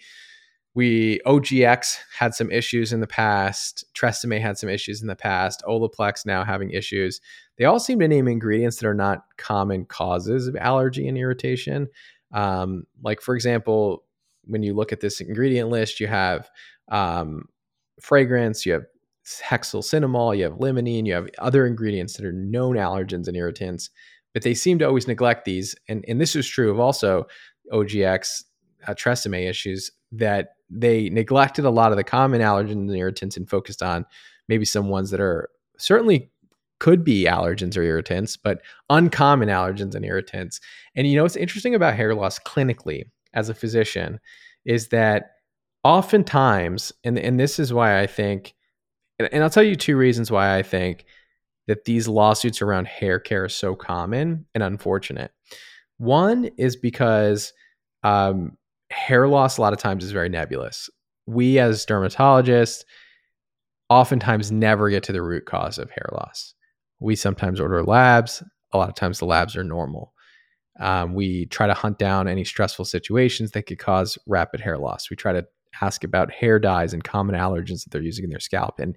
we 0.75 1.19
OGX 1.25 1.97
had 2.17 2.33
some 2.33 2.51
issues 2.51 2.93
in 2.93 2.99
the 2.99 3.07
past. 3.07 3.85
Tresemme 3.95 4.39
had 4.39 4.57
some 4.57 4.69
issues 4.69 5.01
in 5.01 5.07
the 5.07 5.15
past. 5.15 5.63
Olaplex 5.67 6.25
now 6.25 6.43
having 6.43 6.71
issues. 6.71 7.19
They 7.57 7.65
all 7.65 7.79
seem 7.79 7.99
to 7.99 8.07
name 8.07 8.27
ingredients 8.27 8.77
that 8.77 8.87
are 8.87 8.93
not 8.93 9.23
common 9.37 9.85
causes 9.85 10.47
of 10.47 10.55
allergy 10.55 11.07
and 11.07 11.17
irritation. 11.17 11.87
Um, 12.33 12.83
like 13.03 13.21
for 13.21 13.35
example, 13.35 14.03
when 14.45 14.63
you 14.63 14.73
look 14.73 14.91
at 14.91 15.01
this 15.01 15.19
ingredient 15.21 15.69
list, 15.69 15.99
you 15.99 16.07
have 16.07 16.49
um, 16.91 17.45
fragrance, 17.99 18.65
you 18.65 18.73
have 18.73 18.85
hexyl 19.25 19.81
hexylcinnamal, 19.81 20.37
you 20.37 20.43
have 20.43 20.53
limonene, 20.53 21.05
you 21.05 21.13
have 21.13 21.29
other 21.39 21.65
ingredients 21.65 22.15
that 22.15 22.25
are 22.25 22.31
known 22.31 22.75
allergens 22.75 23.27
and 23.27 23.35
irritants, 23.35 23.89
but 24.33 24.43
they 24.43 24.53
seem 24.53 24.79
to 24.79 24.85
always 24.85 25.07
neglect 25.07 25.45
these. 25.45 25.75
And 25.87 26.05
and 26.07 26.21
this 26.21 26.35
is 26.35 26.47
true 26.47 26.71
of 26.71 26.79
also 26.79 27.25
OGX 27.71 28.43
uh, 28.87 28.93
Tresemme 28.93 29.49
issues 29.49 29.91
that 30.11 30.55
they 30.69 31.09
neglected 31.09 31.65
a 31.65 31.69
lot 31.69 31.91
of 31.91 31.97
the 31.97 32.03
common 32.03 32.41
allergens 32.41 32.71
and 32.71 32.95
irritants 32.95 33.37
and 33.37 33.49
focused 33.49 33.81
on 33.81 34.05
maybe 34.47 34.65
some 34.65 34.89
ones 34.89 35.11
that 35.11 35.19
are 35.19 35.49
certainly 35.77 36.29
could 36.79 37.03
be 37.03 37.25
allergens 37.25 37.77
or 37.77 37.81
irritants, 37.81 38.37
but 38.37 38.61
uncommon 38.89 39.49
allergens 39.49 39.95
and 39.95 40.05
irritants. 40.05 40.61
And 40.95 41.07
you 41.07 41.15
know 41.15 41.23
what's 41.23 41.35
interesting 41.35 41.75
about 41.75 41.95
hair 41.95 42.15
loss 42.15 42.39
clinically 42.39 43.03
as 43.33 43.49
a 43.49 43.53
physician 43.53 44.19
is 44.65 44.89
that 44.89 45.31
oftentimes, 45.83 46.91
and, 47.03 47.19
and 47.19 47.39
this 47.39 47.59
is 47.59 47.73
why 47.73 47.99
I 47.99 48.07
think, 48.07 48.55
and, 49.17 49.29
and 49.31 49.43
I'll 49.43 49.49
tell 49.49 49.63
you 49.63 49.75
two 49.75 49.97
reasons 49.97 50.31
why 50.31 50.57
I 50.57 50.63
think 50.63 51.05
that 51.67 51.85
these 51.85 52.07
lawsuits 52.07 52.61
around 52.61 52.87
hair 52.87 53.19
care 53.19 53.43
are 53.43 53.49
so 53.49 53.75
common 53.75 54.45
and 54.55 54.63
unfortunate. 54.63 55.31
One 55.97 56.49
is 56.57 56.75
because 56.75 57.53
um, 58.03 58.57
hair 58.89 59.27
loss 59.27 59.57
a 59.57 59.61
lot 59.61 59.73
of 59.73 59.79
times 59.79 60.03
is 60.03 60.11
very 60.11 60.29
nebulous. 60.29 60.89
We 61.25 61.59
as 61.59 61.85
dermatologists 61.85 62.83
oftentimes 63.89 64.51
never 64.51 64.89
get 64.89 65.03
to 65.03 65.11
the 65.11 65.21
root 65.21 65.45
cause 65.45 65.77
of 65.77 65.89
hair 65.89 66.09
loss. 66.11 66.53
We 66.99 67.15
sometimes 67.15 67.59
order 67.59 67.83
labs. 67.83 68.43
A 68.71 68.77
lot 68.77 68.89
of 68.89 68.95
times 68.95 69.19
the 69.19 69.25
labs 69.25 69.55
are 69.55 69.63
normal. 69.63 70.13
Um, 70.79 71.13
we 71.13 71.47
try 71.47 71.67
to 71.67 71.73
hunt 71.73 71.97
down 71.97 72.27
any 72.27 72.45
stressful 72.45 72.85
situations 72.85 73.51
that 73.51 73.63
could 73.63 73.79
cause 73.79 74.17
rapid 74.27 74.61
hair 74.61 74.77
loss. 74.77 75.09
We 75.09 75.15
try 75.15 75.33
to 75.33 75.45
ask 75.81 76.03
about 76.03 76.31
hair 76.31 76.59
dyes 76.59 76.93
and 76.93 77.03
common 77.03 77.35
allergens 77.35 77.83
that 77.83 77.91
they're 77.91 78.01
using 78.01 78.23
in 78.23 78.29
their 78.29 78.39
scalp. 78.39 78.79
And 78.79 78.95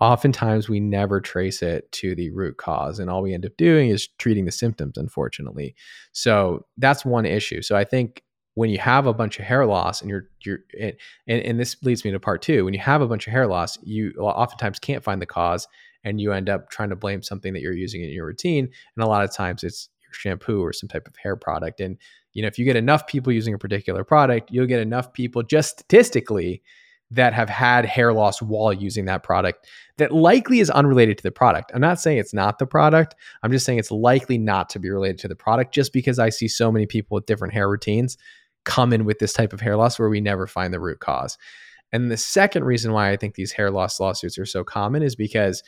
oftentimes 0.00 0.68
we 0.68 0.80
never 0.80 1.20
trace 1.20 1.62
it 1.62 1.90
to 1.92 2.14
the 2.14 2.30
root 2.30 2.58
cause. 2.58 2.98
And 2.98 3.10
all 3.10 3.22
we 3.22 3.34
end 3.34 3.46
up 3.46 3.56
doing 3.56 3.88
is 3.88 4.08
treating 4.18 4.44
the 4.44 4.52
symptoms, 4.52 4.96
unfortunately. 4.96 5.74
So 6.12 6.66
that's 6.76 7.04
one 7.04 7.26
issue. 7.26 7.62
So 7.62 7.76
I 7.76 7.84
think 7.84 8.22
when 8.56 8.70
you 8.70 8.78
have 8.78 9.06
a 9.06 9.12
bunch 9.12 9.38
of 9.38 9.44
hair 9.44 9.66
loss 9.66 10.00
and 10.00 10.10
you're 10.10 10.28
you're 10.44 10.58
and, 10.80 10.96
and 11.28 11.60
this 11.60 11.76
leads 11.82 12.04
me 12.04 12.10
to 12.10 12.18
part 12.18 12.42
two 12.42 12.64
when 12.64 12.74
you 12.74 12.80
have 12.80 13.02
a 13.02 13.06
bunch 13.06 13.26
of 13.26 13.32
hair 13.32 13.46
loss 13.46 13.78
you 13.82 14.12
oftentimes 14.18 14.78
can't 14.78 15.04
find 15.04 15.22
the 15.22 15.26
cause 15.26 15.68
and 16.04 16.20
you 16.20 16.32
end 16.32 16.48
up 16.48 16.70
trying 16.70 16.88
to 16.88 16.96
blame 16.96 17.22
something 17.22 17.52
that 17.52 17.60
you're 17.60 17.72
using 17.72 18.02
in 18.02 18.10
your 18.10 18.26
routine 18.26 18.64
and 18.96 19.04
a 19.04 19.06
lot 19.06 19.22
of 19.22 19.32
times 19.32 19.62
it's 19.62 19.90
your 20.02 20.12
shampoo 20.12 20.62
or 20.62 20.72
some 20.72 20.88
type 20.88 21.06
of 21.06 21.14
hair 21.16 21.36
product 21.36 21.80
and 21.80 21.98
you 22.32 22.42
know 22.42 22.48
if 22.48 22.58
you 22.58 22.64
get 22.64 22.76
enough 22.76 23.06
people 23.06 23.32
using 23.32 23.54
a 23.54 23.58
particular 23.58 24.04
product 24.04 24.50
you'll 24.50 24.66
get 24.66 24.80
enough 24.80 25.12
people 25.12 25.42
just 25.42 25.78
statistically 25.78 26.62
that 27.10 27.32
have 27.34 27.48
had 27.48 27.84
hair 27.84 28.12
loss 28.12 28.42
while 28.42 28.72
using 28.72 29.04
that 29.04 29.22
product 29.22 29.66
that 29.98 30.12
likely 30.12 30.58
is 30.58 30.70
unrelated 30.70 31.16
to 31.16 31.22
the 31.22 31.30
product. 31.30 31.70
I'm 31.72 31.80
not 31.80 32.00
saying 32.00 32.18
it's 32.18 32.34
not 32.34 32.58
the 32.58 32.66
product. 32.66 33.14
I'm 33.44 33.52
just 33.52 33.64
saying 33.64 33.78
it's 33.78 33.92
likely 33.92 34.38
not 34.38 34.68
to 34.70 34.80
be 34.80 34.90
related 34.90 35.18
to 35.18 35.28
the 35.28 35.36
product 35.36 35.72
just 35.72 35.92
because 35.92 36.18
I 36.18 36.30
see 36.30 36.48
so 36.48 36.72
many 36.72 36.84
people 36.84 37.14
with 37.14 37.26
different 37.26 37.54
hair 37.54 37.70
routines 37.70 38.18
come 38.66 38.92
in 38.92 39.06
with 39.06 39.18
this 39.18 39.32
type 39.32 39.54
of 39.54 39.60
hair 39.60 39.76
loss 39.76 39.98
where 39.98 40.10
we 40.10 40.20
never 40.20 40.46
find 40.46 40.74
the 40.74 40.80
root 40.80 41.00
cause. 41.00 41.38
And 41.92 42.10
the 42.10 42.16
second 42.16 42.64
reason 42.64 42.92
why 42.92 43.10
I 43.10 43.16
think 43.16 43.34
these 43.34 43.52
hair 43.52 43.70
loss 43.70 43.98
lawsuits 43.98 44.38
are 44.38 44.44
so 44.44 44.64
common 44.64 45.02
is 45.02 45.16
because 45.16 45.62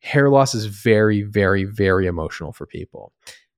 hair 0.00 0.28
loss 0.28 0.54
is 0.54 0.66
very, 0.66 1.22
very, 1.22 1.64
very 1.64 2.06
emotional 2.06 2.52
for 2.52 2.66
people. 2.66 3.12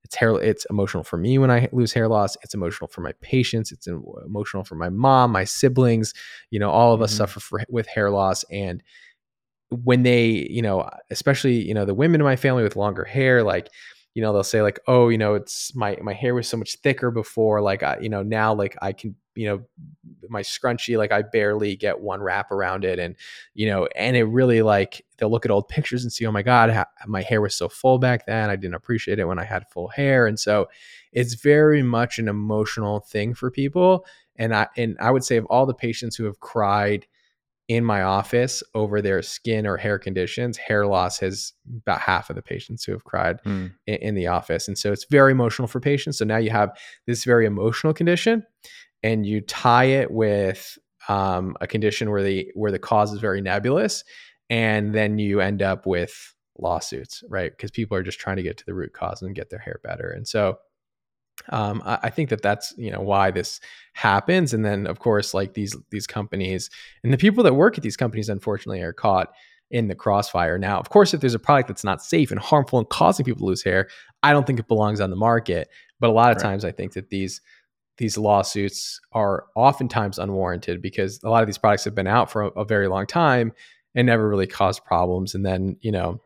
It's 0.04 0.14
hair. 0.14 0.30
It's 0.40 0.66
emotional 0.68 1.02
for 1.02 1.16
me 1.16 1.38
when 1.38 1.50
I 1.50 1.68
lose 1.72 1.94
hair 1.94 2.08
loss. 2.08 2.36
It's 2.42 2.52
emotional 2.52 2.88
for 2.88 3.00
my 3.00 3.12
patients. 3.22 3.72
It's 3.72 3.86
emotional 3.86 4.62
for 4.62 4.74
my 4.74 4.90
mom, 4.90 5.32
my 5.32 5.44
siblings. 5.44 6.12
You 6.50 6.60
know, 6.60 6.70
all 6.70 6.92
of 6.92 7.00
us 7.00 7.12
mm-hmm. 7.12 7.18
suffer 7.18 7.40
for, 7.40 7.62
with 7.70 7.86
hair 7.86 8.10
loss, 8.10 8.44
and 8.50 8.82
when 9.70 10.02
they, 10.02 10.46
you 10.50 10.60
know, 10.60 10.88
especially 11.10 11.66
you 11.66 11.72
know 11.72 11.86
the 11.86 11.94
women 11.94 12.20
in 12.20 12.24
my 12.26 12.36
family 12.36 12.62
with 12.62 12.76
longer 12.76 13.04
hair, 13.04 13.42
like 13.42 13.70
you 14.14 14.22
know 14.22 14.32
they'll 14.32 14.44
say 14.44 14.62
like 14.62 14.80
oh 14.86 15.08
you 15.08 15.18
know 15.18 15.34
it's 15.34 15.74
my 15.74 15.98
my 16.02 16.12
hair 16.12 16.34
was 16.34 16.48
so 16.48 16.56
much 16.56 16.76
thicker 16.76 17.10
before 17.10 17.60
like 17.60 17.82
I 17.82 17.98
you 18.00 18.08
know 18.08 18.22
now 18.22 18.54
like 18.54 18.76
I 18.80 18.92
can 18.92 19.16
you 19.34 19.46
know 19.48 19.62
my 20.28 20.42
scrunchie 20.42 20.96
like 20.96 21.12
I 21.12 21.22
barely 21.22 21.76
get 21.76 22.00
one 22.00 22.22
wrap 22.22 22.50
around 22.50 22.84
it. 22.84 22.98
And 22.98 23.16
you 23.54 23.66
know 23.66 23.86
and 23.96 24.16
it 24.16 24.24
really 24.24 24.62
like 24.62 25.04
they'll 25.18 25.30
look 25.30 25.44
at 25.44 25.50
old 25.50 25.68
pictures 25.68 26.04
and 26.04 26.12
see 26.12 26.26
oh 26.26 26.32
my 26.32 26.42
god 26.42 26.86
my 27.06 27.22
hair 27.22 27.40
was 27.40 27.54
so 27.54 27.68
full 27.68 27.98
back 27.98 28.26
then. 28.26 28.50
I 28.50 28.56
didn't 28.56 28.74
appreciate 28.74 29.18
it 29.18 29.26
when 29.26 29.38
I 29.38 29.44
had 29.44 29.68
full 29.70 29.88
hair. 29.88 30.26
And 30.26 30.38
so 30.38 30.68
it's 31.12 31.34
very 31.34 31.82
much 31.82 32.18
an 32.18 32.28
emotional 32.28 33.00
thing 33.00 33.34
for 33.34 33.50
people. 33.50 34.06
And 34.36 34.54
I 34.54 34.68
and 34.76 34.96
I 35.00 35.10
would 35.10 35.24
say 35.24 35.36
of 35.36 35.46
all 35.46 35.66
the 35.66 35.74
patients 35.74 36.16
who 36.16 36.24
have 36.24 36.40
cried 36.40 37.06
in 37.68 37.84
my 37.84 38.02
office 38.02 38.62
over 38.74 39.00
their 39.00 39.22
skin 39.22 39.66
or 39.66 39.76
hair 39.76 39.98
conditions, 39.98 40.58
hair 40.58 40.86
loss 40.86 41.18
has 41.20 41.52
about 41.82 42.00
half 42.00 42.28
of 42.28 42.36
the 42.36 42.42
patients 42.42 42.84
who 42.84 42.92
have 42.92 43.04
cried 43.04 43.42
mm. 43.44 43.72
in, 43.86 43.94
in, 43.96 44.14
the 44.14 44.26
office. 44.26 44.68
And 44.68 44.76
so 44.76 44.92
it's 44.92 45.06
very 45.10 45.32
emotional 45.32 45.66
for 45.66 45.80
patients. 45.80 46.18
So 46.18 46.26
now 46.26 46.36
you 46.36 46.50
have 46.50 46.76
this 47.06 47.24
very 47.24 47.46
emotional 47.46 47.94
condition 47.94 48.44
and 49.02 49.24
you 49.24 49.40
tie 49.40 49.84
it 49.84 50.10
with 50.10 50.76
um, 51.08 51.56
a 51.60 51.66
condition 51.66 52.10
where 52.10 52.22
the 52.22 52.50
where 52.54 52.72
the 52.72 52.78
cause 52.78 53.12
is 53.12 53.20
very 53.20 53.40
nebulous 53.40 54.04
and 54.50 54.94
then 54.94 55.18
you 55.18 55.40
end 55.40 55.62
up 55.62 55.86
with 55.86 56.34
lawsuits, 56.58 57.22
right? 57.30 57.50
Because 57.50 57.70
people 57.70 57.96
are 57.96 58.02
just 58.02 58.20
trying 58.20 58.36
to 58.36 58.42
get 58.42 58.58
to 58.58 58.64
the 58.66 58.74
root 58.74 58.92
cause 58.92 59.22
and 59.22 59.34
get 59.34 59.50
their 59.50 59.58
hair 59.58 59.80
better. 59.82 60.10
And 60.10 60.28
so 60.28 60.58
um, 61.50 61.82
I, 61.84 61.98
I, 62.04 62.10
think 62.10 62.30
that 62.30 62.42
that's 62.42 62.74
you 62.76 62.90
know 62.90 63.00
why 63.00 63.30
this 63.30 63.60
happens 63.92 64.54
and 64.54 64.64
then 64.64 64.86
of 64.86 64.98
course 64.98 65.34
like 65.34 65.54
these 65.54 65.76
these 65.90 66.06
companies 66.06 66.70
and 67.02 67.12
the 67.12 67.18
people 67.18 67.44
that 67.44 67.54
work 67.54 67.76
at 67.76 67.82
these 67.82 67.96
companies 67.96 68.28
unfortunately 68.28 68.82
are 68.82 68.92
caught 68.92 69.32
in 69.70 69.88
the 69.88 69.94
crossfire 69.94 70.58
now 70.58 70.78
of 70.78 70.90
course 70.90 71.12
if 71.12 71.20
there's 71.20 71.34
a 71.34 71.38
product 71.38 71.68
that's 71.68 71.84
not 71.84 72.02
safe 72.02 72.30
and 72.30 72.40
harmful 72.40 72.78
and 72.78 72.88
causing 72.88 73.24
people 73.24 73.40
to 73.40 73.46
lose 73.46 73.62
hair 73.62 73.88
i 74.22 74.32
don't 74.32 74.46
think 74.46 74.58
it 74.58 74.68
belongs 74.68 75.00
on 75.00 75.10
the 75.10 75.16
market 75.16 75.68
but 76.00 76.10
a 76.10 76.12
lot 76.12 76.30
of 76.30 76.36
right. 76.36 76.42
times 76.42 76.64
i 76.64 76.72
think 76.72 76.92
that 76.92 77.10
these 77.10 77.40
these 77.96 78.18
lawsuits 78.18 79.00
are 79.12 79.46
oftentimes 79.54 80.18
unwarranted 80.18 80.82
because 80.82 81.20
a 81.22 81.30
lot 81.30 81.42
of 81.42 81.46
these 81.46 81.58
products 81.58 81.84
have 81.84 81.94
been 81.94 82.06
out 82.06 82.30
for 82.30 82.42
a, 82.42 82.48
a 82.48 82.64
very 82.64 82.88
long 82.88 83.06
time 83.06 83.52
and 83.94 84.06
never 84.06 84.28
really 84.28 84.46
caused 84.46 84.84
problems 84.84 85.34
and 85.34 85.44
then 85.44 85.76
you 85.80 85.92
know 85.92 86.20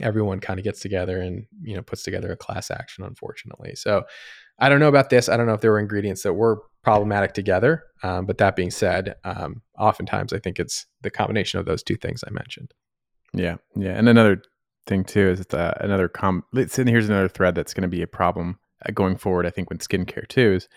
everyone 0.00 0.40
kind 0.40 0.58
of 0.58 0.64
gets 0.64 0.80
together 0.80 1.20
and 1.20 1.46
you 1.62 1.74
know 1.76 1.82
puts 1.82 2.02
together 2.02 2.32
a 2.32 2.36
class 2.36 2.70
action 2.70 3.04
unfortunately. 3.04 3.74
So 3.74 4.04
i 4.58 4.68
don't 4.68 4.80
know 4.80 4.88
about 4.88 5.10
this. 5.10 5.28
I 5.28 5.36
don't 5.36 5.46
know 5.46 5.54
if 5.54 5.60
there 5.60 5.72
were 5.72 5.80
ingredients 5.80 6.22
that 6.22 6.34
were 6.34 6.62
problematic 6.82 7.32
together 7.32 7.84
um, 8.02 8.26
but 8.26 8.38
that 8.38 8.56
being 8.56 8.70
said 8.70 9.14
um, 9.24 9.62
oftentimes 9.78 10.32
i 10.32 10.38
think 10.38 10.58
it's 10.58 10.86
the 11.02 11.10
combination 11.10 11.58
of 11.58 11.66
those 11.66 11.82
two 11.82 11.96
things 11.96 12.22
i 12.26 12.30
mentioned. 12.30 12.74
Yeah 13.32 13.56
yeah 13.74 13.92
and 13.92 14.08
another 14.08 14.42
thing 14.86 15.04
too 15.04 15.30
is 15.30 15.46
uh, 15.54 15.74
another 15.80 16.08
com 16.08 16.44
and 16.52 16.88
here's 16.88 17.08
another 17.08 17.28
thread 17.28 17.54
that's 17.54 17.72
going 17.72 17.82
to 17.82 17.88
be 17.88 18.02
a 18.02 18.06
problem 18.06 18.58
uh, 18.86 18.92
going 18.92 19.16
forward 19.16 19.46
i 19.46 19.50
think 19.50 19.70
with 19.70 19.78
skincare 19.78 20.28
too 20.28 20.54
is 20.54 20.68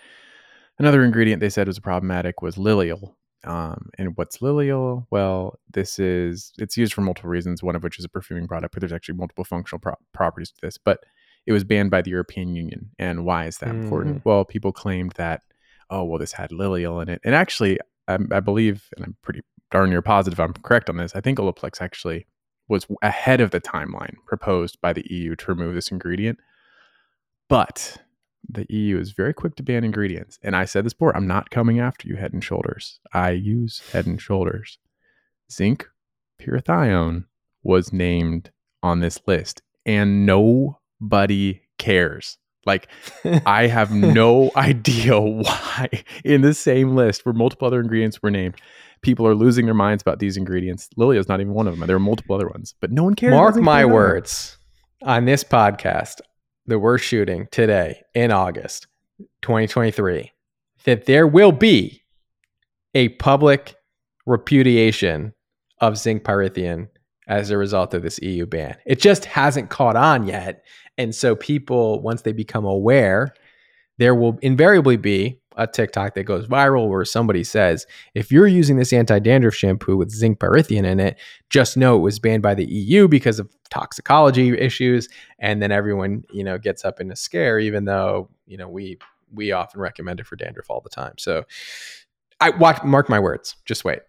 another 0.80 1.04
ingredient 1.04 1.42
they 1.42 1.50
said 1.50 1.68
was 1.68 1.80
problematic 1.80 2.42
was 2.42 2.58
lilial 2.58 3.17
um, 3.44 3.90
and 3.98 4.16
what's 4.16 4.42
Lilial? 4.42 5.08
Well, 5.12 5.60
this 5.72 6.00
is 6.00 6.54
it's 6.58 6.78
used 6.78 6.94
for 6.94 7.02
multiple 7.02 7.30
reasons. 7.30 7.64
One 7.64 7.76
of 7.76 7.84
which 7.84 8.00
is 8.00 8.06
a 8.06 8.10
perfuming 8.10 8.48
product, 8.48 8.74
but 8.74 8.82
there's 8.82 8.94
actually 8.94 9.16
multiple 9.16 9.44
functional 9.44 9.80
pro- 9.80 9.96
properties 10.14 10.52
to 10.52 10.62
this. 10.62 10.78
But 10.78 11.00
it 11.46 11.52
was 11.52 11.64
banned 11.64 11.92
by 11.92 12.02
the 12.02 12.12
European 12.12 12.56
Union. 12.56 12.92
And 13.00 13.26
why 13.26 13.46
is 13.46 13.60
that 13.60 13.70
mm. 13.70 13.84
important? 13.84 14.26
Well, 14.26 14.44
people 14.44 14.72
claimed 14.72 15.14
that 15.14 15.44
oh 15.90 16.04
well, 16.04 16.20
this 16.20 16.34
had 16.34 16.52
Lilial 16.52 17.00
in 17.00 17.10
it, 17.10 17.22
and 17.24 17.36
actually, 17.36 17.80
I, 18.08 18.18
I 18.32 18.40
believe, 18.40 18.90
and 18.96 19.06
I'm 19.06 19.16
pretty 19.22 19.42
darn 19.72 19.90
near 19.90 20.02
positive 20.02 20.40
I'm 20.40 20.54
correct 20.54 20.90
on 20.90 20.98
this. 20.98 21.16
I 21.16 21.22
think 21.22 21.40
Olaplex 21.40 21.82
actually 21.82 22.26
was 22.68 22.86
ahead 23.02 23.42
of 23.42 23.52
the 23.52 23.62
timeline 23.62 24.16
proposed 24.26 24.80
by 24.82 24.94
the 24.94 25.06
EU 25.10 25.36
to 25.36 25.46
remove 25.48 25.76
this 25.76 25.90
ingredient. 25.90 26.40
But 27.50 27.98
the 28.50 28.66
EU 28.70 29.00
is 29.00 29.12
very 29.12 29.34
quick 29.34 29.56
to 29.56 29.64
ban 29.64 29.84
ingredients. 29.84 30.40
And 30.44 30.56
I 30.56 30.66
said 30.66 30.86
this 30.86 30.94
before, 30.94 31.16
I'm 31.16 31.28
not 31.28 31.50
coming 31.50 31.80
after 31.80 32.08
you 32.08 32.16
head 32.16 32.34
and 32.34 32.44
shoulders. 32.44 33.00
I 33.14 33.32
use 33.32 33.82
head 33.92 34.06
and 34.06 34.22
shoulders. 34.22 34.78
Zinc 35.52 35.88
pyrithione 36.40 37.26
was 37.64 37.92
named 37.92 38.52
on 38.84 39.00
this 39.00 39.20
list 39.28 39.62
and 39.86 40.26
nobody 40.26 41.62
cares. 41.78 42.38
Like, 42.66 42.90
I 43.46 43.68
have 43.68 43.92
no 43.92 44.52
idea 44.56 45.20
why 45.20 45.90
in 46.24 46.42
the 46.42 46.54
same 46.54 46.96
list 46.96 47.26
where 47.26 47.34
multiple 47.34 47.68
other 47.68 47.80
ingredients 47.80 48.22
were 48.22 48.32
named, 48.32 48.56
people 49.02 49.26
are 49.26 49.36
losing 49.36 49.66
their 49.66 49.74
minds 49.74 50.02
about 50.02 50.20
these 50.20 50.38
ingredients. 50.38 50.90
Lilial 50.98 51.20
is 51.20 51.30
not 51.30 51.40
even 51.40 51.54
one 51.54 51.68
of 51.68 51.78
them. 51.78 51.88
There 51.88 51.96
are 51.96 52.00
multiple 52.00 52.36
other 52.36 52.48
ones, 52.48 52.76
but 52.80 52.92
no 52.92 53.04
one 53.04 53.14
cares. 53.14 53.32
Mark 53.32 53.56
my 53.56 53.86
words 53.86 54.58
on 55.04 55.26
this 55.26 55.44
podcast 55.44 56.20
that 56.68 56.80
we're 56.80 56.98
shooting 56.98 57.48
today 57.52 58.04
in 58.14 58.32
August 58.32 58.88
2023 59.42 60.32
that 60.84 61.06
there 61.06 61.28
will 61.28 61.52
be 61.52 62.04
a 62.94 63.10
public 63.10 63.76
repudiation 64.26 65.34
of 65.80 65.98
zinc 65.98 66.24
pyrithione 66.24 66.88
as 67.28 67.50
a 67.50 67.58
result 67.58 67.94
of 67.94 68.04
this 68.04 68.20
EU 68.22 68.46
ban. 68.46 68.76
It 68.86 69.00
just 69.00 69.26
hasn't 69.26 69.70
caught 69.70 69.96
on 69.96 70.26
yet. 70.26 70.64
And 70.98 71.14
so 71.14 71.36
people, 71.36 72.02
once 72.02 72.22
they 72.22 72.32
become 72.32 72.66
aware, 72.66 73.34
there 73.98 74.16
will 74.16 74.38
invariably 74.42 74.98
be 74.98 75.40
a 75.58 75.68
TikTok 75.68 76.14
that 76.14 76.24
goes 76.24 76.48
viral 76.48 76.88
where 76.88 77.04
somebody 77.04 77.44
says, 77.44 77.86
if 78.14 78.32
you're 78.32 78.48
using 78.48 78.78
this 78.78 78.94
anti 78.94 79.20
dandruff 79.20 79.56
shampoo 79.56 79.98
with 79.98 80.12
zinc 80.12 80.40
pyrithione 80.40 80.86
in 80.86 81.00
it, 81.00 81.20
just 81.50 81.76
know 81.76 81.98
it 81.98 82.02
was 82.02 82.20
banned 82.20 82.44
by 82.44 82.54
the 82.54 82.66
EU 82.66 83.08
because 83.08 83.40
of 83.40 83.50
toxicology 83.70 84.58
issues. 84.58 85.10
And 85.40 85.62
then 85.62 85.72
everyone, 85.72 86.24
you 86.32 86.44
know, 86.44 86.58
gets 86.58 86.86
up 86.86 87.02
in 87.02 87.12
a 87.12 87.16
scare, 87.16 87.60
even 87.60 87.86
though, 87.86 88.30
you 88.46 88.58
know, 88.58 88.70
we 88.70 89.00
we 89.34 89.52
often 89.52 89.82
recommend 89.82 90.20
it 90.20 90.28
for 90.28 90.38
dandruff 90.38 90.70
all 90.70 90.80
the 90.80 90.90
time. 90.90 91.14
So 91.18 91.44
I 92.40 92.52
watch 92.52 92.82
mark 92.84 93.10
my 93.10 93.20
words. 93.20 93.56
Just 93.66 93.84
wait. 93.84 94.00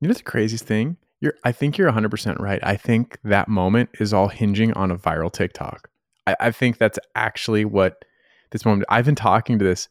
You 0.00 0.08
know 0.08 0.14
the 0.14 0.22
craziest 0.22 0.64
thing? 0.64 0.96
You're 1.20 1.34
I 1.44 1.52
think 1.52 1.76
you're 1.76 1.92
100% 1.92 2.40
right. 2.40 2.60
I 2.62 2.76
think 2.76 3.18
that 3.24 3.48
moment 3.48 3.90
is 4.00 4.12
all 4.12 4.28
hinging 4.28 4.72
on 4.72 4.90
a 4.90 4.96
viral 4.96 5.30
TikTok. 5.30 5.90
I, 6.26 6.36
I 6.40 6.50
think 6.50 6.78
that's 6.78 6.98
actually 7.14 7.64
what 7.64 8.04
this 8.50 8.64
moment 8.64 8.86
I've 8.88 9.04
been 9.04 9.14
talking 9.14 9.58
to 9.58 9.64
this 9.64 9.88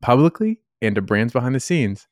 publicly 0.00 0.60
and 0.82 0.94
to 0.94 1.02
brands 1.02 1.32
behind 1.32 1.54
the 1.54 1.60
scenes 1.60 2.06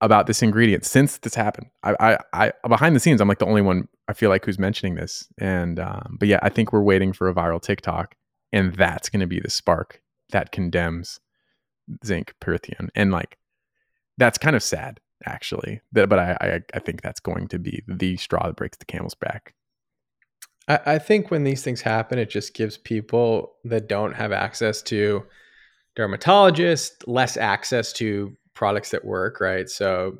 about 0.00 0.26
this 0.26 0.42
ingredient 0.42 0.84
since 0.84 1.18
this 1.18 1.34
happened. 1.34 1.68
I, 1.82 1.94
I, 2.32 2.52
I 2.62 2.68
behind 2.68 2.94
the 2.94 3.00
scenes, 3.00 3.20
I'm 3.20 3.28
like 3.28 3.38
the 3.38 3.46
only 3.46 3.62
one 3.62 3.88
I 4.08 4.12
feel 4.12 4.28
like 4.28 4.44
who's 4.44 4.58
mentioning 4.58 4.96
this. 4.96 5.26
And, 5.38 5.78
um, 5.78 6.16
but 6.18 6.28
yeah, 6.28 6.40
I 6.42 6.48
think 6.48 6.72
we're 6.72 6.82
waiting 6.82 7.12
for 7.12 7.28
a 7.28 7.34
viral 7.34 7.62
TikTok, 7.62 8.14
and 8.52 8.74
that's 8.74 9.08
going 9.08 9.20
to 9.20 9.26
be 9.26 9.40
the 9.40 9.50
spark 9.50 10.00
that 10.30 10.52
condemns 10.52 11.20
zinc 12.04 12.34
pyrithione. 12.40 12.88
And 12.94 13.12
like, 13.12 13.38
that's 14.18 14.38
kind 14.38 14.54
of 14.56 14.62
sad, 14.62 15.00
actually. 15.24 15.80
But, 15.92 16.08
but 16.08 16.18
I, 16.18 16.36
I, 16.40 16.60
I 16.74 16.78
think 16.80 17.02
that's 17.02 17.20
going 17.20 17.48
to 17.48 17.58
be 17.58 17.82
the 17.88 18.16
straw 18.16 18.46
that 18.46 18.56
breaks 18.56 18.76
the 18.76 18.84
camel's 18.84 19.14
back. 19.14 19.54
I 20.66 20.98
think 20.98 21.30
when 21.30 21.44
these 21.44 21.62
things 21.62 21.82
happen, 21.82 22.18
it 22.18 22.30
just 22.30 22.54
gives 22.54 22.78
people 22.78 23.56
that 23.64 23.86
don't 23.86 24.14
have 24.14 24.32
access 24.32 24.80
to 24.84 25.24
dermatologist, 25.96 27.06
less 27.06 27.36
access 27.36 27.92
to 27.94 28.36
products 28.54 28.90
that 28.90 29.04
work, 29.04 29.40
right? 29.40 29.68
So 29.68 30.18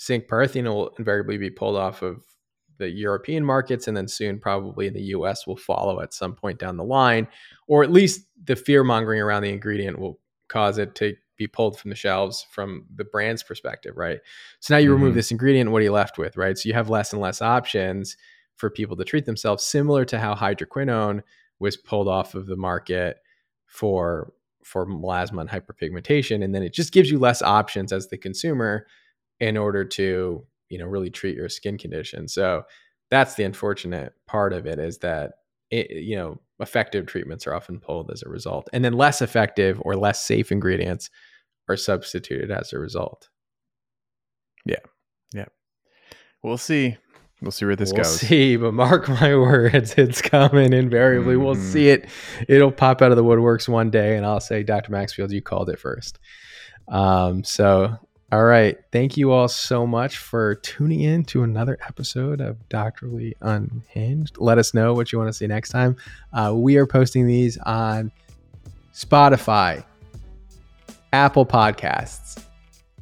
zinc 0.00 0.28
pyrithione 0.28 0.64
will 0.64 0.94
invariably 0.98 1.38
be 1.38 1.50
pulled 1.50 1.76
off 1.76 2.02
of 2.02 2.24
the 2.78 2.90
European 2.90 3.44
markets 3.44 3.86
and 3.86 3.96
then 3.96 4.08
soon 4.08 4.40
probably 4.40 4.86
in 4.88 4.94
the 4.94 5.02
US 5.16 5.46
will 5.46 5.56
follow 5.56 6.00
at 6.00 6.14
some 6.14 6.34
point 6.34 6.58
down 6.58 6.76
the 6.76 6.84
line, 6.84 7.28
or 7.68 7.84
at 7.84 7.92
least 7.92 8.26
the 8.44 8.56
fear 8.56 8.82
mongering 8.82 9.20
around 9.20 9.42
the 9.42 9.50
ingredient 9.50 9.98
will 9.98 10.18
cause 10.48 10.78
it 10.78 10.94
to 10.96 11.14
be 11.36 11.46
pulled 11.46 11.78
from 11.78 11.90
the 11.90 11.96
shelves 11.96 12.46
from 12.50 12.84
the 12.94 13.04
brand's 13.04 13.42
perspective, 13.42 13.96
right? 13.96 14.20
So 14.60 14.74
now 14.74 14.78
you 14.78 14.90
mm-hmm. 14.90 15.00
remove 15.00 15.14
this 15.14 15.30
ingredient, 15.30 15.70
what 15.70 15.80
are 15.80 15.84
you 15.84 15.92
left 15.92 16.18
with, 16.18 16.36
right? 16.36 16.58
So 16.58 16.68
you 16.68 16.74
have 16.74 16.90
less 16.90 17.12
and 17.12 17.22
less 17.22 17.40
options 17.40 18.16
for 18.56 18.68
people 18.68 18.96
to 18.96 19.04
treat 19.04 19.26
themselves, 19.26 19.64
similar 19.64 20.04
to 20.06 20.18
how 20.18 20.34
hydroquinone 20.34 21.22
was 21.58 21.76
pulled 21.76 22.08
off 22.08 22.34
of 22.34 22.46
the 22.46 22.56
market 22.56 23.18
for 23.66 24.32
for 24.64 24.86
melasma 24.86 25.40
and 25.40 25.50
hyperpigmentation 25.50 26.44
and 26.44 26.54
then 26.54 26.62
it 26.62 26.72
just 26.72 26.92
gives 26.92 27.10
you 27.10 27.18
less 27.18 27.42
options 27.42 27.92
as 27.92 28.08
the 28.08 28.18
consumer 28.18 28.86
in 29.40 29.56
order 29.56 29.84
to 29.84 30.46
you 30.68 30.78
know 30.78 30.86
really 30.86 31.10
treat 31.10 31.36
your 31.36 31.48
skin 31.48 31.78
condition. 31.78 32.28
So 32.28 32.62
that's 33.10 33.34
the 33.34 33.44
unfortunate 33.44 34.14
part 34.26 34.52
of 34.52 34.66
it 34.66 34.78
is 34.78 34.98
that 34.98 35.32
it, 35.70 35.90
you 35.90 36.16
know 36.16 36.40
effective 36.60 37.06
treatments 37.06 37.46
are 37.46 37.54
often 37.54 37.80
pulled 37.80 38.10
as 38.10 38.22
a 38.22 38.28
result 38.28 38.68
and 38.72 38.84
then 38.84 38.92
less 38.92 39.20
effective 39.20 39.80
or 39.82 39.96
less 39.96 40.24
safe 40.24 40.52
ingredients 40.52 41.10
are 41.68 41.76
substituted 41.76 42.50
as 42.50 42.72
a 42.72 42.78
result. 42.78 43.28
Yeah. 44.64 44.76
Yeah. 45.34 45.46
We'll 46.42 46.58
see 46.58 46.96
We'll 47.42 47.50
see 47.50 47.66
where 47.66 47.74
this 47.74 47.92
we'll 47.92 48.04
goes. 48.04 48.20
See, 48.20 48.56
but 48.56 48.72
mark 48.72 49.08
my 49.08 49.34
words, 49.36 49.94
it's 49.98 50.22
coming 50.22 50.72
invariably. 50.72 51.34
Mm-hmm. 51.34 51.44
We'll 51.44 51.54
see 51.56 51.88
it. 51.88 52.08
It'll 52.48 52.70
pop 52.70 53.02
out 53.02 53.10
of 53.10 53.16
the 53.16 53.24
woodworks 53.24 53.68
one 53.68 53.90
day, 53.90 54.16
and 54.16 54.24
I'll 54.24 54.40
say, 54.40 54.62
Dr. 54.62 54.92
Maxfield, 54.92 55.32
you 55.32 55.42
called 55.42 55.68
it 55.68 55.80
first. 55.80 56.20
Um, 56.86 57.42
so, 57.42 57.98
all 58.30 58.44
right. 58.44 58.78
Thank 58.92 59.16
you 59.16 59.32
all 59.32 59.48
so 59.48 59.86
much 59.86 60.18
for 60.18 60.54
tuning 60.54 61.00
in 61.00 61.24
to 61.26 61.42
another 61.42 61.78
episode 61.86 62.40
of 62.40 62.68
Doctorly 62.68 63.34
Unhinged. 63.40 64.36
Let 64.38 64.58
us 64.58 64.72
know 64.72 64.94
what 64.94 65.10
you 65.10 65.18
want 65.18 65.28
to 65.28 65.34
see 65.34 65.48
next 65.48 65.70
time. 65.70 65.96
Uh, 66.32 66.52
we 66.54 66.76
are 66.76 66.86
posting 66.86 67.26
these 67.26 67.58
on 67.58 68.12
Spotify, 68.94 69.84
Apple 71.12 71.44
Podcasts, 71.44 72.42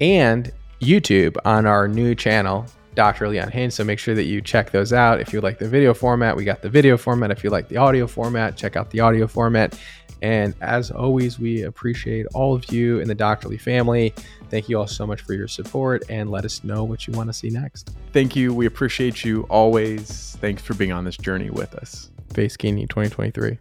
and 0.00 0.50
YouTube 0.80 1.36
on 1.44 1.66
our 1.66 1.86
new 1.86 2.14
channel, 2.14 2.66
Doctorly 2.94 3.38
Haynes. 3.38 3.74
So 3.74 3.84
make 3.84 3.98
sure 3.98 4.14
that 4.14 4.24
you 4.24 4.40
check 4.40 4.70
those 4.70 4.92
out. 4.92 5.20
If 5.20 5.32
you 5.32 5.40
like 5.40 5.58
the 5.58 5.68
video 5.68 5.94
format, 5.94 6.36
we 6.36 6.44
got 6.44 6.62
the 6.62 6.68
video 6.68 6.96
format. 6.96 7.30
If 7.30 7.44
you 7.44 7.50
like 7.50 7.68
the 7.68 7.76
audio 7.76 8.06
format, 8.06 8.56
check 8.56 8.76
out 8.76 8.90
the 8.90 9.00
audio 9.00 9.26
format. 9.26 9.78
And 10.22 10.54
as 10.60 10.90
always, 10.90 11.38
we 11.38 11.62
appreciate 11.62 12.26
all 12.34 12.54
of 12.54 12.70
you 12.70 13.00
in 13.00 13.08
the 13.08 13.14
Doctorly 13.14 13.56
family. 13.56 14.12
Thank 14.50 14.68
you 14.68 14.78
all 14.78 14.86
so 14.86 15.06
much 15.06 15.22
for 15.22 15.32
your 15.32 15.48
support 15.48 16.02
and 16.10 16.30
let 16.30 16.44
us 16.44 16.62
know 16.62 16.84
what 16.84 17.06
you 17.06 17.14
want 17.14 17.30
to 17.30 17.32
see 17.32 17.48
next. 17.48 17.90
Thank 18.12 18.36
you. 18.36 18.52
We 18.52 18.66
appreciate 18.66 19.24
you 19.24 19.46
always. 19.48 20.36
Thanks 20.40 20.62
for 20.62 20.74
being 20.74 20.92
on 20.92 21.04
this 21.04 21.16
journey 21.16 21.50
with 21.50 21.74
us. 21.74 22.10
Facekini 22.34 22.88
2023. 22.88 23.58